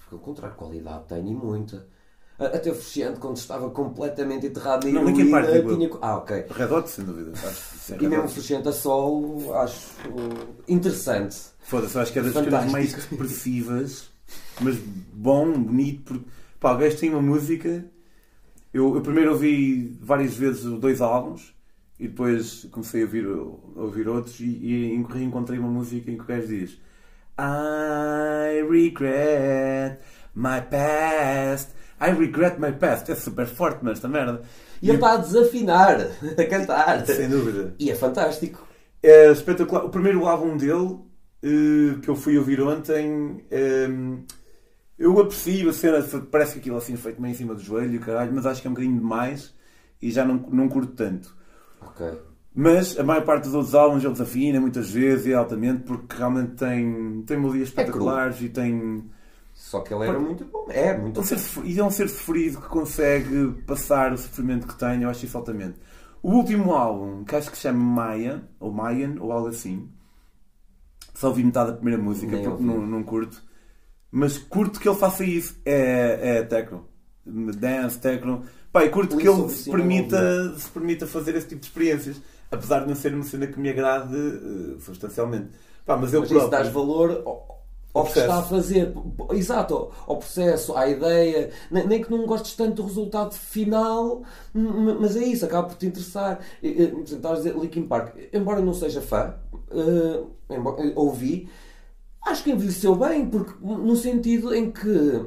Pelo 0.08 0.20
contrário, 0.20 0.56
qualidade 0.56 1.04
tenho 1.08 1.28
e 1.28 1.34
muita. 1.34 1.86
Até 2.36 2.72
o 2.72 2.76
quando 3.20 3.36
estava 3.36 3.70
completamente 3.70 4.46
enterrado 4.46 4.90
na 4.90 5.02
Não, 5.02 5.30
Park, 5.30 5.48
tinha. 5.50 5.90
Ah, 6.02 6.16
ok. 6.16 6.46
Red 6.50 6.64
Hot, 6.64 6.90
sem 6.90 7.04
dúvida. 7.04 7.30
Acho 7.32 7.70
que 7.70 7.78
sim, 7.78 7.96
E 8.00 8.08
mesmo. 8.08 8.28
Frusciante 8.28 8.68
a 8.68 8.72
solo, 8.72 9.54
acho 9.54 9.92
interessante. 10.66 11.36
Foda-se, 11.60 11.94
eu 11.94 12.02
acho 12.02 12.12
que 12.12 12.18
é 12.18 12.22
das 12.22 12.32
coisas 12.32 12.72
mais 12.72 12.92
expressivas, 12.98 14.10
mas 14.60 14.76
bom, 15.12 15.52
bonito. 15.52 16.02
Porque, 16.04 16.24
pá, 16.58 16.72
o 16.72 16.78
gajo 16.78 16.96
tem 16.96 17.10
uma 17.10 17.22
música. 17.22 17.84
Eu, 18.72 18.96
eu 18.96 19.00
primeiro 19.00 19.30
ouvi 19.30 19.96
várias 20.02 20.34
vezes 20.34 20.64
dois 20.64 21.00
álbuns 21.00 21.54
e 22.00 22.08
depois 22.08 22.66
comecei 22.72 23.02
a 23.02 23.04
ouvir, 23.04 23.24
a 23.26 23.80
ouvir 23.80 24.08
outros 24.08 24.40
e, 24.40 24.44
e 24.44 25.06
reencontrei 25.08 25.60
uma 25.60 25.68
música 25.68 26.10
em 26.10 26.16
que 26.16 26.22
o 26.22 26.26
gajo 26.26 26.48
diz 26.48 26.80
I 27.38 28.62
regret 28.68 30.00
my 30.34 30.60
past. 30.68 31.70
I 32.08 32.12
regret 32.12 32.58
my 32.58 32.72
past. 32.72 33.10
É 33.10 33.14
super 33.14 33.46
forte, 33.46 33.80
mas 33.82 33.94
esta 33.94 34.08
merda. 34.08 34.42
E 34.82 34.88
ele 34.88 34.96
está 34.96 35.12
a 35.12 35.16
desafinar, 35.16 36.00
a 36.38 36.44
cantar. 36.46 37.06
Sem 37.06 37.28
dúvida. 37.28 37.74
E 37.78 37.90
é 37.90 37.94
fantástico. 37.94 38.66
É 39.02 39.30
espetacular. 39.30 39.84
O 39.84 39.90
primeiro 39.90 40.26
álbum 40.26 40.56
dele, 40.56 40.98
eh, 41.42 41.98
que 42.02 42.08
eu 42.08 42.16
fui 42.16 42.36
ouvir 42.38 42.60
ontem, 42.60 43.44
eh, 43.50 43.88
eu 44.98 45.18
aprecio 45.20 45.68
a 45.68 45.72
cena, 45.72 46.02
parece 46.30 46.54
que 46.54 46.58
aquilo 46.60 46.76
assim 46.76 46.94
é 46.94 46.96
feito 46.96 47.20
meio 47.20 47.32
em 47.32 47.36
cima 47.36 47.54
do 47.54 47.60
joelho, 47.60 48.00
caralho, 48.00 48.32
mas 48.32 48.46
acho 48.46 48.60
que 48.60 48.66
é 48.68 48.70
um 48.70 48.74
bocadinho 48.74 48.98
demais 48.98 49.54
e 50.00 50.10
já 50.10 50.24
não, 50.24 50.36
não 50.50 50.68
curto 50.68 50.92
tanto. 50.92 51.34
Ok. 51.80 52.06
Mas 52.54 52.98
a 52.98 53.02
maior 53.02 53.24
parte 53.24 53.44
dos 53.44 53.54
outros 53.54 53.74
álbuns 53.74 54.04
ele 54.04 54.12
desafina 54.12 54.60
muitas 54.60 54.88
vezes 54.90 55.26
e 55.26 55.32
é 55.32 55.34
altamente 55.34 55.82
porque 55.82 56.16
realmente 56.16 56.52
tem, 56.52 57.22
tem 57.26 57.36
melodias 57.38 57.68
É 57.68 57.70
espetaculares 57.70 58.40
e 58.40 58.48
tem. 58.48 59.10
Só 59.54 59.80
que 59.80 59.94
ele 59.94 60.04
era 60.04 60.18
muito 60.18 60.44
bom. 60.44 60.66
É, 60.68 60.96
muito 60.96 61.20
um 61.20 61.22
ser, 61.24 61.38
sofr- 61.38 61.66
e 61.66 61.78
é 61.78 61.84
um 61.84 61.90
ser 61.90 62.08
sofrido 62.08 62.60
que 62.60 62.68
consegue 62.68 63.52
passar 63.66 64.12
o 64.12 64.18
sofrimento 64.18 64.66
que 64.66 64.74
tem, 64.76 65.02
eu 65.02 65.08
acho 65.08 65.24
isso 65.24 65.36
altamente. 65.38 65.78
O 66.22 66.32
último 66.32 66.72
álbum, 66.74 67.24
que 67.24 67.36
acho 67.36 67.50
que 67.50 67.56
se 67.56 67.62
chama 67.62 67.78
Mayan, 67.78 68.42
ou 68.58 68.72
Mayan, 68.72 69.16
ou 69.20 69.30
algo 69.32 69.48
assim. 69.48 69.88
Só 71.14 71.28
ouvi 71.28 71.44
metade 71.44 71.70
da 71.70 71.76
primeira 71.76 72.02
música, 72.02 72.32
Nem 72.32 72.44
porque 72.44 72.62
não, 72.62 72.86
não 72.86 73.02
curto. 73.04 73.42
Mas 74.10 74.38
curto 74.38 74.80
que 74.80 74.88
ele 74.88 74.98
faça 74.98 75.24
isso. 75.24 75.56
É, 75.64 76.38
é 76.38 76.42
techno. 76.42 76.88
Dance, 77.26 77.98
techno. 77.98 78.44
E 78.74 78.88
curto 78.88 79.10
Por 79.10 79.20
que 79.20 79.28
isso, 79.28 79.40
ele 79.42 79.50
se 79.50 79.70
permita, 79.70 80.58
se 80.58 80.68
permita 80.70 81.06
fazer 81.06 81.34
esse 81.36 81.48
tipo 81.48 81.60
de 81.60 81.66
experiências. 81.68 82.20
Apesar 82.50 82.80
de 82.80 82.88
não 82.88 82.94
ser 82.94 83.14
uma 83.14 83.24
cena 83.24 83.46
que 83.46 83.58
me 83.58 83.70
agrade 83.70 84.14
eh, 84.16 84.80
substancialmente. 84.80 85.50
Pá, 85.86 85.96
mas 85.96 86.12
eu 86.12 86.20
Mas 86.20 86.30
isso 86.30 86.38
próprio... 86.38 86.50
dás 86.50 86.68
valor 86.72 87.22
ao, 87.94 88.04
que 88.04 88.18
está 88.18 88.38
a 88.38 88.42
fazer. 88.42 88.92
Exato, 89.32 89.90
ao- 90.06 90.16
processo, 90.18 90.76
à 90.76 90.88
ideia. 90.88 91.50
Nem, 91.70 92.02
que 92.02 92.10
não 92.10 92.26
gostes 92.26 92.54
tanto 92.56 92.82
do 92.82 92.88
resultado 92.88 93.34
final, 93.34 94.22
mas 94.52 95.16
é 95.16 95.24
isso, 95.24 95.44
acaba 95.44 95.68
por 95.68 95.76
te 95.76 95.86
interessar. 95.86 96.40
Estavas 96.62 97.38
a 97.40 97.42
dizer 97.42 97.56
Linkin 97.56 97.86
Park, 97.86 98.16
embora 98.32 98.60
eu 98.60 98.64
não 98.66 98.74
seja 98.74 99.00
fã, 99.00 99.34
eh, 99.70 100.24
embora- 100.50 100.82
eh, 100.84 100.92
ouvi, 100.96 101.48
acho 102.26 102.42
que 102.44 102.50
envelheceu 102.52 102.94
bem, 102.96 103.26
porque 103.28 103.52
no 103.62 103.96
sentido 103.96 104.54
em 104.54 104.70
que 104.72 105.26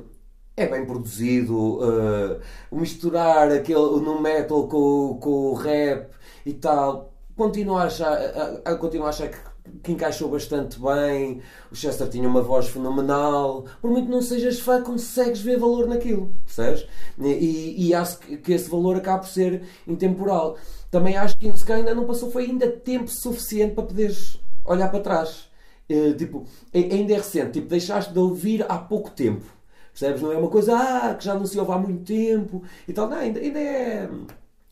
é 0.55 0.67
bem 0.67 0.85
produzido, 0.85 1.79
eh, 1.83 2.39
misturar 2.71 3.51
aquele 3.51 3.99
no 4.01 4.21
metal 4.21 4.67
com, 4.67 5.17
com 5.21 5.29
o 5.51 5.53
rap 5.53 6.09
e 6.45 6.53
tal, 6.53 7.13
continuo 7.35 7.77
a 7.77 7.83
achar, 7.83 8.11
a, 8.13 8.71
a- 8.71 8.75
continuo 8.75 9.05
a 9.05 9.09
achar 9.09 9.29
que, 9.29 9.37
que 9.83 9.91
encaixou 9.91 10.29
bastante 10.29 10.79
bem. 10.79 11.41
O 11.71 11.75
Chester 11.75 12.07
tinha 12.09 12.27
uma 12.27 12.41
voz 12.41 12.67
fenomenal. 12.67 13.65
Por 13.81 13.91
muito 13.91 14.09
não 14.09 14.21
sejas 14.21 14.59
fã, 14.59 14.81
consegues 14.81 15.41
ver 15.41 15.57
valor 15.57 15.87
naquilo, 15.87 16.33
percebes? 16.45 16.87
E, 17.19 17.87
e, 17.87 17.93
acho 17.93 18.19
que, 18.19 18.53
esse 18.53 18.69
valor 18.69 18.97
acaba 18.97 19.19
por 19.19 19.27
ser 19.29 19.63
intemporal. 19.87 20.57
Também 20.91 21.17
acho 21.17 21.37
que 21.37 21.51
se 21.57 21.71
ainda 21.71 21.93
não 21.93 22.05
passou 22.05 22.31
foi 22.31 22.45
ainda 22.45 22.69
tempo 22.69 23.07
suficiente 23.09 23.75
para 23.75 23.85
poderes 23.85 24.39
olhar 24.65 24.89
para 24.89 24.99
trás. 25.01 25.49
Eh, 25.89 26.13
tipo, 26.13 26.45
ainda 26.73 27.13
é 27.13 27.17
recente, 27.17 27.53
tipo, 27.53 27.67
deixaste 27.69 28.11
de 28.11 28.19
ouvir 28.19 28.65
há 28.67 28.77
pouco 28.77 29.09
tempo. 29.11 29.45
Percebes? 29.91 30.21
Não 30.21 30.31
é 30.31 30.37
uma 30.37 30.49
coisa 30.49 30.77
ah, 30.77 31.15
que 31.15 31.25
já 31.25 31.33
não 31.33 31.45
se 31.45 31.57
ouve 31.59 31.71
há 31.71 31.77
muito 31.77 32.03
tempo 32.03 32.63
e 32.87 32.93
tal. 32.93 33.09
Não, 33.09 33.17
ainda, 33.17 33.39
ainda 33.39 33.59
é. 33.59 34.09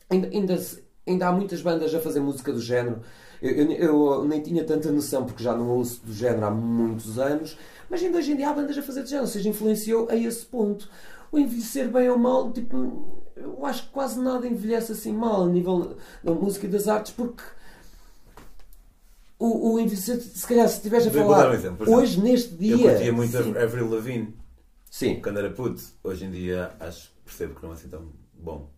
Ainda, 0.10 0.28
ainda, 0.28 0.62
ainda 1.08 1.28
há 1.28 1.32
muitas 1.32 1.62
bandas 1.62 1.94
a 1.96 2.00
fazer 2.00 2.20
música 2.20 2.52
do 2.52 2.62
género. 2.62 3.02
Eu, 3.48 3.72
eu- 3.72 4.14
eu 4.14 4.26
nem 4.26 4.42
tinha 4.42 4.64
tanta 4.64 4.92
noção 4.92 5.26
porque 5.26 5.44
já 5.44 5.56
não 5.56 5.70
ouço 5.70 6.02
do 6.06 6.14
género 6.14 6.46
há 6.46 6.52
muitos 6.52 7.20
anos, 7.20 7.58
mas 7.90 8.02
ainda 8.02 8.18
hoje 8.18 8.32
em 8.32 8.36
dia 8.38 8.50
há 8.50 8.54
bandas 8.54 8.78
a 8.78 8.82
fazer 8.82 9.04
do 9.04 9.08
género, 9.10 9.26
ou 9.28 9.32
seja, 9.32 9.50
influenciou 9.50 10.08
a 10.10 10.16
esse 10.16 10.46
ponto. 10.46 10.90
O 11.32 11.38
envelhecer 11.38 11.90
bem 11.90 12.10
ou 12.10 12.18
mal, 12.18 12.52
tipo, 12.52 13.24
eu 13.36 13.66
acho 13.66 13.84
que 13.84 13.90
quase 13.90 14.20
nada 14.20 14.48
envelhece 14.48 14.92
assim 14.94 15.12
mal 15.14 15.44
a 15.44 15.48
nível 15.48 15.98
da 16.24 16.32
música 16.34 16.66
e 16.66 16.70
das 16.70 16.88
artes, 16.88 17.12
porque 17.12 17.44
o, 19.38 19.74
o 19.74 19.80
envelhecer, 19.80 20.20
se 20.22 20.48
calhar, 20.48 20.68
se 20.70 20.78
estiveres 20.78 21.08
a 21.08 21.12
falar 21.12 21.50
um 21.50 21.54
exemplo, 21.54 21.78
por 21.78 21.84
exemplo. 21.88 22.02
hoje, 22.02 22.22
neste 22.22 22.56
dia. 22.56 22.72
Eu 22.76 22.80
curtia 22.80 23.14
muito 23.14 23.32
sim. 23.44 23.58
Avril 23.58 23.90
Lavigne 23.90 24.34
Sim. 24.90 25.20
quando 25.22 25.40
era 25.40 25.50
puto. 25.52 25.82
Hoje 26.04 26.26
em 26.26 26.32
dia 26.32 26.72
acho 26.80 27.12
percebo 27.26 27.56
que 27.56 27.64
não 27.64 27.72
é 27.72 27.74
assim 27.74 27.90
tão 27.90 28.06
bom. 28.34 28.70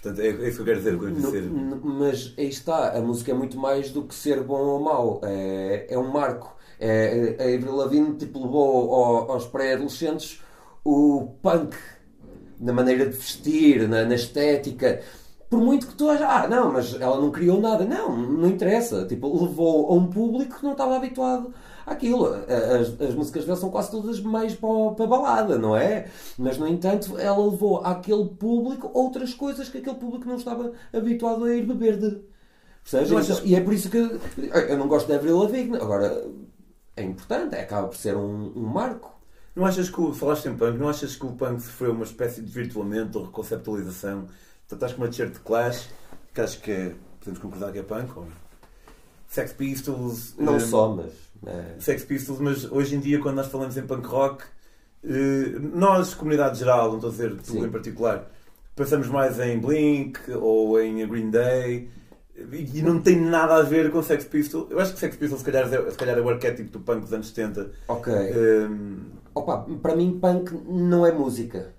Portanto, 0.00 0.20
é, 0.20 0.28
é 0.28 0.48
isso 0.48 0.56
que 0.56 0.60
eu 0.62 0.64
quero 0.66 0.78
dizer 0.78 0.98
dizer. 1.12 1.50
mas 1.82 2.34
aí 2.38 2.48
está, 2.48 2.96
a 2.96 3.00
música 3.00 3.32
é 3.32 3.34
muito 3.34 3.58
mais 3.58 3.90
do 3.90 4.02
que 4.04 4.14
ser 4.14 4.42
bom 4.42 4.60
ou 4.60 4.80
mau, 4.80 5.20
é, 5.24 5.86
é 5.90 5.98
um 5.98 6.10
marco. 6.10 6.54
É, 6.78 7.36
a 7.40 7.42
Avril 7.56 7.74
Lavigne 7.74 8.16
tipo, 8.16 8.38
levou 8.44 8.94
ao- 8.94 9.32
aos 9.32 9.46
pré-adolescentes 9.46 10.42
o 10.84 11.28
punk 11.42 11.74
na 12.60 12.72
maneira 12.72 13.06
de 13.06 13.16
vestir, 13.16 13.88
na, 13.88 14.04
na 14.04 14.14
estética. 14.14 15.00
Por 15.48 15.60
muito 15.60 15.86
que 15.86 15.94
tu 15.94 16.08
aches, 16.10 16.22
ah, 16.22 16.46
não, 16.48 16.72
mas 16.72 16.94
ela 17.00 17.18
não 17.20 17.30
criou 17.30 17.60
nada. 17.60 17.84
Não, 17.84 18.16
não 18.16 18.48
interessa. 18.48 19.06
Tipo, 19.06 19.32
levou 19.42 19.90
a 19.90 19.94
um 19.94 20.06
público 20.08 20.58
que 20.58 20.64
não 20.64 20.72
estava 20.72 20.96
habituado 20.96 21.54
àquilo. 21.86 22.26
As, 22.26 23.00
as 23.00 23.14
músicas 23.14 23.44
dela 23.46 23.56
são 23.56 23.70
quase 23.70 23.90
todas 23.90 24.20
mais 24.20 24.54
para, 24.54 24.90
para 24.96 25.06
balada, 25.06 25.56
não 25.56 25.76
é? 25.76 26.10
Mas, 26.36 26.58
no 26.58 26.66
entanto, 26.66 27.16
ela 27.16 27.38
levou 27.42 27.78
àquele 27.84 28.26
público 28.28 28.90
outras 28.92 29.32
coisas 29.32 29.68
que 29.68 29.78
aquele 29.78 29.96
público 29.96 30.26
não 30.26 30.36
estava 30.36 30.72
habituado 30.92 31.44
a 31.44 31.54
ir 31.54 31.64
beber 31.64 31.96
de. 31.98 32.20
Percebes? 32.82 33.12
Achas- 33.12 33.42
E 33.44 33.54
é 33.54 33.60
por 33.60 33.72
isso 33.72 33.88
que 33.88 33.96
eu, 33.96 34.76
não 34.78 34.88
gosto 34.88 35.06
de 35.06 35.14
Avril 35.14 35.38
Lavigne. 35.38 35.76
Agora, 35.76 36.24
é 36.96 37.02
importante, 37.02 37.54
é, 37.54 37.62
acaba 37.62 37.88
por 37.88 37.96
ser 37.96 38.16
um, 38.16 38.52
um 38.56 38.62
marco. 38.66 39.14
Não 39.54 39.64
achas 39.64 39.88
que 39.88 40.00
o, 40.00 40.12
falaste 40.12 40.46
em 40.46 40.56
punk, 40.56 40.78
não 40.78 40.88
achas 40.88 41.16
que 41.16 41.24
o 41.24 41.32
punk 41.32 41.60
sofreu 41.62 41.92
uma 41.92 42.04
espécie 42.04 42.42
de 42.42 42.50
virtuamento 42.52 43.18
ou 43.18 43.24
reconceptualização? 43.24 44.26
Portanto, 44.26 44.72
estás 44.72 44.92
com 44.92 45.02
uma 45.02 45.08
t-shirt 45.08 45.32
de 45.32 45.40
Clash, 45.40 45.88
que 46.34 46.40
acho 46.40 46.60
que 46.60 46.70
é, 46.70 46.94
podemos 47.18 47.40
concordar 47.40 47.72
que 47.72 47.78
é 47.78 47.82
punk, 47.82 48.16
ou 48.18 48.26
Sex 49.28 49.52
Pistols. 49.54 50.34
Não 50.38 50.56
eh, 50.56 50.60
só, 50.60 50.94
mas. 50.94 51.12
É, 51.46 51.74
Sex 51.78 52.04
Pistols, 52.04 52.40
mas 52.40 52.70
hoje 52.70 52.96
em 52.96 53.00
dia, 53.00 53.18
quando 53.18 53.36
nós 53.36 53.48
falamos 53.48 53.76
em 53.76 53.82
punk 53.82 54.06
rock, 54.06 54.44
eh, 55.04 55.58
nós, 55.60 56.14
comunidade 56.14 56.58
geral, 56.58 56.88
não 56.88 56.96
estou 56.96 57.10
a 57.10 57.12
dizer 57.12 57.36
tu 57.36 57.52
Sim. 57.52 57.64
em 57.64 57.70
particular, 57.70 58.30
pensamos 58.74 59.08
mais 59.08 59.38
em 59.38 59.58
Blink 59.58 60.18
ou 60.32 60.80
em 60.80 61.06
Green 61.06 61.30
Day 61.30 61.88
e 62.52 62.82
não 62.82 63.00
tem 63.00 63.20
nada 63.20 63.56
a 63.56 63.62
ver 63.62 63.90
com 63.90 64.02
Sex 64.02 64.24
Pistols. 64.24 64.70
Eu 64.70 64.78
acho 64.80 64.92
que 64.92 64.98
Sex 64.98 65.16
Pistols, 65.16 65.40
se 65.40 65.50
calhar, 65.50 65.72
é, 65.72 65.90
se 65.90 65.96
calhar 65.96 66.18
é 66.18 66.20
o 66.20 66.28
arquétipo 66.28 66.70
do 66.70 66.80
punk 66.80 67.00
dos 67.02 67.12
anos 67.12 67.28
70. 67.28 67.70
ok. 67.88 68.12
Eh, 68.12 68.68
Opa, 69.34 69.66
para 69.82 69.94
mim, 69.94 70.18
punk 70.18 70.50
não 70.66 71.04
é 71.04 71.12
música. 71.12 71.74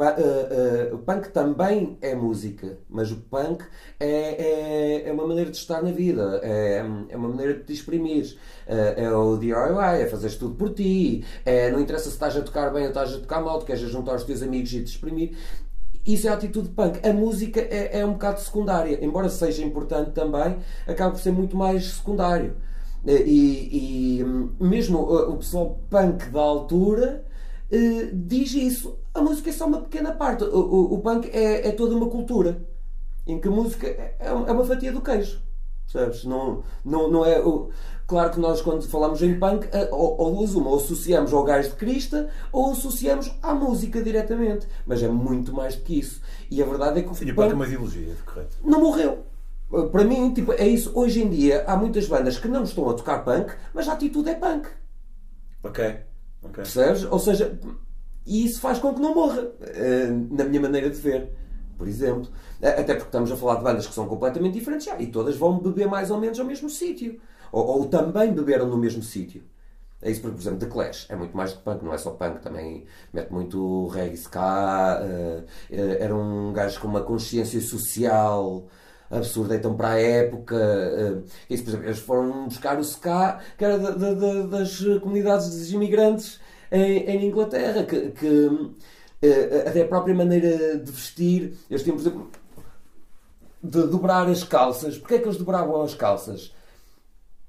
Eh, 0.00 0.88
eh, 0.90 0.94
o 0.94 0.98
punk 0.98 1.30
também 1.30 1.98
é 2.00 2.14
música, 2.14 2.78
mas 2.88 3.10
o 3.10 3.16
punk 3.16 3.64
é, 3.98 4.06
é, 4.06 5.08
é 5.08 5.12
uma 5.12 5.26
maneira 5.26 5.50
de 5.50 5.56
estar 5.56 5.82
na 5.82 5.90
vida, 5.90 6.40
é, 6.40 6.84
é 7.08 7.16
uma 7.16 7.28
maneira 7.28 7.54
de 7.54 7.64
te 7.64 7.72
exprimir. 7.72 8.36
Eh, 8.68 8.94
é 8.96 9.10
o 9.10 9.36
DIY, 9.36 9.52
é 10.00 10.06
fazeres 10.06 10.36
tudo 10.36 10.54
por 10.54 10.72
ti, 10.72 11.24
é, 11.44 11.70
não 11.72 11.80
interessa 11.80 12.04
se 12.04 12.10
estás 12.10 12.36
a 12.36 12.42
tocar 12.42 12.72
bem 12.72 12.84
ou 12.84 12.88
estás 12.90 13.12
a 13.12 13.18
tocar 13.18 13.42
mal, 13.42 13.58
tu 13.58 13.66
queres 13.66 13.80
juntar 13.82 14.14
os 14.14 14.22
teus 14.22 14.40
amigos 14.40 14.72
e 14.72 14.84
te 14.84 14.90
exprimir. 14.92 15.36
Isso 16.06 16.28
é 16.28 16.30
a 16.30 16.34
atitude 16.34 16.68
punk. 16.70 17.00
A 17.06 17.12
música 17.12 17.60
é, 17.60 17.98
é 18.00 18.06
um 18.06 18.12
bocado 18.12 18.40
secundária, 18.40 19.04
embora 19.04 19.28
seja 19.28 19.64
importante 19.64 20.12
também, 20.12 20.58
acaba 20.86 21.10
por 21.10 21.20
ser 21.20 21.32
muito 21.32 21.56
mais 21.56 21.84
secundário. 21.94 22.56
E, 23.06 24.20
e, 24.20 24.24
mesmo 24.62 24.98
o 25.00 25.36
pessoal 25.38 25.80
punk 25.90 26.30
da 26.30 26.40
altura 26.40 27.24
diz 28.12 28.54
isso. 28.54 28.98
A 29.18 29.22
música 29.22 29.50
é 29.50 29.52
só 29.52 29.66
uma 29.66 29.80
pequena 29.80 30.12
parte. 30.12 30.44
O, 30.44 30.56
o- 30.58 30.94
o 30.94 30.98
punk 31.00 31.28
é, 31.32 31.68
é 31.68 31.72
toda 31.72 31.94
uma 31.94 32.08
cultura 32.08 32.62
em 33.26 33.40
que 33.40 33.48
a 33.48 33.50
música 33.50 33.86
é, 33.86 34.16
é 34.20 34.32
uma 34.32 34.64
fatia 34.64 34.92
do 34.92 35.00
queijo. 35.00 35.40
Percebes? 35.90 36.24
Não, 36.24 36.62
não, 36.84 37.10
não 37.10 37.24
é. 37.24 37.42
Claro 38.06 38.30
que 38.30 38.40
nós, 38.40 38.60
quando 38.62 38.82
falamos 38.88 39.22
em 39.22 39.38
punk, 39.38 39.68
ou, 39.90 40.16
ou 40.20 40.34
duas 40.36 40.54
uma, 40.54 40.70
ou 40.70 40.76
associamos 40.76 41.32
ao 41.32 41.44
gás 41.44 41.66
de 41.68 41.74
crista 41.76 42.28
ou 42.52 42.72
associamos 42.72 43.34
à 43.42 43.54
música 43.54 44.02
diretamente. 44.02 44.66
Mas 44.86 45.02
é 45.02 45.08
muito 45.08 45.52
mais 45.52 45.76
do 45.76 45.82
que 45.82 45.98
isso. 45.98 46.20
E 46.50 46.62
a 46.62 46.66
verdade 46.66 47.00
é 47.00 47.02
que 47.02 47.10
o 47.10 47.14
sim, 47.14 47.30
o 47.30 47.34
punk 47.34 47.50
é 47.50 47.54
uma 47.54 47.66
ideologia, 47.66 48.14
correto? 48.24 48.56
não 48.64 48.80
morreu. 48.80 49.24
Para 49.92 50.04
mim, 50.04 50.32
tipo, 50.32 50.52
é 50.52 50.66
isso. 50.66 50.90
Hoje 50.94 51.22
em 51.22 51.28
dia, 51.28 51.64
há 51.66 51.76
muitas 51.76 52.06
bandas 52.06 52.38
que 52.38 52.48
não 52.48 52.62
estão 52.64 52.88
a 52.88 52.94
tocar 52.94 53.22
punk, 53.24 53.52
mas 53.74 53.88
a 53.88 53.92
atitude 53.94 54.30
é 54.30 54.34
punk. 54.34 54.68
Ok, 55.62 55.84
ok. 56.42 56.54
Percebes? 56.54 57.04
Ou 57.04 57.18
seja, 57.18 57.58
e 58.28 58.44
isso 58.46 58.60
faz 58.60 58.78
com 58.78 58.94
que 58.94 59.00
não 59.00 59.14
morra, 59.14 59.48
eh, 59.62 60.08
na 60.30 60.44
minha 60.44 60.60
maneira 60.60 60.90
de 60.90 60.96
ver. 60.96 61.30
Por 61.76 61.86
exemplo. 61.88 62.28
Até 62.60 62.94
porque 62.94 63.04
estamos 63.08 63.30
a 63.30 63.36
falar 63.36 63.56
de 63.56 63.64
bandas 63.64 63.86
que 63.86 63.94
são 63.94 64.06
completamente 64.08 64.54
diferentes 64.54 64.86
já, 64.86 65.00
e 65.00 65.06
todas 65.06 65.36
vão 65.36 65.58
beber 65.60 65.86
mais 65.86 66.10
ou 66.10 66.18
menos 66.18 66.38
ao 66.40 66.44
mesmo 66.46 66.68
sítio. 66.68 67.20
Ou, 67.52 67.64
ou 67.66 67.84
também 67.88 68.32
beberam 68.32 68.66
no 68.68 68.76
mesmo 68.76 69.02
sítio. 69.02 69.42
É 70.02 70.10
isso, 70.10 70.20
porque, 70.20 70.36
por 70.36 70.42
exemplo, 70.42 70.58
The 70.60 70.66
Clash 70.66 71.06
é 71.08 71.16
muito 71.16 71.36
mais 71.36 71.52
que 71.52 71.62
punk, 71.62 71.84
não 71.84 71.92
é 71.94 71.98
só 71.98 72.10
punk, 72.12 72.40
também 72.40 72.84
mete 73.12 73.32
muito 73.32 73.86
reggae 73.88 74.14
ska. 74.16 75.00
eh, 75.02 75.42
eh, 75.70 75.98
era 76.00 76.14
um 76.14 76.52
gajo 76.52 76.80
com 76.80 76.88
uma 76.88 77.02
consciência 77.02 77.60
social 77.60 78.64
absurda, 79.10 79.56
então 79.56 79.74
para 79.76 79.90
a 79.90 80.00
época. 80.00 80.54
eh, 80.56 81.22
isso, 81.50 81.62
por 81.64 81.70
exemplo, 81.70 81.86
eles 81.86 81.98
foram 81.98 82.44
buscar 82.48 82.76
o 82.78 82.82
ska, 82.82 83.40
que 83.56 83.64
era 83.64 83.78
da- 83.78 83.90
da- 83.92 84.14
da- 84.14 84.42
das 84.46 84.78
comunidades 85.02 85.48
dos 85.50 85.72
imigrantes 85.72 86.40
em, 86.70 86.98
em 87.04 87.26
Inglaterra, 87.26 87.84
que, 87.84 88.10
que, 88.10 88.70
eh, 89.22 89.64
até 89.66 89.82
a 89.82 89.88
própria 89.88 90.14
maneira 90.14 90.78
de 90.78 90.90
vestir, 90.90 91.54
eles 91.70 91.82
tinham, 91.82 91.96
por 91.96 92.02
exemplo, 92.02 92.30
de 93.62 93.82
dobrar 93.86 94.28
as 94.28 94.44
calças. 94.44 94.98
Porquê 94.98 95.14
é 95.14 95.18
que 95.18 95.26
eles 95.26 95.38
dobravam 95.38 95.82
as 95.82 95.94
calças? 95.94 96.52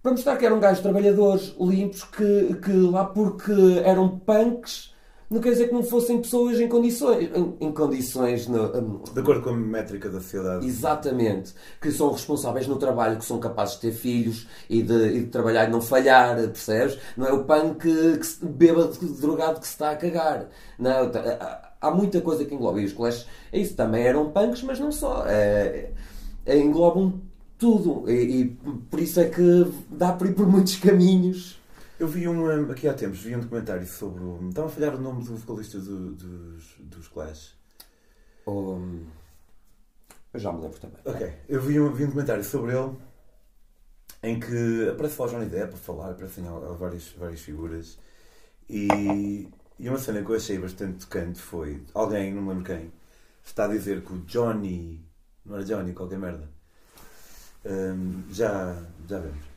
Para 0.01 0.11
mostrar 0.11 0.37
que 0.37 0.45
eram 0.45 0.59
gajos 0.59 0.81
trabalhadores 0.81 1.53
limpos 1.59 2.03
que, 2.03 2.55
que 2.55 2.71
lá 2.71 3.05
porque 3.05 3.81
eram 3.83 4.17
punks 4.19 4.93
não 5.29 5.39
quer 5.41 5.51
dizer 5.51 5.67
que 5.67 5.73
não 5.73 5.83
fossem 5.83 6.19
pessoas 6.21 6.59
em 6.59 6.67
condições 6.67 7.29
em, 7.35 7.55
em 7.67 7.71
condições 7.71 8.47
no- 8.47 9.01
De 9.13 9.19
acordo 9.19 9.41
com 9.43 9.49
a 9.51 9.53
métrica 9.57 10.09
da 10.09 10.19
sociedade. 10.19 10.65
exatamente 10.65 11.53
que 11.81 11.91
são 11.91 12.11
responsáveis 12.11 12.65
no 12.67 12.77
trabalho 12.77 13.17
que 13.19 13.25
são 13.25 13.39
capazes 13.39 13.75
de 13.75 13.81
ter 13.81 13.91
filhos 13.91 14.47
e 14.69 14.81
de, 14.81 14.93
e 15.09 15.19
de 15.21 15.27
trabalhar 15.27 15.67
e 15.67 15.71
não 15.71 15.81
falhar 15.81 16.35
percebes 16.35 16.97
não 17.15 17.27
é 17.27 17.31
o 17.33 17.43
punk 17.43 17.79
que 18.17 18.25
se, 18.25 18.43
bêbado 18.43 18.93
drogado 19.21 19.59
que 19.59 19.67
se 19.67 19.73
está 19.73 19.91
a 19.91 19.95
cagar 19.95 20.47
não 20.79 20.91
há- 20.91 21.69
há 21.81 21.91
muita 21.91 22.19
coisa 22.21 22.43
que 22.45 22.55
engloba 22.55 22.81
e 22.81 22.85
os 22.85 22.93
colégios 22.93 23.27
é 23.51 23.59
isso 23.59 23.75
também 23.75 24.03
eram 24.03 24.31
punks 24.31 24.63
mas 24.63 24.79
não 24.79 24.91
só 24.91 25.25
É- 25.27 25.91
englobam 26.47 27.21
tudo. 27.57 28.09
E, 28.09 28.13
e 28.41 28.45
por 28.89 28.99
isso 28.99 29.19
é 29.19 29.25
que 29.25 29.65
dá 29.91 30.13
para 30.13 30.29
ir 30.29 30.33
por 30.33 30.47
muitos 30.47 30.77
caminhos. 30.77 31.58
Eu 31.99 32.07
vi 32.07 32.27
um, 32.27 32.71
aqui 32.71 32.87
há 32.87 32.93
tempos, 32.93 33.19
vi 33.19 33.35
um 33.35 33.39
documentário 33.41 33.85
sobre. 33.85 34.23
o- 34.23 34.49
Estava 34.49 34.67
a 34.67 34.71
falhar 34.71 34.95
o 34.95 35.01
nome 35.01 35.23
do 35.23 35.35
vocalista 35.35 35.79
do- 35.79 36.13
dos, 36.15 36.63
dos 36.79 37.07
Clash. 37.07 37.55
Um, 38.47 39.05
eu 40.33 40.39
já 40.39 40.51
me 40.51 40.61
lembro 40.61 40.79
também. 40.79 40.99
Ok, 41.05 41.33
eu 41.47 41.61
vi 41.61 41.79
um, 41.79 41.93
vi 41.93 42.03
um 42.03 42.07
documentário 42.07 42.43
sobre 42.43 42.75
ele 42.75 42.95
em 44.23 44.39
que 44.39 44.89
aparece 44.89 45.19
lá 45.19 45.27
o 45.27 45.29
Johnny 45.29 45.45
Depp 45.49 45.73
a 45.73 45.77
falar, 45.77 46.11
aparecem 46.11 46.43
lá 46.43 46.59
várias, 46.73 47.09
várias 47.17 47.39
figuras 47.41 47.97
e, 48.69 49.49
e 49.79 49.89
uma 49.89 49.97
cena 49.97 50.23
que 50.23 50.29
eu 50.31 50.35
achei 50.35 50.57
bastante 50.59 51.05
tocante 51.05 51.39
foi 51.39 51.83
alguém, 51.93 52.33
não 52.33 52.41
me 52.43 52.49
lembro 52.49 52.65
quem, 52.65 52.91
está 53.43 53.65
a 53.65 53.69
dizer 53.69 54.03
que 54.03 54.13
o 54.13 54.19
Johnny, 54.25 55.05
não 55.45 55.55
era 55.55 55.65
Johnny, 55.65 55.93
qualquer 55.93 56.19
merda, 56.19 56.49
hum, 57.65 58.23
já, 58.31 58.75
já 59.07 59.19
vemos, 59.19 59.48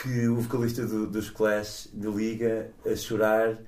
que 0.00 0.28
o 0.28 0.36
vocalista 0.36 0.86
do- 0.86 1.06
dos 1.08 1.30
Clash 1.30 1.90
me 1.92 2.06
liga 2.10 2.70
a 2.86 2.94
chorar 2.94 3.58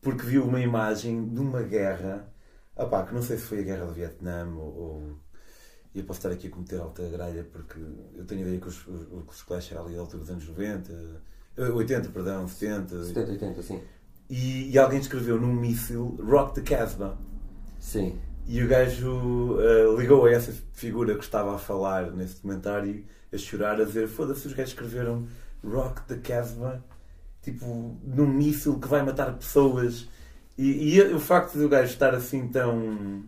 porque 0.00 0.24
viu 0.24 0.44
uma 0.44 0.60
imagem 0.60 1.28
de 1.28 1.40
uma 1.40 1.62
guerra, 1.62 2.32
opá, 2.76 3.04
que 3.04 3.14
não 3.14 3.22
sei 3.22 3.36
se 3.36 3.44
foi 3.44 3.60
a 3.60 3.62
guerra 3.62 3.86
do 3.86 3.92
Vietnã 3.92 4.46
ou, 4.56 4.76
ou 4.76 5.16
e 5.94 6.00
eu 6.00 6.04
posso 6.04 6.18
estar 6.20 6.30
aqui 6.30 6.48
a 6.48 6.50
cometer 6.50 6.78
alta 6.80 7.08
gralha 7.08 7.44
porque 7.50 7.78
eu 8.14 8.24
tenho 8.26 8.40
a 8.42 8.44
ideia 8.44 8.60
que 8.60 8.68
os, 8.68 8.86
os, 8.86 9.06
os 9.28 9.42
Clash 9.42 9.72
era 9.72 9.80
ali 9.80 9.94
da 9.94 10.00
altura 10.00 10.20
dos 10.20 10.30
anos 10.30 10.46
90, 10.46 10.92
eh, 11.56 11.62
80, 11.70 12.08
perdão, 12.10 12.46
70. 12.46 13.04
70, 13.04 13.30
80, 13.32 13.62
sim. 13.62 13.80
E, 14.28 14.70
e 14.70 14.78
alguém 14.78 14.98
escreveu 15.00 15.40
num 15.40 15.52
míssil 15.54 16.18
Rock 16.22 16.54
the 16.54 16.60
Casbah. 16.76 17.16
Sim. 17.80 18.18
E 18.46 18.62
o 18.62 18.68
gajo 18.68 19.58
eh, 19.60 19.96
ligou 19.98 20.26
a 20.26 20.30
essa 20.30 20.52
figura 20.74 21.14
que 21.16 21.24
estava 21.24 21.54
a 21.54 21.58
falar 21.58 22.12
nesse 22.12 22.34
documentário 22.36 23.04
a 23.32 23.38
chorar, 23.38 23.80
a 23.80 23.84
dizer: 23.84 24.08
Foda-se, 24.08 24.46
os 24.46 24.52
gajos 24.54 24.72
escreveram 24.72 25.26
Rock 25.64 26.02
the 26.02 26.16
Casbah, 26.18 26.82
tipo, 27.42 27.98
num 28.04 28.26
míssil 28.26 28.78
que 28.78 28.88
vai 28.88 29.02
matar 29.02 29.32
pessoas. 29.38 30.08
E, 30.56 30.96
e 30.96 31.02
o 31.14 31.20
facto 31.20 31.58
do 31.58 31.68
gajo 31.68 31.92
estar 31.92 32.14
assim 32.14 32.48
tão. 32.48 33.24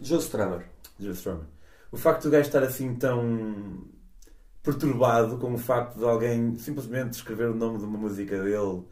Joe 0.00 0.18
Strummer. 0.18 0.66
Joe 0.98 1.12
Strummer. 1.12 1.46
O 1.90 1.96
facto 1.96 2.24
do 2.24 2.30
gajo 2.30 2.46
estar 2.48 2.62
assim 2.62 2.94
tão 2.96 3.84
perturbado 4.62 5.38
com 5.38 5.54
o 5.54 5.58
facto 5.58 5.98
de 5.98 6.04
alguém 6.04 6.56
simplesmente 6.56 7.14
escrever 7.14 7.48
o 7.50 7.54
nome 7.54 7.78
de 7.78 7.84
uma 7.84 7.98
música 7.98 8.42
dele 8.42 8.84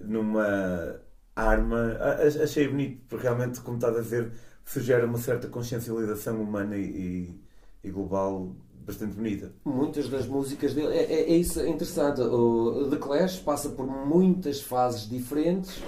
numa 0.00 1.00
arma, 1.36 1.96
achei 2.42 2.68
bonito, 2.68 3.02
porque 3.08 3.24
realmente, 3.24 3.60
como 3.60 3.76
estás 3.76 3.96
a 3.96 4.00
dizer, 4.00 4.32
sugere 4.64 5.04
uma 5.04 5.18
certa 5.18 5.48
consciencialização 5.48 6.42
humana 6.42 6.76
e- 6.76 7.38
e 7.82 7.90
global 7.90 8.54
bastante 8.86 9.14
bonita. 9.14 9.52
Muitas 9.64 10.08
das 10.08 10.26
músicas 10.26 10.74
dele, 10.74 10.88
é, 10.94 11.02
é, 11.04 11.32
é 11.32 11.36
isso 11.36 11.60
é 11.60 11.68
interessante. 11.68 12.20
O 12.20 12.88
The 12.90 12.96
Clash 12.96 13.38
passa 13.38 13.68
por 13.70 13.86
muitas 13.86 14.60
fases 14.60 15.08
diferentes 15.08 15.80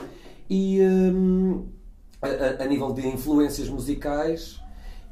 e 0.48 0.78
a, 2.20 2.26
a- 2.26 2.64
a 2.64 2.66
nível 2.66 2.92
de 2.92 3.07
influências 3.07 3.68
musicais 3.68 4.61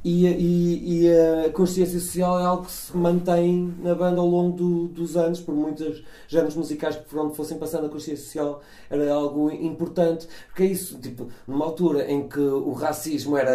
e, 0.02 0.26
e- 0.26 1.02
e 1.04 1.10
a 1.46 1.50
consciência 1.50 2.00
social 2.00 2.40
é 2.40 2.44
algo 2.44 2.64
que 2.64 2.72
se 2.72 2.96
mantém 2.96 3.74
na 3.82 3.94
banda 3.94 4.20
ao 4.20 4.26
longo 4.26 4.56
do- 4.56 4.88
dos 4.88 5.14
anos, 5.16 5.40
por 5.40 5.54
muitos 5.54 6.02
géneros 6.26 6.54
musicais 6.56 6.96
que 6.96 7.04
por 7.04 7.18
onde 7.18 7.36
fossem 7.36 7.58
passando 7.58 7.86
a 7.86 7.88
consciência 7.90 8.24
social 8.24 8.62
era 8.88 9.12
algo 9.12 9.50
importante, 9.50 10.26
porque 10.46 10.62
é 10.62 10.66
isso, 10.66 10.98
tipo, 10.98 11.28
numa 11.46 11.66
altura 11.66 12.10
em 12.10 12.26
que 12.26 12.40
o 12.40 12.72
racismo 12.72 13.36
era 13.36 13.52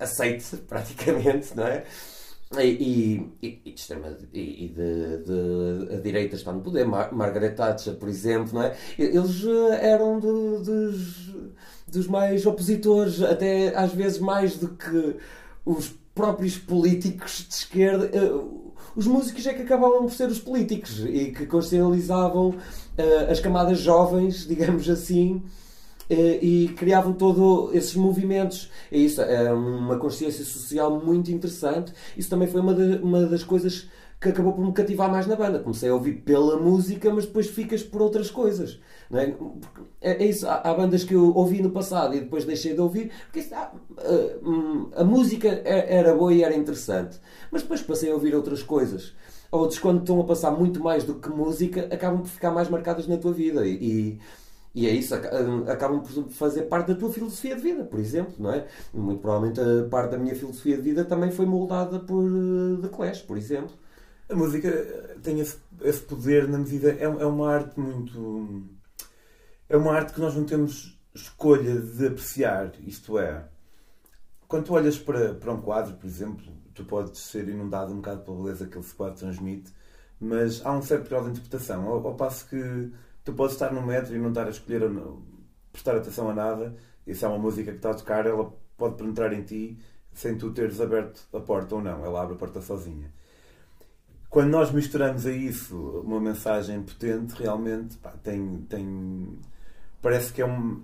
aceite 0.00 0.56
praticamente, 0.68 1.54
não 1.56 1.64
é? 1.66 1.84
E, 2.60 3.32
e, 3.40 3.46
e, 3.46 3.50
de, 3.64 3.70
extrema, 3.74 4.14
e, 4.32 4.68
de, 4.68 5.18
de- 5.24 5.94
a 5.94 6.00
direita 6.00 6.36
está 6.36 6.52
no 6.52 6.60
poder, 6.60 6.84
Mar 6.86 7.10
Margaret 7.12 7.52
Thatcher, 7.54 7.94
por 7.94 8.08
exemplo, 8.10 8.54
não 8.54 8.62
é? 8.62 8.76
Eles 8.98 9.42
eh, 9.44 9.88
eram 9.90 10.20
de- 10.20 10.62
dos, 10.64 11.34
dos 11.88 12.06
mais 12.08 12.44
opositores, 12.44 13.22
até 13.22 13.74
às 13.74 13.92
vezes 13.94 14.18
mais 14.18 14.56
do 14.58 14.68
que 14.68 15.16
os 15.64 15.94
próprios 16.14 16.58
políticos 16.58 17.46
de 17.48 17.54
esquerda. 17.54 18.10
Eh, 18.12 18.62
Os 18.94 19.06
músicos 19.06 19.46
é 19.46 19.54
que 19.54 19.62
acabavam 19.62 20.02
por 20.02 20.10
ser 20.12 20.28
os 20.28 20.38
políticos 20.38 21.00
e 21.06 21.30
que 21.32 21.46
consciencializavam 21.46 22.54
eh, 22.98 23.30
as 23.30 23.40
camadas 23.40 23.78
jovens, 23.78 24.44
digamos 24.48 24.88
assim, 24.90 25.42
e 26.14 26.68
criavam 26.74 27.12
todos 27.12 27.74
esses 27.74 27.94
movimentos. 27.94 28.70
É 28.90 28.98
isso, 28.98 29.20
é 29.22 29.52
uma 29.52 29.98
consciência 29.98 30.44
social 30.44 31.00
muito 31.04 31.30
interessante. 31.30 31.92
Isso 32.16 32.28
também 32.30 32.48
foi 32.48 32.60
uma, 32.60 32.74
de- 32.74 33.02
uma 33.02 33.26
das 33.26 33.44
coisas 33.44 33.88
que 34.20 34.28
acabou 34.28 34.52
por 34.52 34.64
me 34.64 34.72
cativar 34.72 35.10
mais 35.10 35.26
na 35.26 35.34
banda. 35.36 35.58
Comecei 35.58 35.88
a 35.90 35.94
ouvir 35.94 36.14
pela 36.22 36.56
música, 36.56 37.12
mas 37.12 37.26
depois 37.26 37.48
ficas 37.48 37.82
por 37.82 38.00
outras 38.02 38.30
coisas. 38.30 38.78
É? 39.12 39.34
É, 40.00 40.24
é 40.24 40.26
isso, 40.26 40.46
há, 40.48 40.56
há 40.56 40.74
bandas 40.74 41.04
que 41.04 41.14
eu 41.14 41.34
ouvi 41.34 41.60
no 41.62 41.70
passado 41.70 42.14
e 42.14 42.20
depois 42.20 42.44
deixei 42.44 42.74
de 42.74 42.80
ouvir, 42.80 43.10
porque 43.30 43.46
ah, 43.54 43.70
ah, 43.98 44.38
hum, 44.44 44.88
a 44.96 45.04
música 45.04 45.48
é- 45.64 45.96
era 45.98 46.14
boa 46.14 46.32
e 46.32 46.42
era 46.42 46.54
interessante, 46.56 47.18
mas 47.50 47.62
depois 47.62 47.82
passei 47.82 48.10
a 48.10 48.14
ouvir 48.14 48.34
outras 48.34 48.62
coisas. 48.62 49.12
Outros, 49.50 49.78
quando 49.78 50.00
estão 50.00 50.18
a 50.20 50.24
passar 50.24 50.50
muito 50.50 50.80
mais 50.82 51.04
do 51.04 51.14
que 51.16 51.28
música, 51.28 51.86
acabam 51.92 52.22
por 52.22 52.28
ficar 52.28 52.50
mais 52.50 52.70
marcadas 52.70 53.06
na 53.06 53.18
tua 53.18 53.32
vida. 53.32 53.66
E, 53.66 53.74
e 53.74 54.18
é 54.74 54.90
isso, 54.90 55.14
aca- 55.14 55.30
acabam 55.70 56.00
por 56.02 56.30
fazer 56.30 56.62
parte 56.62 56.88
da 56.88 56.94
tua 56.98 57.12
filosofia 57.12 57.54
de 57.56 57.62
vida, 57.62 57.84
por 57.84 57.98
exemplo, 58.00 58.34
não 58.38 58.52
é? 58.52 58.66
Muito 58.94 59.20
provavelmente 59.20 59.60
a 59.60 59.88
parte 59.88 60.12
da 60.12 60.18
minha 60.18 60.34
filosofia 60.34 60.76
de 60.76 60.82
vida 60.82 61.04
também 61.04 61.30
foi 61.30 61.44
moldada 61.46 61.98
por 62.00 62.24
eh, 62.24 62.80
The 62.82 62.88
Clash, 62.88 63.22
por 63.22 63.36
exemplo. 63.36 63.76
A 64.28 64.34
música 64.34 64.70
tem 65.22 65.40
esse, 65.40 65.58
esse 65.82 66.00
poder 66.02 66.48
na 66.48 66.58
medida. 66.58 66.90
É, 66.92 67.04
é 67.04 67.26
uma 67.26 67.50
arte 67.54 67.78
muito. 67.78 68.64
É 69.68 69.76
uma 69.76 69.92
arte 69.92 70.12
que 70.14 70.20
nós 70.20 70.34
não 70.34 70.44
temos 70.44 70.98
escolha 71.14 71.80
de 71.80 72.06
apreciar. 72.06 72.72
Isto 72.86 73.18
é, 73.18 73.44
quando 74.48 74.66
tu 74.66 74.74
olhas 74.74 74.98
para, 74.98 75.34
para 75.34 75.52
um 75.52 75.60
quadro, 75.62 75.94
por 75.96 76.06
exemplo, 76.06 76.44
tu 76.74 76.84
podes 76.84 77.20
ser 77.20 77.48
inundado 77.48 77.92
um 77.92 77.96
bocado 77.96 78.22
pela 78.22 78.36
beleza 78.42 78.66
que 78.66 78.76
ele 78.76 78.84
se 78.84 78.94
quadro 78.94 79.18
transmite, 79.18 79.72
mas 80.20 80.64
há 80.64 80.72
um 80.72 80.82
certo 80.82 81.08
grau 81.08 81.24
de 81.24 81.30
interpretação. 81.30 81.86
Ao, 81.88 82.06
ao 82.06 82.14
passo 82.16 82.48
que 82.48 82.92
tu 83.24 83.32
podes 83.32 83.54
estar 83.54 83.72
no 83.72 83.82
metro 83.82 84.14
e 84.14 84.18
não 84.18 84.28
estar 84.28 84.46
a 84.46 84.50
escolher, 84.50 84.88
não, 84.90 85.22
prestar 85.72 85.96
atenção 85.96 86.28
a 86.30 86.34
nada, 86.34 86.74
e 87.06 87.14
se 87.14 87.24
há 87.24 87.28
uma 87.28 87.38
música 87.38 87.70
que 87.70 87.78
está 87.78 87.90
a 87.90 87.94
tocar, 87.94 88.26
ela 88.26 88.52
pode 88.76 88.96
penetrar 88.96 89.32
em 89.32 89.42
ti 89.42 89.78
sem 90.12 90.36
tu 90.36 90.52
teres 90.52 90.80
aberto 90.80 91.22
a 91.32 91.40
porta 91.40 91.74
ou 91.74 91.82
não. 91.82 92.04
Ela 92.04 92.22
abre 92.22 92.34
a 92.34 92.38
porta 92.38 92.60
sozinha 92.60 93.10
quando 94.32 94.48
nós 94.48 94.72
misturamos 94.72 95.26
a 95.26 95.30
isso 95.30 95.76
uma 96.06 96.18
mensagem 96.18 96.82
potente, 96.82 97.34
realmente 97.34 97.98
pá, 97.98 98.14
tem, 98.22 98.64
tem. 98.66 99.38
Parece 100.00 100.32
que 100.32 100.40
é 100.40 100.46
um. 100.46 100.82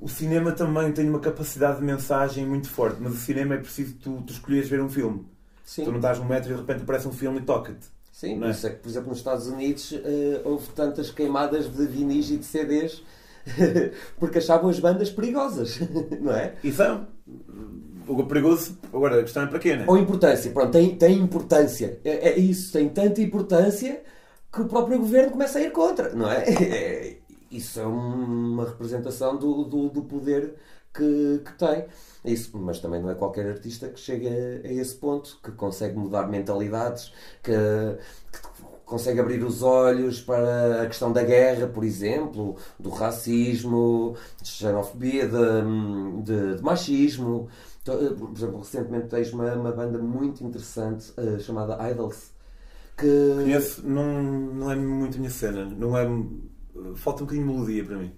O 0.00 0.08
cinema 0.08 0.50
também 0.50 0.90
tem 0.90 1.08
uma 1.08 1.20
capacidade 1.20 1.78
de 1.78 1.84
mensagem 1.84 2.44
muito 2.44 2.68
forte, 2.68 3.00
mas 3.00 3.12
o 3.12 3.16
cinema 3.16 3.54
é 3.54 3.58
preciso 3.58 3.94
tu, 3.94 4.24
tu 4.26 4.32
escolheres 4.32 4.68
ver 4.68 4.82
um 4.82 4.88
filme. 4.88 5.24
Sim. 5.64 5.84
Tu 5.84 5.90
não 5.92 5.98
estás 5.98 6.18
no 6.18 6.24
metro 6.24 6.50
e 6.50 6.54
de 6.54 6.60
repente 6.60 6.82
aparece 6.82 7.06
um 7.06 7.12
filme 7.12 7.38
e 7.38 7.42
toca-te. 7.42 7.86
Sim, 8.22 8.34
Não 8.36 8.42
por 8.42 8.48
é? 8.48 8.50
isso 8.50 8.66
é 8.66 8.70
que, 8.70 8.76
por 8.76 8.88
exemplo, 8.88 9.08
nos 9.08 9.18
Estados 9.18 9.46
Unidos 9.48 9.92
eh, 9.92 10.40
houve 10.44 10.68
tantas 10.74 11.10
queimadas 11.10 11.68
de 11.68 11.86
vinis 11.86 12.30
e 12.30 12.36
de 12.36 12.44
CDs 12.44 13.02
porque 14.18 14.38
achavam 14.38 14.70
as 14.70 14.78
bandas 14.78 15.10
perigosas, 15.10 15.80
não 16.20 16.32
é? 16.32 16.54
E 16.62 16.70
são. 16.72 17.06
O 18.06 18.24
perigoso. 18.24 18.78
Agora, 18.92 19.20
a 19.20 19.22
questão 19.22 19.42
é 19.44 19.46
para 19.46 19.58
quê, 19.58 19.76
né? 19.76 19.84
Ou 19.88 19.96
importância, 19.96 20.50
pronto, 20.50 20.72
tem, 20.72 20.96
tem 20.96 21.18
importância. 21.18 22.00
É, 22.04 22.30
é 22.30 22.38
isso, 22.38 22.72
tem 22.72 22.88
tanta 22.88 23.20
importância 23.20 24.02
que 24.52 24.60
o 24.60 24.66
próprio 24.68 24.98
governo 24.98 25.32
começa 25.32 25.58
a 25.58 25.62
ir 25.62 25.72
contra, 25.72 26.10
não 26.14 26.30
é? 26.30 26.44
É- 26.62 27.16
isso 27.50 27.78
é 27.80 27.84
uma 27.86 28.64
representação 28.64 29.36
do, 29.36 29.64
do, 29.64 29.90
do 29.90 30.02
poder 30.04 30.54
que, 30.94 31.40
que 31.44 31.52
tem. 31.58 31.86
Isso, 32.24 32.56
mas 32.58 32.78
também 32.80 33.02
não 33.02 33.10
é 33.10 33.14
qualquer 33.14 33.46
artista 33.48 33.88
que 33.88 33.98
chega 33.98 34.28
a, 34.28 34.68
a 34.68 34.72
esse 34.72 34.94
ponto, 34.96 35.38
que 35.42 35.52
consegue 35.52 35.96
mudar 35.96 36.28
mentalidades, 36.28 37.12
que, 37.42 37.52
que 38.32 38.62
consegue 38.84 39.20
abrir 39.20 39.42
os 39.44 39.62
olhos 39.62 40.20
para 40.20 40.82
a 40.82 40.86
questão 40.86 41.12
da 41.12 41.22
guerra, 41.22 41.66
por 41.66 41.84
exemplo, 41.84 42.56
do 42.78 42.90
racismo, 42.90 44.16
de 44.40 44.48
xenofobia, 44.48 45.28
de, 45.28 46.22
de, 46.22 46.56
de 46.56 46.62
machismo. 46.62 47.48
Então, 47.82 47.94
eh, 48.06 48.10
Por 48.14 48.32
exemplo, 48.36 48.58
recentemente 48.60 49.08
tens 49.08 49.32
uma, 49.32 49.52
uma 49.54 49.72
banda 49.72 49.98
muito 49.98 50.44
interessante 50.44 51.12
eh, 51.16 51.38
chamada 51.40 51.78
Idols. 51.90 52.32
Que 52.96 53.06
Conheço, 53.34 53.86
não, 53.86 54.22
não 54.22 54.70
é 54.70 54.76
muito 54.76 55.16
a 55.16 55.18
minha 55.20 55.30
cena. 55.30 55.64
Não 55.66 55.96
é. 55.96 56.06
Falta 56.96 57.22
um 57.22 57.26
bocadinho 57.26 57.46
de 57.48 57.52
melodia 57.54 57.84
para 57.84 57.96
mim. 57.98 58.12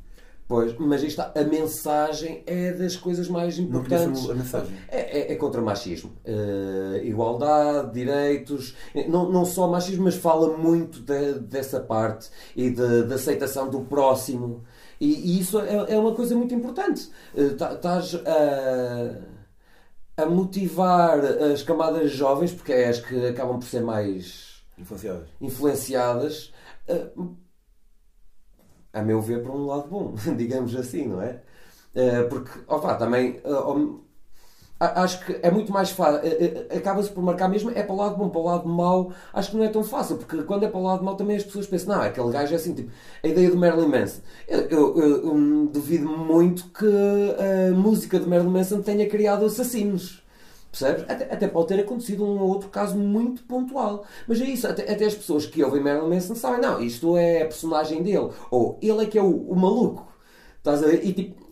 Pois, 0.47 0.77
mas 0.79 1.01
aí 1.01 1.09
está, 1.09 1.33
a 1.35 1.43
mensagem 1.43 2.43
é 2.47 2.71
das 2.73 2.97
coisas 2.97 3.29
mais 3.29 3.57
Não 3.59 3.65
importantes. 3.65 4.21
conheço 4.21 4.31
a 4.31 4.35
mensagem. 4.35 4.77
É, 4.89 5.21
é- 5.21 5.33
é 5.33 5.37
contra 5.37 5.63
machismo. 5.63 6.13
Eh, 6.25 7.01
igualdade, 7.05 7.93
direitos. 7.95 8.77
Não, 9.09 9.31
não 9.33 9.45
só 9.47 9.67
machismo, 9.67 10.05
mas 10.05 10.17
fala 10.17 10.57
muito 10.59 11.01
de- 11.01 11.39
dessa 11.41 11.81
parte 11.81 12.29
e 12.55 12.69
de, 12.71 13.05
de 13.05 13.15
aceitação 13.15 13.71
do 13.71 13.81
próximo. 13.81 14.63
E, 15.01 15.37
e 15.37 15.41
isso 15.41 15.59
é, 15.61 15.95
é 15.95 15.99
uma 15.99 16.15
coisa 16.15 16.37
muito 16.37 16.55
importante. 16.55 17.11
Eh, 17.35 17.49
tá- 17.51 17.73
Estás 17.73 18.15
a, 18.15 20.23
a 20.23 20.27
motivar 20.27 21.21
as 21.25 21.63
camadas 21.63 22.11
jovens, 22.11 22.53
porque 22.53 22.73
é 22.73 22.89
as 22.89 23.01
que 23.01 23.27
acabam 23.29 23.59
por 23.59 23.67
ser 23.67 23.81
mais 23.83 24.63
Influenciadas. 24.79 25.29
influenciadas, 25.41 26.53
eh, 26.87 27.07
a 28.95 29.03
meu 29.03 29.21
ver, 29.21 29.43
por 29.43 29.51
um 29.53 29.67
lado 29.67 29.89
bom, 29.89 30.15
digamos 30.37 30.75
assim, 30.77 31.07
não 31.09 31.23
é? 31.23 31.43
Eh, 31.95 32.25
Porque, 32.25 32.51
opa, 32.69 32.95
também 32.97 33.41
eh, 33.45 33.51
acho 34.81 35.25
que 35.25 35.39
é 35.43 35.51
muito 35.51 35.73
mais 35.73 35.91
fácil, 35.91 36.21
acaba-se 36.77 37.11
por 37.11 37.23
marcar 37.23 37.49
mesmo, 37.49 37.71
é 37.71 37.83
para 37.83 37.93
o 37.95 37.97
lado 37.97 38.17
bom, 38.17 38.29
para 38.29 38.41
o 38.41 38.45
lado 38.45 38.69
mau, 38.69 39.13
acho 39.33 39.51
que 39.51 39.57
não 39.57 39.65
é 39.65 39.69
tão 39.69 39.85
fácil, 39.85 40.17
porque 40.19 40.43
quando 40.43 40.65
é 40.65 40.69
para 40.69 40.79
o 40.79 40.83
lado 40.83 41.03
mau 41.05 41.17
também 41.17 41.37
as 41.37 41.45
pessoas 41.45 41.67
pensam, 41.67 41.95
não, 41.97 42.03
aquele 42.03 42.31
gajo 42.31 42.53
é 42.53 42.57
assim, 42.57 42.75
tipo, 42.75 42.91
a 43.23 43.29
ideia 43.29 43.51
do 43.51 43.57
Marilyn 43.57 43.89
Manson. 43.89 44.21
Eu, 44.49 44.61
eu- 44.69 44.99
eu- 44.99 45.27
eu 45.29 45.67
duvido 45.69 46.09
muito 46.09 46.69
que 46.71 46.87
a 46.87 47.75
música 47.75 48.19
de 48.19 48.27
Marilyn 48.29 48.51
Manson 48.51 48.83
tenha 48.83 49.09
criado 49.09 49.45
assassinos. 49.47 50.24
Percebes? 50.75 51.05
Até, 51.09 51.33
até 51.33 51.47
pode 51.47 51.69
ter 51.69 51.81
acontecido 51.81 52.25
um 52.25 52.41
ou 52.41 52.49
outro 52.49 52.69
caso 52.69 52.99
muito 52.99 53.45
pontual. 53.45 54.05
Mas 54.27 54.41
é 54.41 54.45
isso, 54.45 54.67
até, 54.67 54.91
até 54.93 55.05
as 55.05 55.15
pessoas 55.15 55.47
que 55.47 55.63
ouvem 55.63 55.81
Marilyn 55.81 56.09
Manson 56.09 56.35
sabem, 56.35 56.61
não, 56.61 56.81
isto 56.81 57.17
é 57.17 57.43
a 57.43 57.47
personagem 57.47 58.03
dele. 58.03 58.31
Ou 58.51 58.77
ele 58.83 59.05
é 59.05 59.07
que 59.07 59.17
é 59.17 59.23
o, 59.23 59.31
o 59.31 59.55
maluco. 59.55 60.13
Estás 60.59 60.83
a 60.83 60.89
ver? 60.89 61.07
E 61.07 61.13
tipo, 61.13 61.45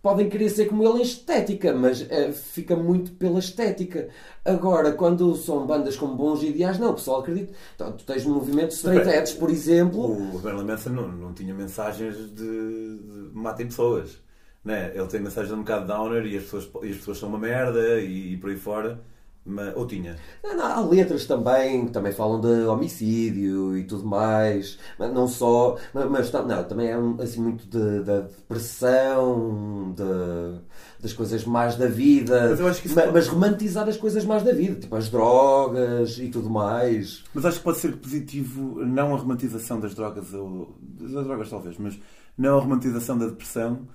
podem 0.00 0.28
querer 0.28 0.48
ser 0.48 0.66
como 0.66 0.84
ele 0.84 1.00
em 1.00 1.02
estética, 1.02 1.74
mas 1.74 2.06
eh, 2.08 2.30
fica 2.30 2.76
muito 2.76 3.10
pela 3.14 3.40
estética. 3.40 4.10
Agora, 4.44 4.92
quando 4.92 5.34
são 5.34 5.66
bandas 5.66 5.96
com 5.96 6.06
bons 6.14 6.44
ideais, 6.44 6.78
não, 6.78 6.92
o 6.92 6.94
pessoal 6.94 7.22
acredita. 7.22 7.52
Então, 7.74 7.90
tu 7.90 8.04
tens 8.04 8.24
o 8.24 8.30
movimento 8.30 8.70
Straight. 8.70 9.08
Edge, 9.08 9.34
por 9.34 9.50
exemplo. 9.50 10.02
O 10.02 10.40
Marilyn 10.40 10.66
Manson 10.66 10.90
não, 10.90 11.08
não 11.08 11.34
tinha 11.34 11.52
mensagens 11.52 12.14
de, 12.32 12.36
de 12.36 13.30
matem 13.32 13.66
pessoas. 13.66 14.24
Né? 14.66 14.92
Ele 14.94 15.06
tem 15.06 15.20
mensagens 15.20 15.52
um 15.54 15.58
bocado 15.58 15.86
downer 15.86 16.26
e 16.26 16.36
as 16.36 16.42
pessoas, 16.44 16.68
e 16.82 16.90
as 16.90 16.96
pessoas 16.96 17.18
são 17.18 17.28
uma 17.30 17.38
merda 17.38 18.00
e, 18.00 18.34
e 18.34 18.36
por 18.36 18.50
aí 18.50 18.56
fora. 18.58 19.00
Mas, 19.48 19.76
ou 19.76 19.86
tinha. 19.86 20.16
Não, 20.42 20.56
não, 20.56 20.66
há 20.66 20.80
letras 20.80 21.24
também 21.24 21.86
que 21.86 21.92
também 21.92 22.10
falam 22.12 22.40
de 22.40 22.66
homicídio 22.66 23.78
e 23.78 23.84
tudo 23.84 24.04
mais, 24.04 24.76
mas 24.98 25.12
não 25.14 25.28
só, 25.28 25.78
mas, 25.94 26.10
mas 26.10 26.32
não, 26.32 26.64
também 26.64 26.88
é 26.90 26.96
assim 27.22 27.40
muito 27.40 27.64
de, 27.68 28.02
da 28.02 28.22
depressão, 28.22 29.94
de, 29.96 30.60
das 31.00 31.12
coisas 31.12 31.44
más 31.44 31.76
da 31.76 31.86
vida, 31.86 32.48
Mas 32.50 32.60
eu 32.60 32.66
acho 32.68 32.80
que 32.80 32.86
isso 32.88 32.96
ma- 32.96 33.02
pode- 33.02 33.14
mas 33.14 33.28
romantizar 33.28 33.88
as 33.88 33.96
coisas 33.96 34.24
más 34.24 34.42
da 34.42 34.52
vida, 34.52 34.80
tipo 34.80 34.96
as 34.96 35.08
drogas 35.08 36.18
e 36.18 36.28
tudo 36.28 36.50
mais. 36.50 37.22
Mas 37.34 37.44
acho 37.44 37.58
que 37.58 37.64
pode 37.64 37.78
ser 37.78 37.96
positivo, 37.96 38.84
não 38.84 39.14
a 39.14 39.18
romantização 39.18 39.78
das 39.80 39.94
drogas, 39.94 40.32
ou, 40.34 40.74
das 40.80 41.24
drogas 41.24 41.48
talvez, 41.50 41.76
mas 41.78 41.98
não 42.36 42.58
a 42.58 42.60
romantização 42.60 43.16
da 43.16 43.26
depressão, 43.26 43.86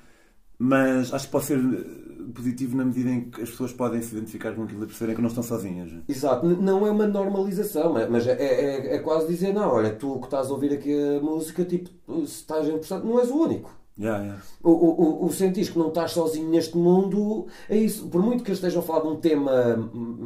mas 0.64 1.12
acho 1.14 1.26
que 1.26 1.32
pode 1.32 1.46
ser 1.46 1.58
eh, 1.58 2.32
positivo 2.36 2.78
na 2.78 2.86
medida 2.86 3.10
em 3.10 3.30
que 3.30 3.42
as 3.42 3.50
pessoas 3.50 3.74
podem 3.74 4.02
se 4.02 4.16
identificar 4.16 4.54
com 4.54 4.64
aquilo 4.64 4.84
e 4.84 4.86
perceberem 4.86 5.16
que 5.16 5.22
não 5.22 5.30
estão 5.30 5.44
sozinhas. 5.44 5.92
Exato, 6.08 6.46
não 6.48 6.86
é 6.86 6.92
uma 6.92 7.08
normalização, 7.08 7.94
ma- 7.94 8.06
mas 8.08 8.28
é, 8.28 8.34
é, 8.34 8.96
é 8.96 9.00
quase 9.00 9.28
dizer, 9.28 9.54
não, 9.54 9.70
olha, 9.70 9.92
tu 9.96 10.20
que 10.20 10.26
estás 10.26 10.48
a 10.50 10.52
ouvir 10.54 10.72
aqui 10.74 10.94
a 10.94 11.20
música, 11.20 11.66
tipo, 11.66 11.90
se 12.28 12.36
estás 12.42 12.66
depressão, 12.68 13.04
não 13.04 13.20
és 13.20 13.30
o 13.32 13.36
único. 13.38 13.81
Yeah, 14.02 14.24
yeah. 14.24 14.42
O, 14.64 14.72
o, 14.72 15.26
o- 15.28 15.32
sentir 15.32 15.72
que 15.72 15.78
não 15.78 15.90
estás 15.90 16.12
sozinho 16.12 16.50
neste 16.50 16.76
mundo 16.76 17.46
é 17.70 17.78
isso. 17.78 18.08
Por 18.10 18.24
muito 18.24 18.44
que 18.44 18.52
estejam 18.52 18.80
a 18.82 18.84
falar 18.84 19.02
de 19.02 19.08
um 19.10 19.16
tema 19.18 19.52
hum, 19.94 20.18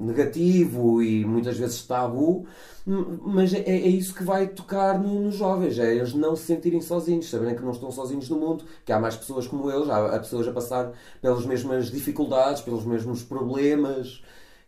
hum, 0.00 0.06
negativo 0.06 1.00
e 1.00 1.24
muitas 1.24 1.56
vezes 1.56 1.82
tabu, 1.86 2.46
hum, 2.86 3.18
mas 3.24 3.54
é, 3.54 3.60
é 3.60 3.76
isso 3.88 4.12
que 4.12 4.24
vai 4.24 4.48
tocar 4.48 4.98
no- 4.98 5.20
nos 5.20 5.36
jovens. 5.36 5.78
É 5.78 5.94
eles 5.94 6.14
não 6.14 6.34
se 6.34 6.44
sentirem 6.44 6.80
sozinhos, 6.80 7.30
saberem 7.30 7.54
que 7.54 7.62
não 7.62 7.70
estão 7.70 7.92
sozinhos 7.92 8.28
no 8.28 8.38
mundo, 8.40 8.64
que 8.84 8.90
há 8.92 8.98
mais 8.98 9.14
pessoas 9.14 9.46
como 9.46 9.70
eles, 9.70 9.88
há, 9.88 10.16
há 10.16 10.18
pessoas 10.18 10.48
a 10.48 10.52
passar 10.52 10.92
pelas 11.22 11.46
mesmas 11.46 11.90
dificuldades, 11.90 12.62
pelos 12.62 12.84
mesmos 12.84 13.22
problemas 13.22 14.20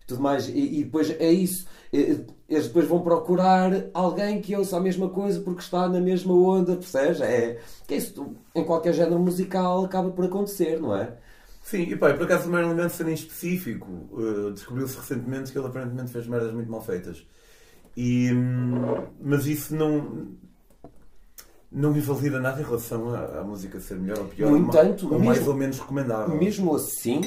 e 0.03 0.07
tudo 0.07 0.21
mais. 0.23 0.49
E, 0.49 0.81
e 0.81 0.85
depois 0.85 1.11
é 1.11 1.31
isso. 1.33 1.67
Eles 1.93 2.67
depois 2.67 2.87
vão 2.87 3.01
procurar 3.01 3.71
alguém 3.95 4.41
que 4.43 4.55
ouça 4.57 4.77
a 4.77 4.81
mesma 4.81 5.09
coisa 5.09 5.41
porque 5.41 5.61
está 5.61 5.89
na 5.89 6.01
mesma 6.01 6.35
onda, 6.35 6.77
percebes? 6.77 7.21
É, 7.21 7.59
que 7.87 7.95
é 7.95 7.97
isso, 7.97 8.27
em 8.55 8.65
qualquer 8.65 8.93
género 8.93 9.19
musical 9.19 9.85
acaba 9.85 10.11
por 10.11 10.25
acontecer, 10.25 10.81
não 10.81 10.95
é? 10.97 11.13
Sim, 11.63 11.83
e 11.83 11.97
pá, 11.97 12.13
por 12.15 12.23
acaso 12.25 12.49
o 12.49 12.53
Marilyn 12.53 12.75
Manson 12.75 13.09
em 13.09 13.13
específico 13.15 13.87
eh, 14.19 14.51
descobriu-se 14.53 14.97
recentemente 14.97 15.53
que 15.53 15.59
ele 15.59 15.67
aparentemente 15.67 16.11
fez 16.11 16.27
merdas 16.27 16.53
muito 16.53 16.71
mal 16.71 16.83
feitas. 16.83 17.27
E, 17.97 18.33
hum, 18.33 19.07
mas 19.21 19.47
isso 19.47 19.75
não, 19.75 20.29
não 21.71 21.95
invalida 21.97 22.41
nada 22.41 22.61
em 22.61 22.65
relação 22.65 23.11
à, 23.15 23.41
à 23.41 23.45
música 23.45 23.79
ser 23.81 23.97
melhor 23.97 24.19
ou 24.21 24.25
pior, 24.27 24.51
No 24.51 24.57
entanto, 24.57 25.13
ou 25.13 25.19
mais 25.19 25.39
mesmo- 25.39 25.53
ou 25.53 25.59
menos 25.59 25.79
recomendável. 25.79 26.35
Mesmo 26.37 26.75
assim, 26.75 27.21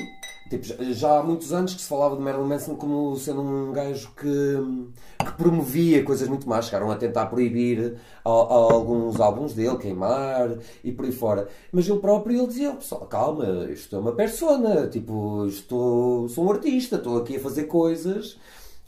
tipo, 0.57 0.65
já- 0.93 1.19
há 1.19 1.23
muitos 1.23 1.51
anos 1.53 1.73
que 1.73 1.81
se 1.81 1.87
falava 1.87 2.15
de 2.15 2.21
Marilyn 2.21 2.47
Manson 2.47 2.75
como 2.75 3.15
sendo 3.17 3.41
um 3.41 3.71
gajo 3.71 4.11
que, 4.15 5.25
que 5.25 5.31
promovia 5.33 6.03
coisas 6.03 6.27
muito 6.27 6.47
más. 6.47 6.65
Chegaram 6.65 6.91
a 6.91 6.95
tentar 6.95 7.25
proibir 7.27 7.95
a- 8.23 8.29
a 8.29 8.33
alguns 8.73 9.19
álbuns 9.19 9.53
dele, 9.53 9.77
queimar 9.77 10.51
e 10.83 10.91
por 10.91 11.05
aí 11.05 11.11
fora. 11.11 11.47
Mas 11.71 11.87
ele 11.87 11.99
próprio 11.99 12.37
ele 12.37 12.47
dizia: 12.47 12.71
pessoal, 12.73 13.01
calma, 13.07 13.65
isto 13.71 13.95
é 13.95 13.99
uma 13.99 14.11
persona, 14.11 14.87
tipo, 14.87 15.45
estou, 15.47 16.27
sou 16.29 16.45
um 16.45 16.51
artista, 16.51 16.97
estou 16.97 17.17
aqui 17.17 17.37
a 17.37 17.39
fazer 17.39 17.63
coisas. 17.63 18.37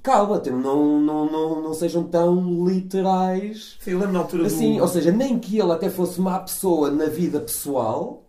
Calma, 0.02 0.38
tipo, 0.40 0.58
não, 0.58 1.00
não, 1.00 1.32
não, 1.32 1.62
não 1.62 1.74
sejam 1.74 2.04
tão 2.04 2.66
literais. 2.68 3.78
Sim, 3.80 3.94
lembro 3.94 4.12
na 4.12 4.20
altura 4.20 4.48
Assim, 4.48 4.76
do... 4.76 4.82
ou 4.82 4.88
seja, 4.90 5.12
nem 5.14 5.40
que 5.40 5.58
ele 5.58 5.72
até 5.72 5.90
fosse 5.90 6.20
má 6.20 6.40
pessoa 6.40 6.92
na 6.92 7.06
vida 7.06 7.40
pessoal, 7.40 8.23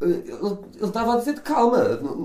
ele, 0.00 0.22
estava 0.80 1.14
a 1.14 1.16
dizer 1.18 1.40
calma, 1.40 1.78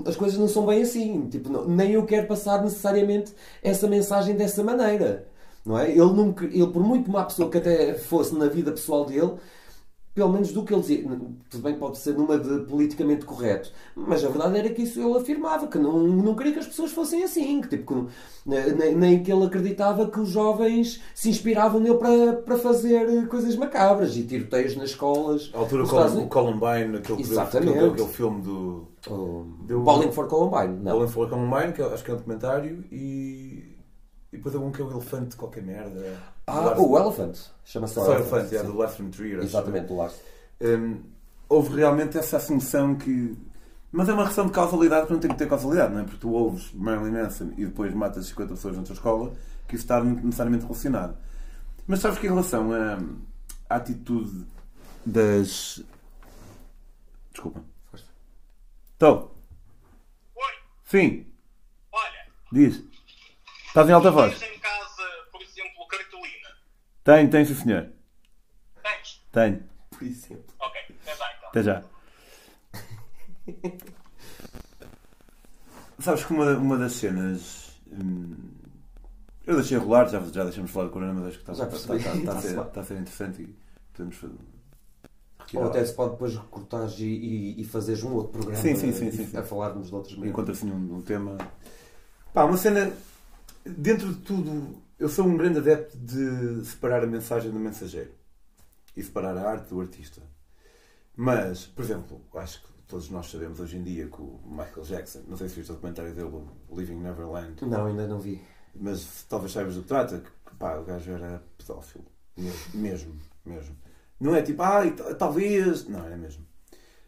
as 0.06 0.16
coisas 0.16 0.38
não 0.38 0.48
são 0.48 0.66
bem 0.66 0.82
assim. 0.82 1.28
Tipo, 1.28 1.48
não- 1.50 1.66
nem 1.68 1.92
eu 1.92 2.04
quero 2.06 2.26
passar 2.28 2.62
necessariamente 2.62 3.32
essa 3.62 3.86
mensagem 3.88 4.36
dessa 4.36 4.62
maneira. 4.62 5.26
Não 5.64 5.78
é? 5.78 5.90
Ele, 5.90 6.00
ele, 6.52 6.66
por 6.68 6.82
muito 6.82 7.10
má 7.10 7.24
pessoa 7.24 7.50
que 7.50 7.58
até 7.58 7.94
fosse 7.94 8.34
na 8.34 8.46
vida 8.48 8.70
pessoal 8.72 9.04
dele, 9.06 9.32
pelo 10.14 10.32
menos 10.32 10.52
do 10.52 10.62
que 10.64 10.72
ele 10.72 10.80
dizia, 10.80 11.02
tudo 11.50 11.62
bem, 11.62 11.74
pode 11.74 11.98
ser 11.98 12.14
numa 12.14 12.38
de 12.38 12.60
politicamente 12.66 13.24
correto, 13.24 13.72
mas 13.96 14.24
a 14.24 14.28
verdade 14.28 14.58
era 14.58 14.70
que 14.70 14.82
isso 14.82 15.00
ele 15.00 15.18
afirmava, 15.18 15.66
que 15.66 15.76
não, 15.76 15.98
não 16.06 16.36
queria 16.36 16.52
que 16.52 16.60
as 16.60 16.68
pessoas 16.68 16.92
fossem 16.92 17.24
assim, 17.24 17.60
que, 17.60 17.68
tipo, 17.70 17.92
que, 17.94 18.12
nem, 18.46 18.94
nem 18.94 19.22
que 19.24 19.32
ele 19.32 19.44
acreditava 19.44 20.08
que 20.08 20.20
os 20.20 20.28
jovens 20.28 21.02
se 21.14 21.28
inspiravam 21.28 21.80
nele 21.80 21.96
para, 21.96 22.34
para 22.34 22.56
fazer 22.56 23.26
coisas 23.26 23.56
macabras 23.56 24.16
e 24.16 24.22
tiroteios 24.22 24.76
nas 24.76 24.90
escolas. 24.90 25.50
A 25.52 25.58
altura 25.58 25.82
o 25.82 25.86
Estados 25.86 26.14
o 26.14 26.26
Columbine, 26.28 26.98
aquele, 26.98 27.20
Exatamente. 27.20 27.70
aquele, 27.72 27.90
aquele 27.90 28.08
filme 28.08 28.40
do... 28.40 28.88
Oh, 29.10 29.44
Deu- 29.64 29.82
Bowling 29.82 30.12
for 30.12 30.28
Columbine, 30.28 30.80
não. 30.80 30.92
Colin 30.92 31.08
for 31.08 31.28
Columbine, 31.28 31.72
que 31.72 31.82
acho 31.82 32.04
que 32.04 32.10
é 32.10 32.14
um 32.14 32.18
documentário, 32.18 32.84
e, 32.92 33.76
e 34.32 34.36
depois 34.36 34.54
há 34.54 34.60
um 34.60 34.70
que 34.70 34.80
é 34.80 34.84
o 34.84 34.90
elefante 34.92 35.30
de 35.30 35.36
qualquer 35.36 35.62
merda. 35.64 36.33
Ah, 36.46 36.78
o 36.78 36.98
Elephant. 36.98 37.36
Chama-se 37.64 37.98
o 37.98 38.12
elefante, 38.12 38.56
é 38.56 38.62
do 38.62 38.76
Last 38.76 38.96
from 38.98 39.10
Trier. 39.10 39.42
Exatamente, 39.42 39.86
do 39.86 39.96
Lars. 39.96 40.14
Hum, 40.60 41.02
houve 41.48 41.74
realmente 41.76 42.18
essa 42.18 42.36
assunção 42.36 42.94
que. 42.94 43.36
Mas 43.90 44.08
é 44.08 44.12
uma 44.12 44.26
questão 44.26 44.46
de 44.46 44.52
causalidade 44.52 45.06
que 45.06 45.12
não 45.12 45.20
tem 45.20 45.30
que 45.30 45.36
ter 45.36 45.48
causalidade, 45.48 45.94
não 45.94 46.00
é? 46.00 46.04
Porque 46.04 46.18
tu 46.18 46.32
ouves 46.32 46.72
Marilyn 46.74 47.12
Manson 47.12 47.52
e 47.56 47.64
depois 47.64 47.94
matas 47.94 48.26
50 48.26 48.54
pessoas 48.54 48.76
na 48.76 48.82
tua 48.82 48.92
escola, 48.94 49.32
que 49.68 49.76
isso 49.76 49.84
está 49.84 50.02
necessariamente 50.02 50.64
relacionado. 50.64 51.16
Mas 51.86 52.00
sabes 52.00 52.18
que 52.18 52.26
em 52.26 52.30
relação 52.30 52.72
à, 52.72 52.98
à 53.70 53.76
atitude 53.76 54.44
das. 55.06 55.82
Desculpa. 57.30 57.62
Estou. 58.92 59.34
Oi, 60.36 60.42
Sim, 60.84 61.26
olha, 61.92 62.26
diz. 62.52 62.82
Estás 63.66 63.88
em 63.88 63.92
alta 63.92 64.10
voz? 64.10 64.40
em 64.42 64.58
casa? 64.58 64.73
Tenho, 67.04 67.30
tenho, 67.30 67.46
sim 67.46 67.54
senhor. 67.54 67.88
Tens? 68.82 69.22
Tenho. 69.30 69.62
Por 69.90 70.02
exemplo. 70.02 70.44
Ok, 70.60 70.80
até 71.02 71.16
já 71.16 71.24
então. 71.36 71.48
Até 71.50 71.62
já. 71.62 71.82
Sabes 76.00 76.24
que 76.24 76.32
uma, 76.32 76.50
uma 76.56 76.76
das 76.78 76.92
cenas. 76.94 77.72
hum, 77.92 78.34
eu 79.46 79.56
deixei 79.56 79.76
rolar, 79.76 80.08
já, 80.08 80.20
já 80.20 80.44
deixamos 80.44 80.70
falar 80.70 80.86
de 80.86 80.92
Corona, 80.92 81.12
mas 81.12 81.26
acho 81.28 81.36
que 81.36 81.42
está, 81.50 81.52
Já 81.52 81.64
está, 81.66 81.94
percebi. 81.94 81.98
está, 81.98 82.16
está, 82.16 82.32
a 82.38 82.42
ser, 82.42 82.58
está 82.68 82.80
a 82.80 82.84
ser 82.84 82.94
interessante 82.94 83.42
e 83.42 83.56
podemos 83.92 84.16
fazer. 84.16 84.34
Ou 85.54 85.64
até 85.66 85.84
se 85.84 85.92
pode 85.92 86.12
depois 86.12 86.34
recortares 86.34 86.98
e, 86.98 87.04
e, 87.04 87.60
e 87.60 87.64
fazeres 87.64 88.02
um 88.02 88.14
outro 88.14 88.32
programa 88.32 88.60
Sim, 88.62 88.74
sim, 88.74 88.92
sim, 88.92 89.08
e- 89.08 89.12
sim, 89.12 89.26
sim. 89.26 89.36
a 89.36 89.42
falarmos 89.42 89.88
de 89.88 89.94
outros 89.94 90.16
Enquanto 90.18 90.50
assim 90.52 90.70
um, 90.70 90.96
um 90.96 91.02
tema. 91.02 91.36
Pá, 92.32 92.44
uma 92.44 92.56
cena. 92.56 92.90
Dentro 93.64 94.12
de 94.12 94.20
tudo, 94.20 94.82
eu 95.04 95.08
sou 95.10 95.26
um 95.26 95.36
grande 95.36 95.58
adepto 95.58 95.98
de 95.98 96.64
separar 96.64 97.04
a 97.04 97.06
mensagem 97.06 97.50
do 97.50 97.58
mensageiro 97.58 98.10
e 98.96 99.02
separar 99.02 99.36
a 99.36 99.50
arte 99.50 99.68
do 99.68 99.78
artista. 99.78 100.22
Mas, 101.14 101.66
por 101.66 101.84
exemplo, 101.84 102.22
acho 102.36 102.62
que 102.62 102.68
todos 102.88 103.10
nós 103.10 103.30
sabemos 103.30 103.60
hoje 103.60 103.76
em 103.76 103.82
dia 103.82 104.06
que 104.08 104.18
o 104.18 104.40
Michael 104.46 104.82
Jackson, 104.82 105.20
não 105.28 105.36
sei 105.36 105.50
se 105.50 105.56
viste 105.56 105.70
o 105.70 105.74
documentário 105.74 106.14
dele, 106.14 106.48
Living 106.72 106.96
Neverland, 106.96 107.66
Não, 107.66 107.84
ainda 107.84 108.06
não 108.06 108.18
vi. 108.18 108.40
mas 108.74 109.26
talvez 109.28 109.52
saibas 109.52 109.74
do 109.74 109.82
que 109.82 109.88
trata, 109.88 110.20
que 110.20 110.56
pá, 110.56 110.74
o 110.78 110.84
gajo 110.84 111.10
era 111.10 111.42
pedófilo. 111.58 112.06
Mesmo, 112.72 113.14
mesmo. 113.44 113.76
Não 114.18 114.34
é 114.34 114.40
tipo, 114.40 114.62
ah, 114.62 114.84
talvez. 115.18 115.86
Não, 115.86 116.02
era 116.02 116.16
mesmo. 116.16 116.46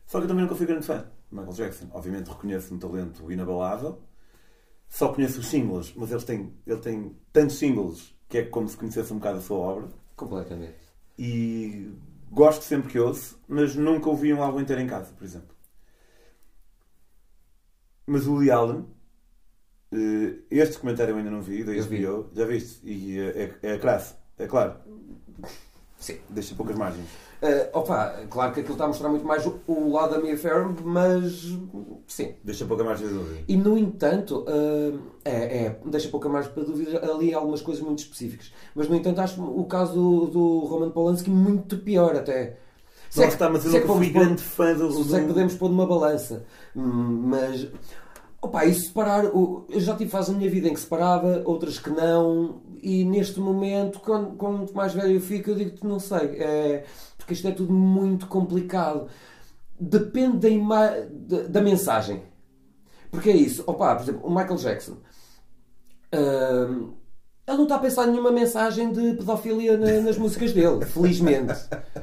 Só 0.06 0.18
que 0.18 0.24
eu 0.24 0.28
também 0.28 0.44
nunca 0.44 0.54
fui 0.54 0.66
grande 0.66 0.84
fã. 0.84 1.06
Michael 1.30 1.52
Jackson. 1.54 1.88
Obviamente 1.92 2.28
reconheço 2.28 2.74
um 2.74 2.78
talento 2.78 3.32
inabalável. 3.32 4.02
Só 4.88 5.12
conheço 5.12 5.40
os 5.40 5.48
singles, 5.48 5.92
mas 5.96 6.10
ele 6.10 6.22
tem, 6.22 6.54
ele 6.66 6.80
tem 6.80 7.16
tantos 7.32 7.58
singles 7.58 8.14
que 8.28 8.38
é 8.38 8.44
como 8.44 8.68
se 8.68 8.76
conhecesse 8.76 9.12
um 9.12 9.18
bocado 9.18 9.38
a 9.38 9.42
sua 9.42 9.58
obra. 9.58 9.88
Completamente. 10.14 10.76
E 11.18 11.92
gosto 12.30 12.62
sempre 12.62 12.90
que 12.90 12.98
ouço, 12.98 13.40
mas 13.48 13.74
nunca 13.76 14.08
ouvi 14.08 14.32
um 14.32 14.42
álbum 14.42 14.60
inteiro 14.60 14.82
em 14.82 14.86
casa, 14.86 15.12
por 15.12 15.24
exemplo. 15.24 15.54
Mas 18.06 18.26
o 18.26 18.34
Woody 18.34 18.50
Allen, 18.50 18.86
eh, 19.92 20.38
este 20.50 20.74
documentário 20.74 21.12
eu 21.12 21.18
ainda 21.18 21.30
não 21.30 21.42
vi, 21.42 21.64
da 21.64 21.72
Eu 21.72 21.84
vi. 21.84 22.04
HBO, 22.04 22.30
já 22.34 22.44
viste? 22.46 22.80
E 22.86 23.18
eh, 23.18 23.56
é, 23.62 23.72
é 23.74 23.78
crasso, 23.78 24.16
é 24.38 24.46
claro, 24.46 24.78
Sim. 25.98 26.18
deixa 26.28 26.54
poucas 26.54 26.76
margens. 26.76 27.06
Uh, 27.42 27.78
opa, 27.78 28.14
claro 28.30 28.52
que 28.52 28.60
aquilo 28.60 28.74
está 28.74 28.84
a 28.84 28.88
mostrar 28.88 29.08
muito 29.10 29.26
mais 29.26 29.44
o, 29.46 29.60
o 29.66 29.92
lado 29.92 30.14
da 30.14 30.20
Mia 30.20 30.38
Farrow, 30.38 30.74
mas 30.84 31.54
sim. 32.06 32.34
Deixa 32.42 32.64
pouca 32.64 32.82
margem 32.82 33.08
de 33.08 33.12
dúvida. 33.14 33.40
E 33.46 33.56
no 33.56 33.76
entanto, 33.76 34.44
uh, 34.48 34.98
é, 35.24 35.64
é, 35.66 35.80
deixa 35.84 36.08
pouca 36.08 36.28
mais 36.28 36.46
para 36.46 36.64
dúvida 36.64 36.98
ali 37.10 37.34
há 37.34 37.38
algumas 37.38 37.60
coisas 37.60 37.82
muito 37.84 37.98
específicas. 37.98 38.52
Mas 38.74 38.88
no 38.88 38.96
entanto, 38.96 39.20
acho 39.20 39.42
o 39.42 39.64
caso 39.64 39.94
do, 39.94 40.26
do 40.26 40.58
Roman 40.60 40.90
Polanski 40.90 41.28
muito 41.30 41.76
pior 41.78 42.16
até. 42.16 42.56
Se 43.10 43.22
é 43.22 43.26
que- 43.26 43.32
está, 43.34 43.48
mas 43.50 43.64
eu 43.64 43.70
é 43.76 43.80
que 43.80 43.86
nunca 43.86 43.98
fui 43.98 44.10
grande 44.10 44.42
fã 44.42 44.74
do. 44.74 44.90
Se 45.04 45.16
é 45.16 45.20
que 45.20 45.26
podemos 45.26 45.54
pôr 45.54 45.68
numa 45.68 45.86
balança. 45.86 46.44
Hum, 46.74 47.22
Mas. 47.26 47.68
Opa, 48.42 48.64
e 48.64 48.74
separar. 48.74 49.24
Eu 49.24 49.66
já 49.76 49.96
tive 49.96 50.10
fases 50.10 50.30
na 50.30 50.38
minha 50.38 50.50
vida 50.50 50.68
em 50.68 50.74
que 50.74 50.80
separava, 50.80 51.42
outras 51.44 51.78
que 51.78 51.90
não. 51.90 52.60
E 52.88 53.04
neste 53.04 53.40
momento, 53.40 53.98
quando, 53.98 54.36
quanto 54.36 54.72
mais 54.72 54.94
velho 54.94 55.14
eu 55.16 55.20
fico, 55.20 55.50
eu 55.50 55.56
digo-te, 55.56 55.84
não 55.84 55.98
sei. 55.98 56.36
É, 56.38 56.84
porque 57.18 57.34
isto 57.34 57.48
é 57.48 57.50
tudo 57.50 57.72
muito 57.72 58.28
complicado. 58.28 59.08
Depende 59.78 60.36
da, 60.38 60.48
ima 60.48 60.90
da, 61.10 61.60
mensagem. 61.60 62.22
Porque 63.10 63.28
é 63.30 63.36
isso. 63.36 63.64
Opa, 63.66 63.92
por 63.96 64.02
exemplo, 64.04 64.24
o 64.24 64.30
Michael 64.30 64.56
Jackson. 64.58 64.98
hum, 66.14 66.94
ele 67.46 67.56
não 67.56 67.62
está 67.64 67.74
a 67.74 67.80
pensar 67.80 68.06
nenhuma 68.06 68.30
mensagem 68.30 68.92
de 68.92 69.14
pedofilia 69.14 69.76
na- 69.76 70.00
nas 70.02 70.16
músicas 70.16 70.52
dele, 70.52 70.84
felizmente. 70.84 71.54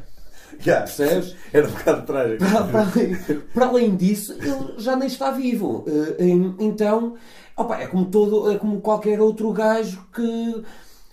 Já, 0.60 0.82
Percebes? 0.82 1.36
Era 1.52 1.68
um 1.68 1.72
bocado 1.72 2.06
trágico. 2.06 2.44
Para, 2.46 2.64
para 2.66 2.82
além, 2.92 3.16
para 3.54 3.66
além 3.68 3.96
disso, 3.96 4.34
ele 4.34 4.74
já 4.80 4.96
nem 4.98 5.08
está 5.08 5.32
vivo. 5.32 5.84
Eh, 5.88 6.28
Então, 6.60 7.16
opa, 7.56 7.78
é 7.80 7.88
como 7.88 8.06
todo, 8.06 8.52
é 8.52 8.58
como 8.58 8.82
qualquer 8.82 9.20
outro 9.22 9.52
gajo 9.52 10.06
que, 10.14 10.64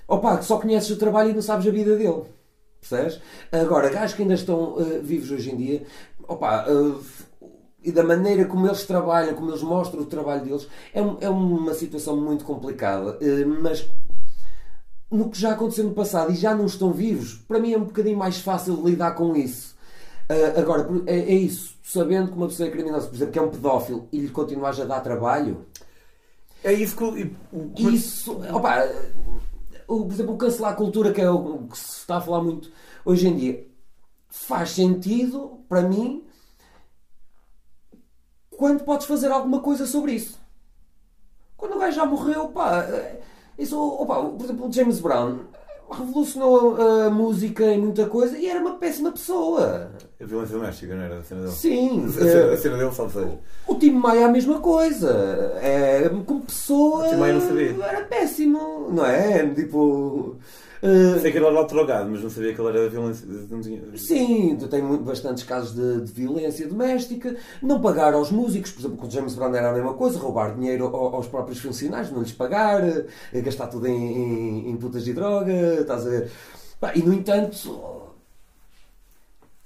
opa, 0.08 0.38
que 0.38 0.44
só 0.44 0.58
conheces 0.58 0.90
o 0.90 0.96
trabalho 0.96 1.30
e 1.30 1.34
não 1.34 1.42
sabes 1.42 1.66
a 1.66 1.70
vida 1.70 1.96
dele. 1.96 2.22
Percebes? 2.80 3.20
Agora, 3.52 3.90
gajos 3.90 4.16
que 4.16 4.22
ainda 4.22 4.34
estão 4.34 4.76
eh, 4.80 4.98
vivos 5.02 5.30
hoje 5.30 5.50
em 5.52 5.56
dia, 5.56 5.86
opa, 6.26 6.64
eh, 6.66 7.46
e 7.84 7.92
da 7.92 8.02
maneira 8.02 8.44
como 8.46 8.66
eles 8.66 8.84
trabalham, 8.86 9.34
como 9.34 9.50
eles 9.50 9.62
mostram 9.62 10.02
o 10.02 10.06
trabalho 10.06 10.44
deles, 10.44 10.66
é, 10.94 11.02
um- 11.02 11.16
é 11.20 11.28
uma 11.28 11.74
situação 11.74 12.16
muito 12.16 12.44
complicada. 12.44 13.18
Eh, 13.20 13.44
mas 13.44 13.86
no 15.10 15.28
que 15.28 15.38
já 15.40 15.52
aconteceu 15.52 15.84
no 15.84 15.92
passado 15.92 16.32
e 16.32 16.36
já 16.36 16.54
não 16.54 16.66
estão 16.66 16.92
vivos, 16.92 17.34
para 17.48 17.58
mim 17.58 17.72
é 17.72 17.76
um 17.78 17.84
bocadinho 17.84 18.16
mais 18.16 18.38
fácil 18.40 18.80
lidar 18.84 19.12
com 19.12 19.34
isso. 19.36 19.74
Agora, 20.56 20.88
é, 21.06 21.18
é 21.18 21.34
isso, 21.34 21.74
sabendo 21.82 22.30
que 22.30 22.36
uma 22.36 22.46
pessoa 22.46 22.68
é 22.68 22.70
criminosa, 22.70 23.08
por 23.08 23.16
exemplo, 23.16 23.32
que 23.32 23.38
é 23.38 23.42
um 23.42 23.50
pedófilo 23.50 24.08
e 24.12 24.20
lhe 24.20 24.28
continuares 24.28 24.78
a 24.78 24.84
dar 24.84 25.00
trabalho, 25.00 25.66
É 26.62 26.72
isso 26.72 26.96
que. 26.96 27.04
o- 27.04 27.36
o- 27.52 27.90
isso, 27.90 28.38
opa, 28.54 28.84
o, 29.88 30.04
por 30.04 30.12
exemplo, 30.12 30.34
o 30.34 30.38
cancelar 30.38 30.72
a 30.72 30.76
cultura, 30.76 31.12
que 31.12 31.20
é 31.20 31.30
o 31.30 31.66
que 31.68 31.78
se 31.78 31.98
está 32.00 32.18
a 32.18 32.20
falar 32.20 32.42
muito 32.42 32.70
hoje 33.04 33.28
em 33.28 33.36
dia, 33.36 33.66
faz 34.28 34.70
sentido 34.70 35.60
para 35.68 35.82
mim 35.82 36.24
quando 38.50 38.84
podes 38.84 39.06
fazer 39.06 39.30
alguma 39.30 39.60
coisa 39.60 39.86
sobre 39.86 40.12
isso. 40.12 40.38
Quando 41.56 41.76
o 41.76 41.78
gajo 41.78 41.96
já 41.96 42.04
morreu, 42.06 42.48
pá, 42.48 42.86
isso, 43.58 43.78
opa, 43.78 44.22
por 44.22 44.44
exemplo, 44.44 44.68
o 44.68 44.72
James 44.72 45.00
Brown 45.00 45.40
revolucionou 45.90 46.76
a, 46.76 47.06
a 47.06 47.10
música 47.10 47.64
em 47.64 47.78
muita 47.78 48.06
coisa 48.06 48.36
e 48.38 48.46
era 48.46 48.60
uma 48.60 48.74
péssima 48.74 49.10
pessoa. 49.12 49.90
A 50.20 50.24
violência 50.24 50.56
doméstica, 50.56 50.94
não 50.94 51.02
era 51.02 51.18
a 51.18 51.22
cena 51.22 51.40
dele? 51.42 51.52
Sim. 51.52 52.06
A 52.08 52.10
cena, 52.12 52.30
eh, 52.30 52.52
a 52.52 52.56
cena 52.56 52.76
dele, 52.76 52.92
salve 52.92 53.12
seja. 53.12 53.38
o 53.66 53.74
Tim 53.74 53.90
Maia 53.92 54.20
é 54.20 54.24
a 54.24 54.28
mesma 54.28 54.60
coisa. 54.60 55.10
É, 55.62 56.08
como 56.26 56.42
pessoa. 56.42 57.06
O 57.06 57.10
Tim 57.10 57.16
Maia 57.16 57.32
não 57.34 57.40
sabia. 57.40 57.76
Era 57.84 58.04
péssimo, 58.04 58.88
não 58.90 59.06
é? 59.06 59.46
Tipo. 59.48 60.36
Eh, 60.82 61.18
Sei 61.20 61.30
que 61.32 61.38
ele 61.38 61.46
era 61.46 61.62
drogado, 61.64 62.10
mas 62.10 62.22
não 62.22 62.30
sabia 62.30 62.54
que 62.54 62.60
ele 62.60 62.68
era 62.78 62.88
violência. 62.88 63.26
Sim, 63.96 64.56
tem 64.70 64.82
muito, 64.82 65.04
bastantes 65.04 65.44
casos 65.44 65.74
de, 65.74 66.02
de 66.06 66.12
violência 66.12 66.66
doméstica. 66.66 67.36
Não 67.62 67.80
pagar 67.80 68.14
aos 68.14 68.30
músicos, 68.30 68.70
por 68.72 68.80
exemplo, 68.80 68.96
com 68.96 69.06
o 69.06 69.10
James 69.10 69.34
Brown 69.34 69.54
era 69.54 69.70
a 69.70 69.72
mesma 69.74 69.94
coisa, 69.94 70.18
roubar 70.18 70.54
dinheiro 70.54 70.84
ao- 70.86 71.14
aos 71.16 71.26
próprios 71.28 71.58
funcionários, 71.60 72.10
não 72.12 72.22
lhes 72.22 72.32
pagar, 72.32 72.82
eh, 73.32 73.40
gastar 73.42 73.66
tudo 73.68 73.86
em, 73.86 73.92
em, 73.94 74.70
em 74.70 74.76
putas 74.76 75.04
de 75.04 75.12
droga, 75.12 75.52
estás 75.80 76.06
a 76.06 76.10
ver? 76.10 76.30
E 76.94 77.02
no 77.02 77.12
entanto, 77.12 78.10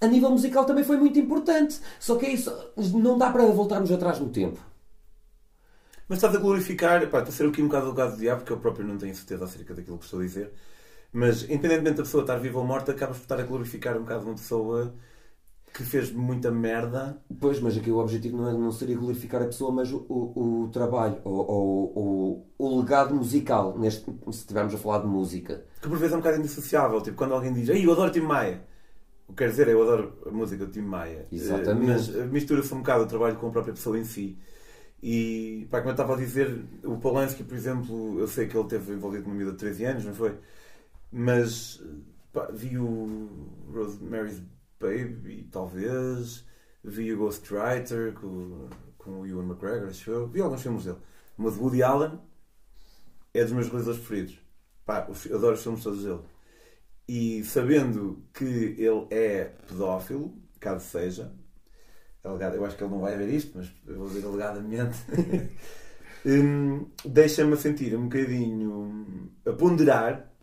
a 0.00 0.06
nível 0.06 0.30
musical 0.30 0.64
também 0.64 0.84
foi 0.84 0.96
muito 0.96 1.18
importante. 1.18 1.80
Só 1.98 2.16
que 2.16 2.26
é 2.26 2.30
isso, 2.32 2.52
não 2.94 3.18
dá 3.18 3.30
para 3.30 3.44
voltarmos 3.46 3.90
atrás 3.90 4.20
no 4.20 4.28
tempo. 4.30 4.60
Mas 6.08 6.18
estás 6.18 6.34
a 6.36 6.38
glorificar, 6.38 7.00
pá, 7.10 7.18
estou 7.20 7.32
a 7.32 7.36
ser 7.36 7.46
aqui 7.48 7.62
um 7.62 7.66
bocado 7.66 7.86
advogado 7.86 8.12
do 8.14 8.18
diabo, 8.20 8.40
porque 8.40 8.52
eu 8.52 8.60
próprio 8.60 8.86
não 8.86 8.98
tenho 8.98 9.14
certeza 9.14 9.44
acerca 9.44 9.74
daquilo 9.74 9.98
que 9.98 10.04
estou 10.04 10.20
a 10.20 10.22
dizer. 10.22 10.52
Mas, 11.14 11.44
independentemente 11.44 11.98
da 11.98 12.02
pessoa 12.02 12.22
estar 12.22 12.36
viva 12.38 12.58
ou 12.58 12.64
morta, 12.64 12.90
acabas 12.90 13.18
por 13.18 13.22
estar 13.22 13.38
a 13.38 13.44
glorificar 13.44 13.96
um 13.96 14.00
bocado 14.00 14.24
uma 14.24 14.34
pessoa 14.34 14.92
que 15.72 15.84
fez 15.84 16.10
muita 16.10 16.50
merda. 16.50 17.16
Pois, 17.40 17.60
mas 17.60 17.76
aqui 17.76 17.88
o 17.88 17.98
objetivo 17.98 18.36
não, 18.36 18.48
é, 18.48 18.52
não 18.52 18.72
seria 18.72 18.96
glorificar 18.96 19.40
a 19.40 19.46
pessoa, 19.46 19.70
mas 19.70 19.92
o, 19.92 20.04
o, 20.08 20.64
o 20.64 20.68
trabalho, 20.72 21.20
o, 21.24 21.30
o, 21.30 22.46
o, 22.58 22.80
legado 22.80 23.14
musical, 23.14 23.78
neste, 23.78 24.04
se 24.04 24.30
estivermos 24.30 24.74
a 24.74 24.78
falar 24.78 25.02
de 25.02 25.06
música. 25.06 25.64
Que 25.80 25.88
por 25.88 25.98
vezes 25.98 26.14
é 26.14 26.16
um 26.16 26.20
bocado 26.20 26.38
indissociável. 26.38 27.00
Tipo, 27.00 27.16
quando 27.16 27.34
alguém 27.34 27.52
diz, 27.52 27.68
Ei, 27.68 27.86
eu 27.86 27.92
adoro 27.92 28.10
Tim 28.10 28.20
Maia. 28.20 28.64
O 29.28 29.32
que 29.32 29.38
quer 29.38 29.50
dizer, 29.50 29.68
eu 29.68 29.80
adoro 29.82 30.18
a 30.26 30.30
música 30.32 30.66
do 30.66 30.72
Tim 30.72 30.82
Maia. 30.82 31.28
Exatamente. 31.30 31.90
Eh, 31.90 31.94
Mas 31.94 32.08
eh, 32.16 32.26
mistura-se 32.26 32.74
um 32.74 32.78
bocado 32.78 33.04
o 33.04 33.06
trabalho 33.06 33.36
com 33.36 33.46
a 33.46 33.50
própria 33.50 33.72
pessoa 33.72 33.96
em 33.96 34.04
si. 34.04 34.36
E, 35.00 35.68
pá, 35.70 35.78
como 35.78 35.90
eu 35.90 35.92
estava 35.92 36.14
a 36.14 36.16
dizer, 36.16 36.64
o 36.82 36.96
Polanski, 36.98 37.44
por 37.44 37.54
exemplo, 37.54 38.18
eu 38.18 38.26
sei 38.26 38.48
que 38.48 38.56
ele 38.56 38.64
esteve 38.64 38.92
envolvido 38.92 39.28
numa 39.28 39.36
vida 39.38 39.52
de 39.52 39.58
13 39.58 39.84
anos, 39.84 40.04
não 40.04 40.14
foi? 40.14 40.36
Mas, 41.14 41.80
pá, 42.32 42.48
vi 42.52 42.78
o 42.78 43.66
Rosemary's 43.72 44.42
Baby, 44.80 45.48
talvez. 45.50 46.44
Vi 46.84 47.12
o 47.14 47.18
Ghostwriter 47.18 48.12
com, 48.14 48.68
com 48.98 49.20
o 49.20 49.26
Ewan 49.26 49.44
McGregor, 49.46 49.88
acho 49.88 50.10
eu. 50.10 50.28
Vi 50.28 50.40
alguns 50.42 50.62
filmes 50.62 50.84
dele. 50.84 50.98
Mas 51.38 51.56
Woody 51.56 51.82
Allen 51.82 52.20
é 53.32 53.42
dos 53.42 53.52
meus 53.52 53.66
realizadores 53.68 54.00
preferidos. 54.06 54.38
Pá, 54.84 55.06
adoro 55.32 55.54
os 55.54 55.62
filmes 55.62 55.82
todos 55.82 56.02
dele. 56.04 56.20
E 57.08 57.44
sabendo 57.44 58.24
que 58.34 58.44
ele 58.44 59.06
é 59.10 59.46
pedófilo, 59.68 60.34
caso 60.60 60.86
seja, 60.86 61.32
alegado- 62.24 62.56
eu 62.56 62.66
acho 62.66 62.76
que 62.76 62.84
ele 62.84 62.92
não 62.92 63.00
vai 63.00 63.16
ver 63.16 63.28
isto, 63.30 63.52
mas 63.56 63.70
eu 63.86 63.98
vou 63.98 64.08
dizer 64.08 64.26
alegadamente, 64.26 64.98
hum, 66.26 66.86
deixa-me 67.04 67.56
sentir 67.56 67.96
um 67.96 68.04
bocadinho 68.04 69.30
a 69.46 69.52
ponderar, 69.52 70.33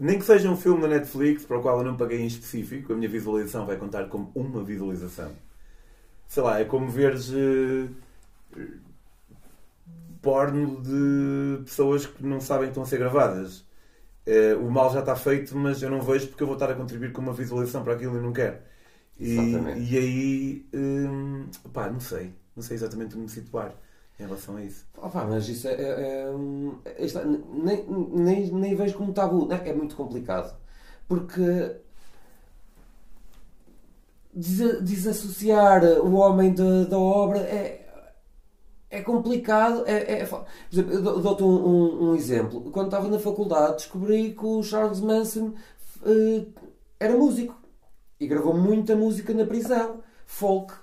nem 0.00 0.18
que 0.18 0.24
seja 0.24 0.50
um 0.50 0.56
filme 0.56 0.82
na 0.82 0.88
Netflix 0.88 1.44
para 1.44 1.58
o 1.58 1.62
qual 1.62 1.78
eu 1.78 1.84
não 1.84 1.96
paguei 1.96 2.20
em 2.20 2.26
específico, 2.26 2.92
a 2.92 2.96
minha 2.96 3.08
visualização 3.08 3.66
vai 3.66 3.76
contar 3.76 4.08
como 4.08 4.32
uma 4.34 4.64
visualização. 4.64 5.32
Sei 6.28 6.42
lá, 6.42 6.60
é 6.60 6.64
como 6.64 6.88
veres 6.90 7.30
eh, 7.32 7.88
porno 10.22 10.82
de 10.82 11.62
pessoas 11.64 12.06
que 12.06 12.24
não 12.24 12.40
sabem 12.40 12.66
que 12.66 12.70
estão 12.70 12.82
a 12.82 12.86
ser 12.86 12.98
gravadas. 12.98 13.64
Eh, 14.26 14.54
o 14.56 14.70
mal 14.70 14.92
já 14.92 15.00
está 15.00 15.16
feito, 15.16 15.56
mas 15.56 15.82
eu 15.82 15.90
não 15.90 16.02
vejo 16.02 16.28
porque 16.28 16.42
eu 16.42 16.48
vou 16.48 16.56
estar 16.56 16.70
a 16.70 16.74
contribuir 16.74 17.12
com 17.12 17.22
uma 17.22 17.32
visualização 17.34 17.84
para 17.84 17.94
aquilo 17.94 18.18
e 18.18 18.22
não 18.22 18.32
quero. 18.32 18.58
E, 19.18 19.72
e 19.76 19.98
aí, 19.98 20.68
hum, 20.74 21.48
pá, 21.72 21.90
não 21.90 22.00
sei. 22.00 22.34
Não 22.56 22.62
sei 22.62 22.76
exatamente 22.76 23.14
onde 23.16 23.24
me 23.24 23.28
situar 23.30 23.74
em 24.20 24.26
relação 24.26 24.56
a 24.56 24.62
isso. 24.64 24.86
Opa, 24.98 25.24
mas 25.24 25.48
isso 25.48 25.66
é. 25.68 25.72
é, 25.74 26.22
é, 26.26 26.30
um, 26.30 26.78
é- 26.84 27.24
nem, 27.52 27.84
nem, 27.86 28.50
nem 28.52 28.74
vejo 28.76 28.96
como 28.96 29.12
tabu. 29.12 29.48
É 29.52 29.72
muito 29.72 29.96
complicado. 29.96 30.54
Porque. 31.08 31.76
desa- 34.32 34.80
Desassociar 34.82 35.84
o 35.84 36.14
homem 36.14 36.52
da, 36.54 36.84
da 36.84 36.98
obra 36.98 37.38
é. 37.40 37.78
É 38.90 39.02
complicado. 39.02 39.84
É, 39.86 40.20
é- 40.22 40.26
por 40.26 40.44
exemplo, 40.72 40.92
eu 40.92 41.02
dou- 41.02 41.20
dou-te 41.20 41.42
um, 41.44 41.48
um- 41.48 42.10
um 42.10 42.14
exemplo. 42.16 42.70
Quando 42.72 42.86
estava 42.86 43.08
na 43.08 43.18
faculdade, 43.20 43.76
descobri 43.76 44.34
que 44.34 44.44
o 44.44 44.62
Charles 44.62 45.00
Manson 45.00 45.52
eh, 46.04 46.44
era 46.98 47.16
músico 47.16 47.54
e 48.18 48.26
gravou 48.26 48.54
muita 48.56 48.96
música 48.96 49.32
na 49.34 49.46
prisão, 49.46 50.02
folk. 50.26 50.74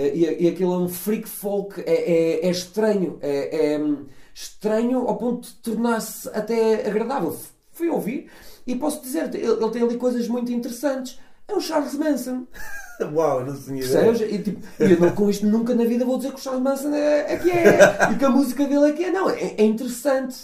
Eh, 0.00 0.12
E, 0.16 0.44
e 0.44 0.48
aquilo 0.48 0.74
é 0.74 0.78
um 0.78 0.88
freak 0.88 1.28
folk, 1.28 1.80
é, 1.86 1.94
é- 2.42 2.46
é 2.46 2.50
estranho, 2.50 3.18
é, 3.20 3.74
é, 3.74 3.78
hum, 3.78 4.06
estranho 4.34 5.06
ao 5.08 5.16
ponto 5.16 5.46
de 5.48 5.54
tornar-se 5.56 6.28
até 6.30 6.86
agradável. 6.88 7.36
Fui 7.72 7.88
ouvir 7.88 8.30
e 8.66 8.74
posso 8.76 9.02
dizer, 9.02 9.34
ele, 9.34 9.46
ele 9.46 9.70
tem 9.70 9.82
ali 9.82 9.96
coisas 9.96 10.26
muito 10.28 10.50
interessantes. 10.52 11.18
É 11.48 11.54
o 11.54 11.60
Charles 11.60 11.94
Manson. 11.94 12.46
Uau, 13.14 13.44
não 13.44 13.56
tinha 13.56 13.82
ideia. 13.82 14.34
E, 14.34 14.38
tipo, 14.42 14.60
eu 14.78 15.00
não, 15.00 15.10
com 15.12 15.30
isto 15.30 15.46
nunca 15.46 15.74
na 15.74 15.84
vida 15.84 16.04
vou 16.04 16.16
dizer 16.18 16.30
que 16.32 16.38
o 16.38 16.42
Charles 16.42 16.62
Manson 16.62 16.92
é, 16.94 17.32
é 17.32 17.36
que 17.38 17.50
é 17.50 17.78
e 18.12 18.18
que 18.18 18.24
a 18.24 18.30
música 18.30 18.66
dele 18.66 18.90
é 18.90 18.92
que 18.92 19.04
é. 19.04 19.10
Não, 19.10 19.28
é, 19.30 19.54
é 19.56 19.64
interessante. 19.64 20.36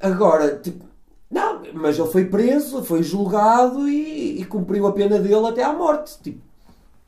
Agora, 0.00 0.56
tipo, 0.62 0.84
não, 1.30 1.62
mas 1.72 1.98
ele 1.98 2.08
foi 2.10 2.24
preso, 2.26 2.84
foi 2.84 3.02
julgado 3.02 3.88
e, 3.88 4.40
e 4.40 4.44
cumpriu 4.44 4.86
a 4.86 4.92
pena 4.92 5.18
dele 5.18 5.46
até 5.48 5.62
à 5.64 5.72
morte. 5.72 6.16
Tipo, 6.22 6.40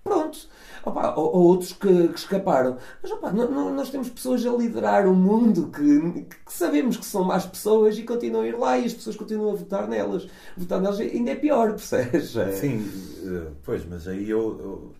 pronto. 0.03 0.39
Opa, 0.87 1.15
ou, 1.17 1.27
ou 1.37 1.43
outros 1.49 1.73
que, 1.73 2.09
que 2.09 2.19
escaparam. 2.19 2.79
Mas 3.03 3.11
opa, 3.13 3.33
no- 3.33 3.51
no- 3.51 3.75
nós 3.75 3.91
temos 3.91 4.09
pessoas 4.09 4.47
a 4.47 4.51
liderar 4.53 5.07
o 5.09 5.15
mundo 5.15 5.71
que, 5.71 6.23
que 6.25 6.53
sabemos 6.53 6.97
que 6.97 7.05
são 7.05 7.25
más 7.25 7.45
pessoas 7.47 7.99
e 7.99 8.05
continuam 8.05 8.45
a 8.45 8.49
ir 8.49 8.57
lá 8.57 8.79
e 8.79 8.87
as 8.87 8.95
pessoas 8.95 9.17
continuam 9.17 9.53
a 9.53 9.57
votar 9.57 9.89
nelas. 9.89 10.29
Votar 10.57 10.81
nelas 10.81 11.01
ainda 11.01 11.33
é 11.33 11.37
pior, 11.37 11.71
percebes? 11.77 12.37
É. 12.37 12.51
Sim, 12.53 12.87
eh, 13.25 13.53
pois, 13.65 13.85
mas 13.85 14.07
aí 14.09 14.31
eu, 14.31 14.95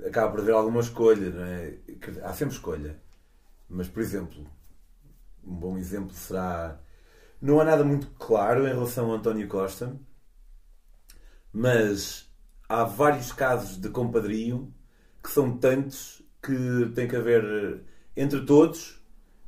eu 0.00 0.06
acabo 0.08 0.32
por 0.32 0.40
haver 0.40 0.54
alguma 0.54 0.80
escolha, 0.80 1.30
não 1.30 1.44
é? 1.44 1.78
Há 2.24 2.32
sempre 2.34 2.54
escolha. 2.54 3.00
Mas, 3.68 3.88
por 3.88 4.02
exemplo, 4.02 4.46
um 5.44 5.54
bom 5.56 5.78
exemplo 5.78 6.12
será. 6.14 6.78
Não 7.42 7.60
há 7.60 7.64
nada 7.64 7.84
muito 7.84 8.08
claro 8.18 8.66
em 8.66 8.72
relação 8.74 9.06
ao 9.10 9.16
António 9.16 9.48
Costa, 9.48 9.96
mas 11.52 12.28
há 12.68 12.84
vários 12.84 13.32
casos 13.32 13.76
de 13.78 13.88
compadrio 13.88 14.72
que 15.22 15.30
são 15.30 15.56
tantos 15.56 16.22
que 16.42 16.90
tem 16.94 17.06
que 17.08 17.16
haver 17.16 17.44
eh, 17.44 17.78
entre 18.22 18.40
todos. 18.44 19.00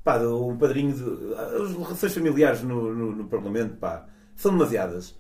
Pá, 0.03 0.19
um 0.19 0.57
padrinho 0.57 0.93
de. 0.93 1.35
As 1.35 1.71
relações 1.73 2.13
familiares 2.15 2.63
no, 2.63 2.95
no, 2.95 3.13
no 3.17 3.25
Parlamento, 3.25 3.77
pá, 3.77 4.07
são 4.37 4.53
demasiadas. 4.53 5.15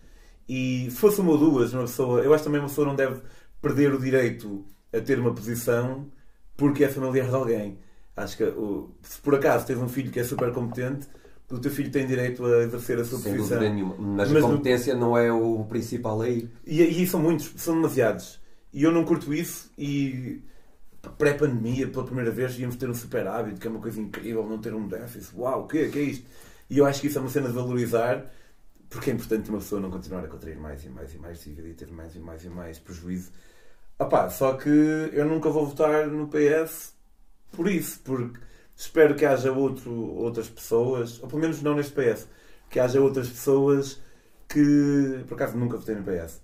E 0.48 0.88
se 0.90 0.96
fosse 0.96 1.20
uma 1.20 1.32
ou 1.32 1.38
duas, 1.38 1.72
uma 1.72 1.82
pessoa. 1.82 2.20
Eu 2.20 2.34
acho 2.34 2.42
que 2.42 2.48
também 2.48 2.61
uma 2.61 2.68
pessoa 2.68 2.86
não 2.86 2.94
deve 2.94 3.20
perder 3.62 3.94
o 3.94 3.98
direito 3.98 4.64
a 4.92 5.00
ter 5.00 5.18
uma 5.18 5.32
posição 5.34 6.07
porque 6.57 6.84
é 6.84 6.88
familiar 6.88 7.28
de 7.28 7.34
alguém. 7.34 7.78
Acho 8.16 8.36
que 8.36 8.44
o- 8.44 8.90
se 9.02 9.18
por 9.20 9.34
acaso 9.34 9.66
tens 9.66 9.78
um 9.78 9.88
filho 9.88 10.11
que 10.12 10.20
é 10.20 10.24
super 10.24 10.52
competente, 10.52 11.09
o 11.50 11.59
teu 11.59 11.70
filho 11.70 11.90
tem 11.90 12.07
direito 12.07 12.44
a 12.44 12.62
exercer 12.62 12.98
a 13.00 13.05
sua 13.05 13.18
Sem 13.18 13.36
posição. 13.36 13.61
nenhuma. 13.61 13.94
Mas, 13.98 14.30
Mas 14.30 14.44
a 14.44 14.46
no- 14.46 14.55
competência 14.57 14.94
não 14.94 15.16
é 15.16 15.32
o 15.32 15.64
principal 15.64 16.20
aí. 16.20 16.48
E, 16.66 16.82
e 16.82 17.07
são 17.07 17.20
muitos, 17.20 17.52
são 17.57 17.74
demasiados. 17.74 18.38
E 18.75 18.83
eu 18.83 18.91
não 18.91 19.05
curto 19.05 19.33
isso. 19.33 19.70
E 19.79 20.43
pré-pandemia, 21.16 21.89
pela 21.89 22.05
primeira 22.05 22.31
vez, 22.33 22.59
íamos 22.59 22.75
ter 22.77 22.91
um 22.91 22.95
super 22.95 23.27
hábito, 23.27 23.61
que 23.61 23.66
é 23.68 23.70
uma 23.70 23.81
coisa 23.81 24.01
incrível, 24.01 24.45
não 24.47 24.59
ter 24.59 24.75
um 24.75 24.89
déficit. 24.89 25.35
Uau, 25.37 25.62
o 25.62 25.68
que 25.68 25.79
é, 25.79 25.89
que 25.89 25.99
é 25.99 26.03
isto? 26.03 26.27
E 26.68 26.79
eu 26.79 26.85
acho 26.85 27.01
que 27.01 27.07
isso 27.07 27.16
é 27.16 27.20
uma 27.20 27.31
cena 27.31 27.49
de 27.49 27.55
valorizar, 27.55 28.31
porque 28.91 29.11
é 29.11 29.14
importante 29.14 29.49
uma 29.49 29.59
pessoa 29.59 29.81
não 29.81 29.91
continuar 29.91 30.25
a 30.25 30.29
contrair 30.29 30.59
mais 30.59 30.85
e 30.85 30.89
mais 30.89 31.14
e 31.14 31.18
mais 31.18 31.43
dívida 31.43 31.68
e 31.68 31.75
ter 31.75 31.91
mais 31.93 32.16
e 32.16 32.18
mais 32.18 32.45
e 32.45 32.49
mais 32.49 32.79
prejuízo. 32.81 33.31
Opá, 33.97 34.29
só 34.29 34.55
que 34.55 34.68
eu 34.68 35.25
nunca 35.25 35.49
vou 35.51 35.66
votar 35.66 36.09
no 36.09 36.29
PS 36.29 36.95
por 37.53 37.68
isso, 37.70 38.01
porque 38.03 38.41
espero 38.75 39.14
que 39.14 39.25
haja 39.25 39.53
outro, 39.53 39.93
outras 39.93 40.49
pessoas, 40.49 41.22
ou 41.22 41.29
pelo 41.29 41.41
menos 41.41 41.62
não 41.62 41.77
neste 41.77 41.93
PS, 41.93 42.27
que 42.68 42.81
haja 42.81 43.01
outras 43.01 43.29
pessoas 43.29 44.01
que, 44.49 45.25
por 45.29 45.35
acaso 45.35 45.57
nunca 45.57 45.77
votei 45.77 45.95
no 45.95 46.03
PS, 46.03 46.41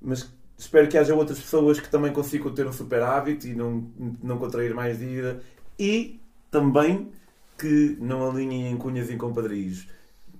mas 0.00 0.28
espero 0.58 0.88
que 0.88 0.98
haja 0.98 1.14
outras 1.14 1.38
pessoas 1.38 1.80
que 1.80 1.88
também 1.88 2.12
consigam 2.12 2.52
ter 2.52 2.66
um 2.66 2.72
super 2.72 3.00
hábito 3.02 3.46
e 3.46 3.54
não, 3.54 3.90
não 4.22 4.38
contrair 4.38 4.74
mais 4.74 4.98
dívida 4.98 5.40
e 5.78 6.20
também 6.50 7.10
que 7.56 7.96
não 8.00 8.28
alinhem 8.30 8.70
em 8.70 8.76
cunhas 8.76 9.08
e 9.10 9.16
compadrios. 9.16 9.88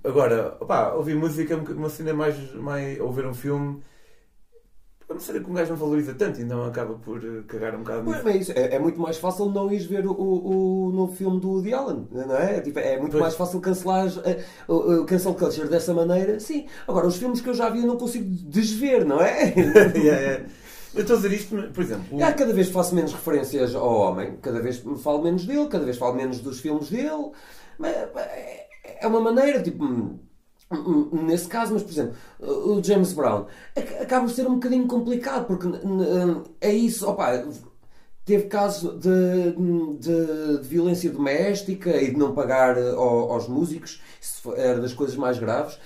Agora, 0.03 0.57
opá, 0.59 0.93
ouvir 0.93 1.15
música 1.15 1.53
é 1.53 1.57
uma- 1.57 1.89
cena 1.89 2.13
mais, 2.13 2.53
mais. 2.55 2.99
ou 2.99 3.11
ver 3.11 3.25
um 3.25 3.33
filme. 3.33 3.81
Eu 5.09 5.15
não 5.15 5.19
sei 5.19 5.39
que 5.39 5.49
um 5.49 5.53
gajo 5.55 5.71
não 5.71 5.77
valoriza 5.77 6.13
tanto, 6.13 6.39
então 6.39 6.63
acaba 6.65 6.93
por 6.93 7.17
eh, 7.17 7.41
cagar 7.47 7.73
um 7.73 7.79
bocado 7.79 8.03
nisso. 8.03 8.21
mas 8.23 8.35
é 8.35 8.37
isso. 8.37 8.51
É, 8.55 8.75
é 8.75 8.79
muito 8.79 8.99
mais 9.01 9.17
fácil 9.17 9.47
não 9.47 9.71
ires 9.71 9.85
ver 9.87 10.05
o, 10.05 10.11
o, 10.11 10.85
o 10.87 10.91
novo 10.91 11.15
filme 11.15 11.39
do 11.39 11.49
Woody 11.49 11.73
Allen, 11.73 12.07
não 12.11 12.35
é? 12.37 12.61
Tipo, 12.61 12.77
é 12.77 12.95
muito 12.99 13.13
Pois. 13.13 13.21
mais 13.23 13.33
fácil 13.35 13.59
cancelar 13.59 14.05
eh, 14.23 14.43
o, 14.67 15.01
o 15.01 15.05
cancel 15.05 15.33
culture 15.33 15.67
dessa 15.67 15.95
maneira, 15.95 16.39
sim. 16.39 16.67
Agora, 16.87 17.07
os 17.07 17.15
filmes 17.17 17.41
que 17.41 17.49
eu 17.49 17.55
já 17.55 17.69
vi 17.69 17.79
eu 17.79 17.87
não 17.87 17.97
consigo 17.97 18.23
desver, 18.49 19.03
não 19.03 19.19
é? 19.19 19.51
Yeah, 19.97 20.19
yeah. 20.21 20.45
Eu 20.93 21.01
estou 21.01 21.17
a 21.17 21.19
dizer 21.21 21.33
isto, 21.35 21.55
por 21.73 21.83
exemplo. 21.83 22.23
Ah, 22.23 22.31
cada 22.33 22.53
vez 22.53 22.69
faço 22.69 22.93
menos 22.95 23.11
referências 23.13 23.73
ao 23.75 23.91
homem, 23.91 24.37
cada 24.41 24.59
vez 24.59 24.83
me 24.83 24.97
falo 24.97 25.23
menos 25.23 25.43
dele, 25.45 25.67
cada 25.67 25.85
vez 25.85 25.97
falo 25.97 26.15
menos 26.15 26.39
dos 26.39 26.59
filmes 26.59 26.89
dele. 26.89 27.31
Mas, 27.79 27.95
é- 27.95 28.67
é 29.01 29.07
uma 29.07 29.19
maneira, 29.21 29.61
tipo, 29.61 30.19
nesse 31.23 31.47
caso, 31.47 31.73
mas 31.73 31.83
por 31.83 31.91
exemplo, 31.91 32.15
o 32.39 32.83
James 32.83 33.13
Brown 33.13 33.45
ac- 33.75 33.95
acaba 34.01 34.25
por 34.27 34.33
ser 34.33 34.47
um 34.47 34.55
bocadinho 34.55 34.87
complicado, 34.87 35.45
porque 35.47 35.67
é 36.61 36.71
isso, 36.71 37.07
opa, 37.09 37.43
teve 38.25 38.43
casos 38.47 38.99
de, 38.99 39.53
de- 39.99 40.57
de 40.59 40.67
violência 40.67 41.09
doméstica 41.11 41.89
e 42.01 42.11
de 42.11 42.17
não 42.17 42.33
pagar 42.33 42.77
eh, 42.77 42.89
ao- 42.91 43.31
aos 43.31 43.47
músicos, 43.47 44.01
isso 44.21 44.53
era 44.55 44.79
das 44.79 44.93
coisas 44.93 45.15
mais 45.15 45.39
graves. 45.39 45.79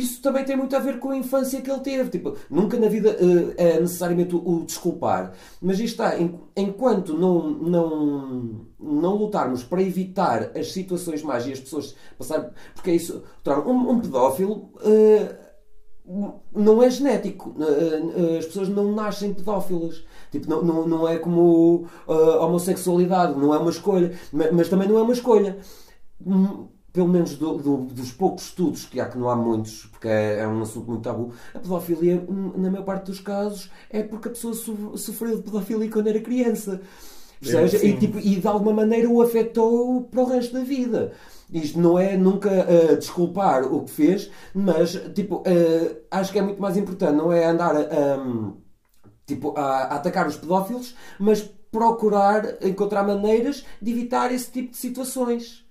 Isso 0.00 0.20
também 0.20 0.44
tem 0.44 0.56
muito 0.56 0.74
a 0.74 0.80
ver 0.80 0.98
com 0.98 1.10
a 1.10 1.16
infância 1.16 1.60
que 1.62 1.70
ele 1.70 1.80
teve. 1.80 2.10
Tipo, 2.10 2.36
nunca 2.50 2.76
na 2.78 2.88
vida 2.88 3.10
eh, 3.56 3.76
é 3.76 3.80
necessariamente 3.80 4.34
o, 4.34 4.40
o 4.46 4.64
desculpar. 4.64 5.32
Mas 5.62 5.78
isto 5.78 6.02
está, 6.02 6.18
en- 6.20 6.34
enquanto 6.56 7.14
não, 7.16 7.48
não, 7.48 8.66
não 8.80 9.14
lutarmos 9.16 9.62
para 9.62 9.80
evitar 9.82 10.50
as 10.58 10.72
situações 10.72 11.22
más 11.22 11.46
e 11.46 11.52
as 11.52 11.60
pessoas 11.60 11.94
passarem. 12.18 12.50
Porque 12.74 12.90
é 12.90 12.94
isso. 12.96 13.22
Um, 13.66 13.90
um 13.90 14.00
pedófilo. 14.00 14.70
eh, 14.82 15.36
não 16.54 16.82
é 16.82 16.90
genético. 16.90 17.54
Eh, 17.60 18.38
As 18.38 18.46
pessoas 18.46 18.68
não 18.68 18.92
nascem 18.92 19.32
pedófilas. 19.32 20.04
Tipo, 20.30 20.50
não, 20.50 20.62
não, 20.62 20.88
não 20.88 21.08
é 21.08 21.18
como 21.18 21.86
a 22.08 22.44
homossexualidade, 22.44 23.38
não 23.38 23.54
é 23.54 23.58
uma 23.58 23.70
escolha. 23.70 24.12
Ma- 24.32 24.50
Mas 24.52 24.68
também 24.68 24.88
não 24.88 24.98
é 24.98 25.02
uma 25.02 25.12
escolha. 25.12 25.56
Pelo 26.94 27.08
menos 27.08 27.36
do- 27.36 27.58
do- 27.58 27.76
dos 27.86 28.12
poucos 28.12 28.44
estudos, 28.44 28.86
que 28.86 29.00
há 29.00 29.08
que 29.08 29.18
não 29.18 29.28
há 29.28 29.36
muitos, 29.36 29.86
porque 29.86 30.08
é, 30.08 30.40
é 30.40 30.48
um 30.48 30.62
assunto 30.62 30.88
muito 30.88 31.02
tabu, 31.02 31.32
a 31.52 31.58
pedofilia, 31.58 32.24
na 32.56 32.70
maior 32.70 32.84
parte 32.84 33.06
dos 33.06 33.20
casos, 33.20 33.68
é 33.90 34.02
porque 34.04 34.28
a 34.28 34.30
pessoa 34.30 34.54
so- 34.54 34.96
sofreu 34.96 35.36
de 35.36 35.42
pedofilia 35.42 35.90
quando 35.90 36.06
era 36.08 36.20
criança. 36.20 36.80
Percebes? 37.40 37.72
Sim. 37.72 37.88
E, 37.88 37.98
tipo, 37.98 38.18
e 38.18 38.36
de 38.40 38.46
alguma 38.46 38.72
maneira 38.72 39.08
o 39.10 39.20
afetou 39.20 40.04
para 40.04 40.22
o 40.22 40.24
resto 40.26 40.54
da 40.54 40.60
vida. 40.64 41.12
Isto 41.52 41.78
não 41.80 41.98
é 41.98 42.16
nunca 42.16 42.48
ah, 42.50 42.94
desculpar 42.96 43.64
o 43.72 43.84
que 43.84 43.90
fez, 43.90 44.30
mas 44.54 44.92
tipo, 45.14 45.42
ah, 45.46 46.18
acho 46.20 46.32
que 46.32 46.38
é 46.38 46.42
muito 46.42 46.60
mais 46.62 46.76
importante, 46.76 47.16
não 47.16 47.32
é 47.32 47.44
andar 47.44 47.76
a, 47.76 48.18
tipo, 49.26 49.54
a, 49.56 49.62
a 49.62 49.94
atacar 49.96 50.26
os 50.26 50.36
pedófilos, 50.36 50.94
mas 51.18 51.42
procurar 51.70 52.64
encontrar 52.64 53.02
maneiras 53.04 53.64
de 53.82 53.90
evitar 53.90 54.32
esse 54.32 54.50
tipo 54.50 54.70
de 54.70 54.76
situações. 54.76 55.63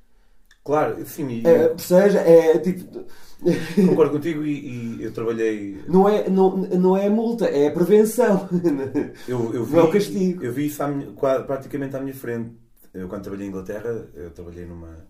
Claro, 0.64 1.06
sim, 1.06 1.28
e 1.30 1.48
É, 1.48 1.68
percebes? 1.70 2.16
É 2.16 2.58
tipo. 2.60 3.06
concordo 3.86 4.14
contigo 4.14 4.46
e, 4.46 4.98
e 5.00 5.04
eu 5.04 5.12
trabalhei. 5.12 5.78
Não 5.88 6.08
é, 6.08 6.30
não, 6.30 6.56
não 6.58 6.96
é 6.96 7.10
multa, 7.10 7.46
é 7.46 7.68
a 7.68 7.72
prevenção. 7.72 8.48
Eu, 9.28 9.54
eu 9.54 9.66
vi, 9.66 9.74
Não 9.74 9.80
é 9.82 9.84
o 9.84 9.92
castigo. 9.92 10.44
Eu 10.44 10.52
vi 10.54 10.68
isso 10.68 10.82
à 10.82 10.88
minha- 10.88 11.12
praticamente 11.46 11.96
à 11.96 12.00
minha 12.00 12.14
frente. 12.16 12.56
Eu, 12.94 13.10
quando 13.10 13.24
trabalhei 13.24 13.48
em 13.48 13.50
Inglaterra, 13.50 14.08
eu 14.14 14.32
trabalhei 14.32 14.66
numa. 14.66 15.06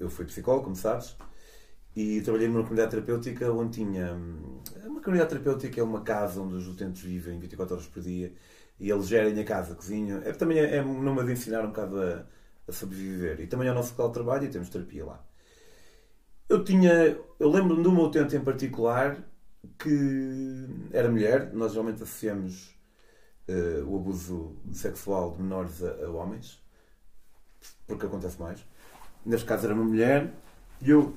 eu- 0.00 0.10
fui 0.10 0.24
psicólogo, 0.24 0.64
como 0.64 0.76
sabes, 0.76 1.16
e 1.96 2.20
trabalhei 2.22 2.48
numa 2.48 2.62
comunidade 2.62 2.90
terapêutica 2.92 3.52
onde 3.52 3.72
tinha. 3.78 4.14
hum, 4.14 4.60
Uma 4.86 5.00
comunidade 5.00 5.30
terapêutica 5.30 5.80
é 5.80 5.84
uma 5.84 6.02
casa 6.02 6.40
onde 6.40 6.54
os 6.54 6.68
utentes 6.68 7.02
vivem 7.02 7.38
24 7.38 7.74
horas 7.76 7.86
por 7.88 8.02
dia 8.02 8.32
e 8.80 8.90
eles 8.90 9.06
gerem 9.08 9.38
a 9.40 9.44
casa, 9.44 9.74
cozinham. 9.74 10.20
É, 10.24 10.32
também 10.32 10.58
é, 10.58 10.76
é 10.76 10.82
numa 10.82 11.24
de 11.24 11.32
ensinar 11.32 11.62
um 11.64 11.68
bocado 11.68 12.00
a, 12.02 12.26
a 12.68 12.72
sobreviver. 12.72 13.40
E 13.40 13.46
também 13.46 13.68
é 13.68 13.72
o 13.72 13.74
nosso 13.74 13.92
local 13.92 14.08
de 14.08 14.14
trabalho 14.14 14.44
e 14.44 14.50
temos 14.50 14.68
terapia 14.68 15.04
lá. 15.04 15.24
Eu 16.48 16.64
tinha. 16.64 17.18
Eu 17.38 17.50
lembro-me 17.50 17.82
de 17.82 17.88
uma 17.88 18.02
utente 18.02 18.36
em 18.36 18.40
particular 18.40 19.18
que 19.78 20.66
era 20.92 21.10
mulher. 21.10 21.52
Nós 21.52 21.72
geralmente 21.72 22.02
associamos 22.02 22.78
eh, 23.48 23.82
o 23.86 23.96
abuso 23.96 24.56
sexual 24.72 25.34
de 25.34 25.42
menores 25.42 25.82
a, 25.82 26.04
a 26.04 26.10
homens, 26.10 26.62
porque 27.86 28.06
acontece 28.06 28.40
mais. 28.40 28.64
Neste 29.24 29.46
caso 29.46 29.66
era 29.66 29.74
uma 29.74 29.84
mulher 29.84 30.32
e 30.80 30.90
eu 30.90 31.16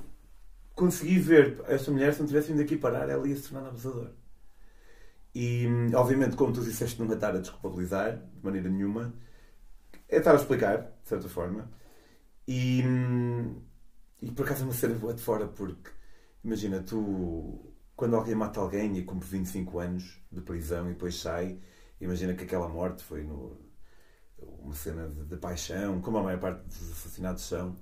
consegui 0.74 1.18
ver 1.18 1.60
esta 1.68 1.90
mulher, 1.90 2.12
se 2.14 2.20
não 2.20 2.26
tivesse 2.26 2.52
vindo 2.52 2.62
aqui 2.62 2.76
parar, 2.76 3.08
ela 3.08 3.26
ia 3.28 3.36
se 3.36 3.48
tornar 3.50 3.68
abusadora. 3.68 4.14
E, 5.34 5.66
obviamente, 5.94 6.36
como 6.36 6.52
tu 6.52 6.62
disseste, 6.62 7.00
é 7.00 7.04
estar 7.06 7.34
a 7.34 7.38
desculpabilizar 7.38 8.16
de 8.16 8.44
maneira 8.44 8.68
nenhuma, 8.68 9.14
é 10.12 10.18
estar 10.18 10.32
a 10.32 10.36
explicar, 10.36 10.78
de 11.02 11.08
certa 11.08 11.28
forma. 11.28 11.70
E, 12.48 12.82
e 14.20 14.30
por 14.30 14.44
acaso 14.44 14.62
é 14.62 14.64
uma 14.66 14.72
cena 14.74 14.94
boa 14.94 15.14
de 15.14 15.22
fora, 15.22 15.46
porque 15.48 15.90
imagina, 16.44 16.82
tu, 16.82 17.72
quando 17.96 18.16
alguém 18.16 18.34
mata 18.34 18.60
alguém 18.60 18.96
e 18.98 19.04
cumpre 19.04 19.28
25 19.28 19.78
anos 19.78 20.20
de 20.30 20.40
prisão 20.40 20.86
e 20.88 20.92
depois 20.94 21.16
sai, 21.20 21.58
imagina 22.00 22.34
que 22.34 22.44
aquela 22.44 22.68
morte 22.68 23.02
foi 23.02 23.22
no, 23.24 23.58
uma 24.38 24.74
cena 24.74 25.08
de, 25.08 25.24
de 25.26 25.36
paixão, 25.36 26.00
como 26.00 26.18
a 26.18 26.22
maior 26.22 26.40
parte 26.40 26.62
dos 26.66 26.92
assassinatos 26.92 27.44
são. 27.44 27.76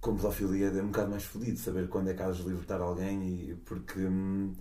Com 0.00 0.16
pedofilia 0.16 0.68
é 0.68 0.82
um 0.82 0.86
bocado 0.88 1.10
mais 1.10 1.24
fodido 1.24 1.58
saber 1.58 1.88
quando 1.88 2.08
é 2.10 2.14
que 2.14 2.22
has 2.22 2.38
de 2.38 2.42
libertar 2.44 2.80
alguém, 2.80 3.50
e, 3.50 3.54
porque 3.56 4.00
hum, 4.00 4.54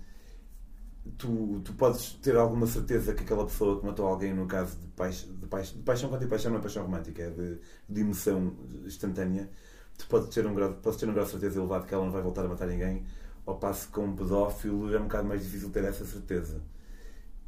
tu, 1.17 1.61
tu 1.63 1.73
podes 1.73 2.13
ter 2.21 2.35
alguma 2.35 2.67
certeza 2.67 3.13
que 3.13 3.23
aquela 3.23 3.45
pessoa 3.45 3.79
que 3.79 3.85
matou 3.85 4.05
alguém, 4.07 4.33
no 4.33 4.45
caso 4.47 4.77
de, 4.77 4.87
paix, 4.87 5.27
de, 5.29 5.47
paix, 5.47 5.71
de 5.73 5.79
paixão 5.79 6.09
quanto 6.09 6.27
paixão, 6.27 6.51
não 6.51 6.59
é 6.59 6.61
paixão 6.61 6.83
romântica, 6.83 7.23
é 7.23 7.29
de, 7.29 7.59
de 7.87 8.01
emoção 8.01 8.53
instantânea, 8.85 9.49
tu 9.97 10.07
podes 10.07 10.29
ter, 10.33 10.45
um 10.45 10.53
grau, 10.53 10.73
podes 10.73 10.99
ter 10.99 11.07
um 11.09 11.13
grau 11.13 11.25
de 11.25 11.31
certeza 11.31 11.59
elevado 11.59 11.85
que 11.85 11.93
ela 11.93 12.05
não 12.05 12.11
vai 12.11 12.21
voltar 12.21 12.45
a 12.45 12.47
matar 12.47 12.67
ninguém, 12.67 13.05
ao 13.45 13.57
passo 13.57 13.87
que 13.87 13.93
com 13.93 14.05
um 14.05 14.15
pedófilo 14.15 14.93
é 14.93 14.99
um 14.99 15.03
bocado 15.03 15.27
mais 15.27 15.43
difícil 15.43 15.69
ter 15.69 15.83
essa 15.83 16.05
certeza. 16.05 16.61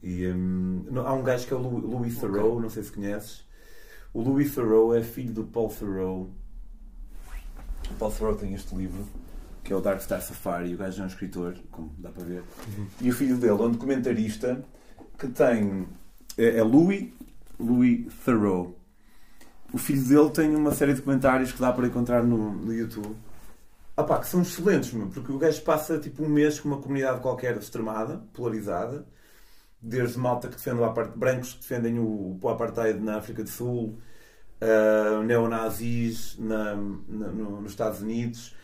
E, 0.01 0.27
hum, 0.27 0.85
não- 0.89 1.05
há 1.05 1.13
um 1.13 1.23
gajo 1.23 1.45
que 1.47 1.53
é 1.53 1.57
o 1.57 1.59
Louis, 1.59 2.17
Theroux, 2.19 2.59
não 2.61 2.69
sei 2.69 2.83
se 2.83 2.91
conheces. 2.91 3.45
O 4.13 4.21
Louis 4.21 4.53
Theroux 4.53 4.95
é 4.95 5.03
filho 5.03 5.33
do 5.33 5.43
Paul 5.45 5.69
Theroux. 5.69 6.29
O 7.89 7.93
Paul 7.99 8.11
Theroux 8.11 8.35
tem 8.39 8.53
este 8.53 8.73
livro, 8.75 9.05
que 9.63 9.71
é 9.73 9.75
o 9.75 9.81
Dark 9.81 10.01
Star 10.01 10.21
Safari. 10.21 10.73
O 10.73 10.77
gajo 10.77 11.01
é 11.01 11.05
um 11.05 11.07
escritor, 11.07 11.55
como 11.71 11.93
dá 11.97 12.09
para 12.09 12.23
ver. 12.23 12.43
E 12.99 13.09
o 13.09 13.13
filho 13.13 13.37
dele 13.37 13.51
é 13.53 13.55
um 13.65 13.71
documentarista 13.71 14.63
que 15.17 15.27
tem. 15.27 15.87
É, 16.37 16.57
é 16.57 16.63
Louis, 16.63 17.11
Louis 17.59 18.07
Theroux. 18.25 18.75
O 19.73 19.77
filho 19.77 20.03
dele 20.03 20.29
tem 20.31 20.55
uma 20.55 20.71
série 20.73 20.93
de 20.93 20.99
documentários 20.99 21.51
que 21.51 21.59
dá 21.61 21.71
para 21.71 21.87
encontrar 21.87 22.23
no, 22.23 22.51
no 22.51 22.73
YouTube. 22.73 23.15
Ah 23.95 24.03
pá, 24.03 24.19
que 24.19 24.27
são 24.27 24.41
excelentes, 24.41 24.93
meu, 24.93 25.07
porque 25.07 25.31
o 25.31 25.37
gajo 25.37 25.61
passa 25.63 25.99
tipo 25.99 26.23
um 26.23 26.29
mês 26.29 26.59
com 26.59 26.69
uma 26.69 26.77
comunidade 26.81 27.19
qualquer 27.21 27.55
extremada, 27.57 28.23
polarizada, 28.33 29.05
desde 29.81 30.17
malta 30.17 30.47
que 30.47 30.55
defende 30.55 30.79
o 30.79 30.85
apart... 30.85 31.15
brancos 31.15 31.53
que 31.53 31.59
defendem 31.59 31.99
o, 31.99 32.39
o 32.41 32.49
apartheid 32.49 32.99
na 32.99 33.17
África 33.17 33.43
do 33.43 33.49
Sul, 33.49 33.97
uh, 34.61 35.23
neonazis 35.23 36.37
na, 36.39 36.73
na- 36.75 37.27
no- 37.27 37.61
nos 37.61 37.71
Estados 37.71 38.01
Unidos, 38.01 38.55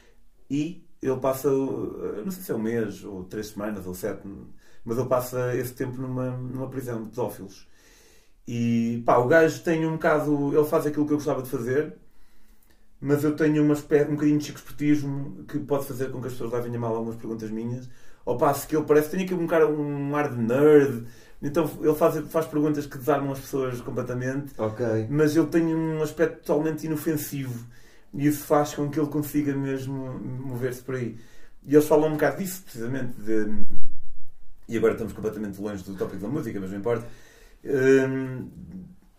e 0.49 0.86
ele 1.09 1.19
passa, 1.19 1.49
não 1.49 2.31
sei 2.31 2.43
se 2.43 2.51
é 2.51 2.55
um 2.55 2.59
mês, 2.59 3.03
ou 3.03 3.23
três 3.23 3.47
semanas, 3.47 3.85
ou 3.85 3.93
sete, 3.93 4.21
mas 4.83 4.97
ele 4.97 5.07
passa 5.07 5.55
esse 5.55 5.73
tempo 5.73 6.01
numa, 6.01 6.31
numa 6.31 6.69
prisão 6.69 7.03
de 7.03 7.09
pedófilos. 7.09 7.67
E 8.47 9.03
pá, 9.05 9.17
o 9.17 9.27
gajo 9.27 9.61
tem 9.63 9.85
um 9.85 9.93
bocado. 9.93 10.57
Ele 10.57 10.65
faz 10.65 10.85
aquilo 10.85 11.05
que 11.05 11.13
eu 11.13 11.17
gostava 11.17 11.41
de 11.41 11.49
fazer, 11.49 11.93
mas 12.99 13.23
eu 13.23 13.35
tenho 13.35 13.63
uma 13.63 13.73
espécie, 13.73 14.09
um 14.09 14.15
bocadinho 14.15 14.39
de 14.39 14.45
chico-espertismo 14.45 15.43
que 15.45 15.59
pode 15.59 15.85
fazer 15.85 16.11
com 16.11 16.21
que 16.21 16.27
as 16.27 16.33
pessoas 16.33 16.51
levem 16.53 16.75
a 16.75 16.79
mal 16.79 16.95
algumas 16.95 17.15
perguntas 17.17 17.51
minhas. 17.51 17.89
Ao 18.25 18.37
passo 18.37 18.67
que 18.67 18.75
ele 18.75 18.85
parece 18.85 19.09
tem 19.11 19.23
aqui 19.23 19.33
um, 19.33 19.47
cara, 19.47 19.67
um 19.67 20.15
ar 20.15 20.29
de 20.33 20.41
nerd, 20.41 21.05
então 21.41 21.69
ele 21.81 21.93
faz, 21.95 22.17
faz 22.29 22.45
perguntas 22.47 22.85
que 22.85 22.97
desarmam 22.97 23.31
as 23.31 23.39
pessoas 23.39 23.79
completamente, 23.81 24.53
mas 25.09 25.35
ele 25.35 25.47
tem 25.47 25.73
um 25.75 26.01
aspecto 26.01 26.43
totalmente 26.45 26.85
inofensivo 26.85 27.65
e 28.17 28.25
isso 28.25 28.43
faz 28.45 28.73
com 28.73 28.89
que 28.89 28.99
ele 28.99 29.09
consiga 29.09 29.55
mesmo 29.55 30.19
mover-se 30.19 30.81
por 30.81 30.95
aí. 30.95 31.19
E 31.63 31.75
eles 31.75 31.87
falam 31.87 32.09
um 32.09 32.13
bocado 32.13 32.37
disso, 32.37 32.63
precisamente. 32.63 33.13
De, 33.13 33.45
e 34.67 34.75
agora 34.75 34.93
estamos 34.93 35.13
completamente 35.13 35.61
longe 35.61 35.83
do 35.83 35.93
tópico 35.95 36.23
da 36.23 36.27
música, 36.27 36.59
mas 36.59 36.71
não 36.71 36.79
importa. 36.79 37.07
Hum, 37.63 38.49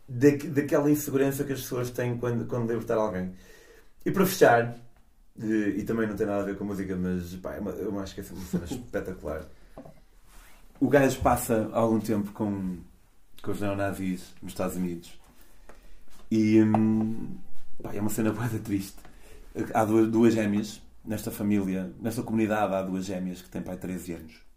da, 0.09 0.29
daquela 0.51 0.91
insegurança 0.91 1.45
que 1.45 1.53
as 1.53 1.61
pessoas 1.61 1.91
têm 1.91 2.19
quando, 2.19 2.45
quando 2.47 2.69
libertar 2.69 2.97
alguém. 2.97 3.33
E 4.05 4.11
para 4.11 4.27
fechar, 4.27 4.77
eh, 5.41 5.69
e 5.77 5.85
também 5.85 6.09
não 6.09 6.17
tem 6.17 6.27
nada 6.27 6.43
a 6.43 6.45
ver 6.45 6.57
com 6.57 6.65
a 6.65 6.67
música, 6.67 6.97
mas 6.97 7.37
pá, 7.37 7.55
é 7.55 7.61
eu 7.61 7.97
acho 8.01 8.17
que 8.17 8.21
é 8.21 8.25
uma 8.33 8.45
cena 8.47 8.65
espetacular. 8.65 9.47
O 10.81 10.89
gajo 10.89 11.21
passa 11.21 11.71
algum 11.73 12.01
tempo 12.01 12.33
com, 12.33 12.79
com 13.43 13.51
os 13.53 13.61
neonazis 13.61 14.35
nos 14.43 14.53
Estados 14.53 14.77
Unidos 14.77 15.17
e 16.31 16.63
hum, 16.63 17.37
pá, 17.83 17.95
é 17.95 18.01
uma 18.01 18.11
cena 18.11 18.33
boa 18.33 18.49
triste. 18.49 18.99
Há 19.75 19.85
duas, 19.85 20.09
duas 20.09 20.35
gêmeas 20.35 20.83
nesta 21.05 21.31
família, 21.31 21.93
nesta 22.01 22.23
comunidade, 22.23 22.75
há 22.75 22.83
duas 22.83 23.05
gêmeas 23.05 23.43
que 23.43 23.49
têm 23.49 23.63
pai 23.63 23.77
13 23.77 24.13
anos 24.15 24.49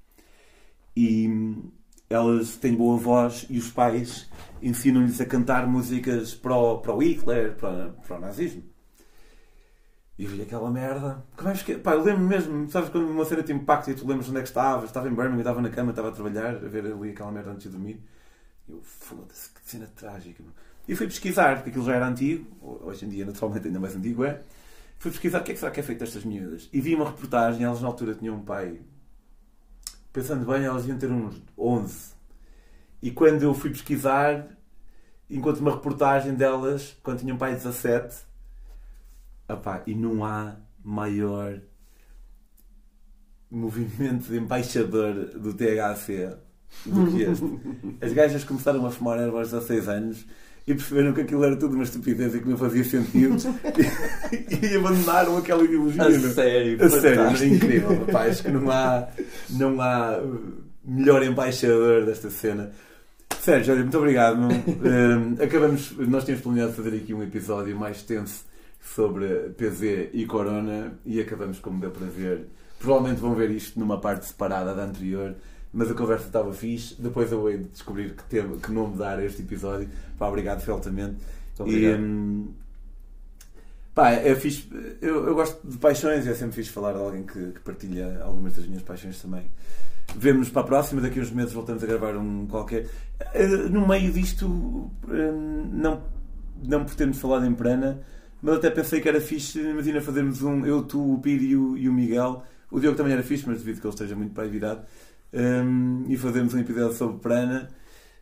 e 0.95 1.28
hum, 1.28 1.72
elas 2.09 2.57
têm 2.57 2.76
boa 2.76 2.97
voz 2.97 3.45
e 3.49 3.57
os 3.57 3.72
pais 3.72 4.30
ensinam-lhes 4.61 5.19
a 5.22 5.26
cantar 5.26 5.67
músicas 5.67 6.36
para 6.36 6.55
o, 6.55 6.80
para 6.80 6.93
o 6.93 7.01
Hitler, 7.01 7.55
para, 7.55 7.89
para 7.89 8.17
o 8.17 8.19
nazismo. 8.19 8.63
E 10.17 10.26
vi 10.26 10.41
aquela 10.41 10.69
merda. 10.69 11.26
Como 11.36 11.49
é 11.49 11.53
que. 11.53 11.78
Pá, 11.78 11.93
eu 11.93 12.03
lembro 12.03 12.22
mesmo, 12.22 12.69
sabes 12.69 12.89
quando 12.89 13.09
uma 13.09 13.26
cena 13.26 13.41
te 13.41 13.51
impacta 13.51 13.91
e 13.91 13.95
tu 13.95 14.07
lembras 14.07 14.30
onde 14.30 14.38
é 14.38 14.41
que 14.41 14.49
estavas? 14.49 14.86
Estava 14.86 15.07
em 15.07 15.15
Birmingham, 15.15 15.39
estava 15.39 15.61
na 15.61 15.69
cama, 15.69 15.91
estava 15.91 16.09
a 16.09 16.11
trabalhar, 16.11 16.55
a 16.55 16.67
ver 16.67 16.86
ali 16.86 17.09
aquela 17.09 17.32
merda 17.32 17.51
antes 17.51 17.63
de 17.63 17.69
dormir. 17.69 18.03
Eu, 18.69 18.82
foda-se, 18.84 19.49
que 19.49 19.61
cena 19.63 19.88
trágica. 19.95 20.43
meu. 20.43 20.53
E 20.88 20.95
fui 20.95 21.07
pesquisar, 21.07 21.55
porque 21.55 21.69
aquilo 21.69 21.86
já 21.86 21.95
era 21.95 22.07
antigo, 22.07 22.47
hoje 22.84 23.05
em 23.05 23.09
dia 23.09 23.25
naturalmente 23.25 23.67
ainda 23.67 23.79
mais 23.79 23.95
antigo 23.95 24.23
é. 24.23 24.41
Fui 24.97 25.11
pesquisar 25.11 25.41
o 25.41 25.43
que 25.43 25.51
é 25.51 25.53
que 25.53 25.59
será 25.59 25.71
que 25.71 25.79
é 25.79 25.84
feito 25.84 25.99
destas 25.99 26.23
miúdas. 26.23 26.69
E 26.71 26.79
vi 26.79 26.93
uma 26.93 27.05
reportagem, 27.05 27.63
elas 27.63 27.82
na 27.82 27.88
altura 27.88 28.13
tinham 28.13 28.36
um 28.36 28.43
pai. 28.43 28.82
Pensando 30.13 30.45
bem, 30.45 30.63
elas 30.63 30.86
iam 30.88 30.97
ter 30.97 31.09
uns 31.09 31.41
11. 31.57 32.13
E 33.01 33.09
quando 33.09 33.41
eu 33.41 33.53
fui 33.53 33.71
pesquisar, 33.71 34.47
encontro 35.29 35.61
uma 35.61 35.71
reportagem 35.71 36.36
delas, 36.36 36.95
quando 37.01 37.19
tinham 37.19 37.36
um 37.36 37.39
pai 37.39 37.53
17. 37.53 38.15
Epá, 39.49 39.82
e 39.88 39.95
não 39.95 40.23
há 40.23 40.55
maior 40.84 41.59
movimento 43.49 44.29
de 44.29 44.38
embaixador 44.38 45.13
do 45.13 45.53
THC 45.53 46.38
do 46.86 47.11
que 47.11 47.23
este. 47.23 47.45
As 48.05 48.13
gajas 48.13 48.43
começaram 48.43 48.86
a 48.86 48.91
fumar 48.91 49.19
erva 49.19 49.39
aos 49.39 49.51
16 49.51 49.89
anos 49.89 50.25
e 50.68 50.74
perceberam 50.74 51.14
que 51.14 51.22
aquilo 51.22 51.43
era 51.43 51.55
tudo 51.55 51.74
uma 51.74 51.84
estupidez 51.84 52.36
e 52.36 52.39
que 52.39 52.47
não 52.47 52.57
fazia 52.57 52.84
sentido 52.84 53.36
e, 54.32 54.66
e 54.74 54.78
abandonaram 54.78 55.38
aquela 55.38 55.64
ideologia. 55.64 56.03
A 56.03 56.12
sério, 56.30 56.84
A 56.84 56.89
sério, 56.89 57.22
é 57.22 57.45
incrível. 57.47 58.07
Acho 58.14 58.43
que 58.43 58.51
não 58.51 58.70
há, 58.70 59.07
não 59.49 59.82
há 59.82 60.20
uh, 60.20 60.39
melhor 60.86 61.24
embaixador 61.24 62.05
desta 62.05 62.30
cena. 62.30 62.72
Sério, 63.39 63.64
Jorge, 63.64 63.82
muito 63.82 63.97
obrigado. 63.97 64.39
Um, 64.39 65.43
acabamos, 65.43 65.93
nós 65.97 66.24
tínhamos 66.24 66.43
planeado 66.43 66.74
fazer 66.74 66.95
aqui 66.95 67.14
um 67.14 67.24
episódio 67.24 67.76
mais 67.76 68.03
tenso 68.03 68.45
sobre 68.80 69.28
PZ 69.57 70.09
e 70.14 70.26
Corona 70.26 70.93
e 71.05 71.20
acabamos, 71.20 71.59
como 71.59 71.80
deu 71.80 71.91
para 71.91 72.05
ver. 72.05 72.47
Provavelmente 72.80 73.20
vão 73.20 73.34
ver 73.34 73.49
isto 73.51 73.80
numa 73.80 73.99
parte 73.99 74.26
separada 74.26 74.76
da 74.76 74.84
anterior, 74.84 75.36
mas 75.74 75.89
a 75.89 75.93
conversa 75.93 76.28
estava 76.28 76.53
fixe. 76.53 76.95
Depois 76.99 77.32
eu 77.32 77.49
hei 77.49 77.57
de 77.57 77.65
descobrir 77.65 78.13
que, 78.13 78.24
tema, 78.24 78.57
que 78.57 78.72
nome 78.72 78.97
dar 78.97 79.19
a 79.19 79.26
este 79.26 79.41
episódio. 79.41 79.89
Pá, 80.17 80.28
obrigado, 80.28 80.61
feltamente. 80.61 81.17
Obrigado. 81.57 81.99
E, 81.99 82.03
hum, 82.03 82.53
pá, 83.93 84.11
é 84.11 84.36
fixe. 84.36 84.67
Eu, 85.01 85.28
eu 85.28 85.36
gosto 85.36 85.59
de 85.67 85.78
paixões 85.78 86.26
e 86.26 86.30
é 86.30 86.34
sempre 86.34 86.55
fixe 86.55 86.72
falar 86.72 86.93
de 86.93 86.99
alguém 86.99 87.24
que, 87.24 87.51
que 87.51 87.59
partilha 87.61 88.22
algumas 88.24 88.55
das 88.55 88.65
minhas 88.65 88.84
paixões 88.84 89.22
também. 89.22 89.43
Vemo-nos 90.15 90.49
para 90.49 90.61
a 90.61 90.65
próxima, 90.65 90.99
daqui 90.99 91.19
a 91.19 91.22
uns 91.24 91.32
meses 91.32 91.53
voltamos 91.53 91.84
a 91.84 91.88
gravar 91.88 92.17
um 92.17 92.45
qualquer. 92.47 92.88
Eh, 93.34 93.47
No 93.69 93.88
meio 93.88 94.11
disto, 94.11 94.45
hum, 94.47 95.69
não, 95.72 96.03
não 96.63 96.84
por 96.84 96.95
termos 96.95 97.17
falado 97.19 97.45
em 97.45 97.53
Prana, 97.53 98.01
mas 98.41 98.55
até 98.55 98.69
pensei 98.69 98.99
que 98.99 99.07
era 99.07 99.22
fixe, 99.22 99.59
imagina 99.59 100.01
fazermos 100.01 100.41
um 100.41 100.65
eu, 100.65 100.84
tu, 100.84 101.13
o 101.13 101.19
Piri 101.19 101.45
e 101.51 101.55
o, 101.55 101.78
e 101.78 101.88
o 101.88 101.93
Miguel. 101.93 102.43
O 102.69 102.80
Diogo 102.80 102.97
também 102.97 103.13
era 103.13 103.24
fixe, 103.24 103.43
mas 103.47 103.59
devido 103.59 103.80
que 103.82 103.88
ele 103.88 103.93
esteja 103.93 104.15
muito 104.15 104.34
para 104.34 104.43
aí 104.43 104.49
virado. 104.49 104.82
Hum, 105.34 106.05
e 106.07 106.17
fazermos 106.17 106.53
um 106.53 106.59
episódio 106.59 106.95
sobre 106.97 107.19
Prana. 107.19 107.69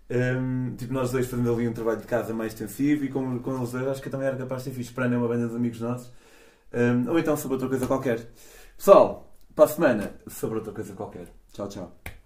Hum, 0.10 0.76
tipo, 0.78 0.94
nós 0.94 1.12
dois 1.12 1.28
fazendo 1.28 1.54
ali 1.54 1.68
um 1.68 1.74
trabalho 1.74 2.00
de 2.02 2.08
casa 2.08 2.34
mais 2.34 2.54
extensivo 2.54 3.06
e 3.06 3.10
com, 3.10 3.40
com 3.40 3.58
eles 3.58 3.72
dois 3.72 3.88
acho 3.88 4.02
que 4.02 4.10
também 4.10 4.28
era 4.28 4.38
capaz 4.38 4.64
de 4.64 4.70
ser 4.70 4.76
fixe. 4.76 4.94
Prana 4.94 5.16
é 5.16 5.18
uma 5.18 5.28
banda 5.28 5.48
de 5.48 5.56
amigos 5.56 5.82
nossos. 5.82 6.12
Hum, 6.74 7.10
ou 7.10 7.20
então 7.20 7.36
sobre 7.38 7.56
outra 7.56 7.70
coisa 7.70 7.88
qualquer. 7.88 8.28
Pessoal, 8.78 9.36
para 9.56 9.66
a 9.66 9.68
semana, 9.68 10.14
sobre 10.28 10.58
outra 10.58 10.74
coisa 10.74 10.94
qualquer. 10.94 11.28
Tchau, 11.54 11.68
tchau. 11.68 12.19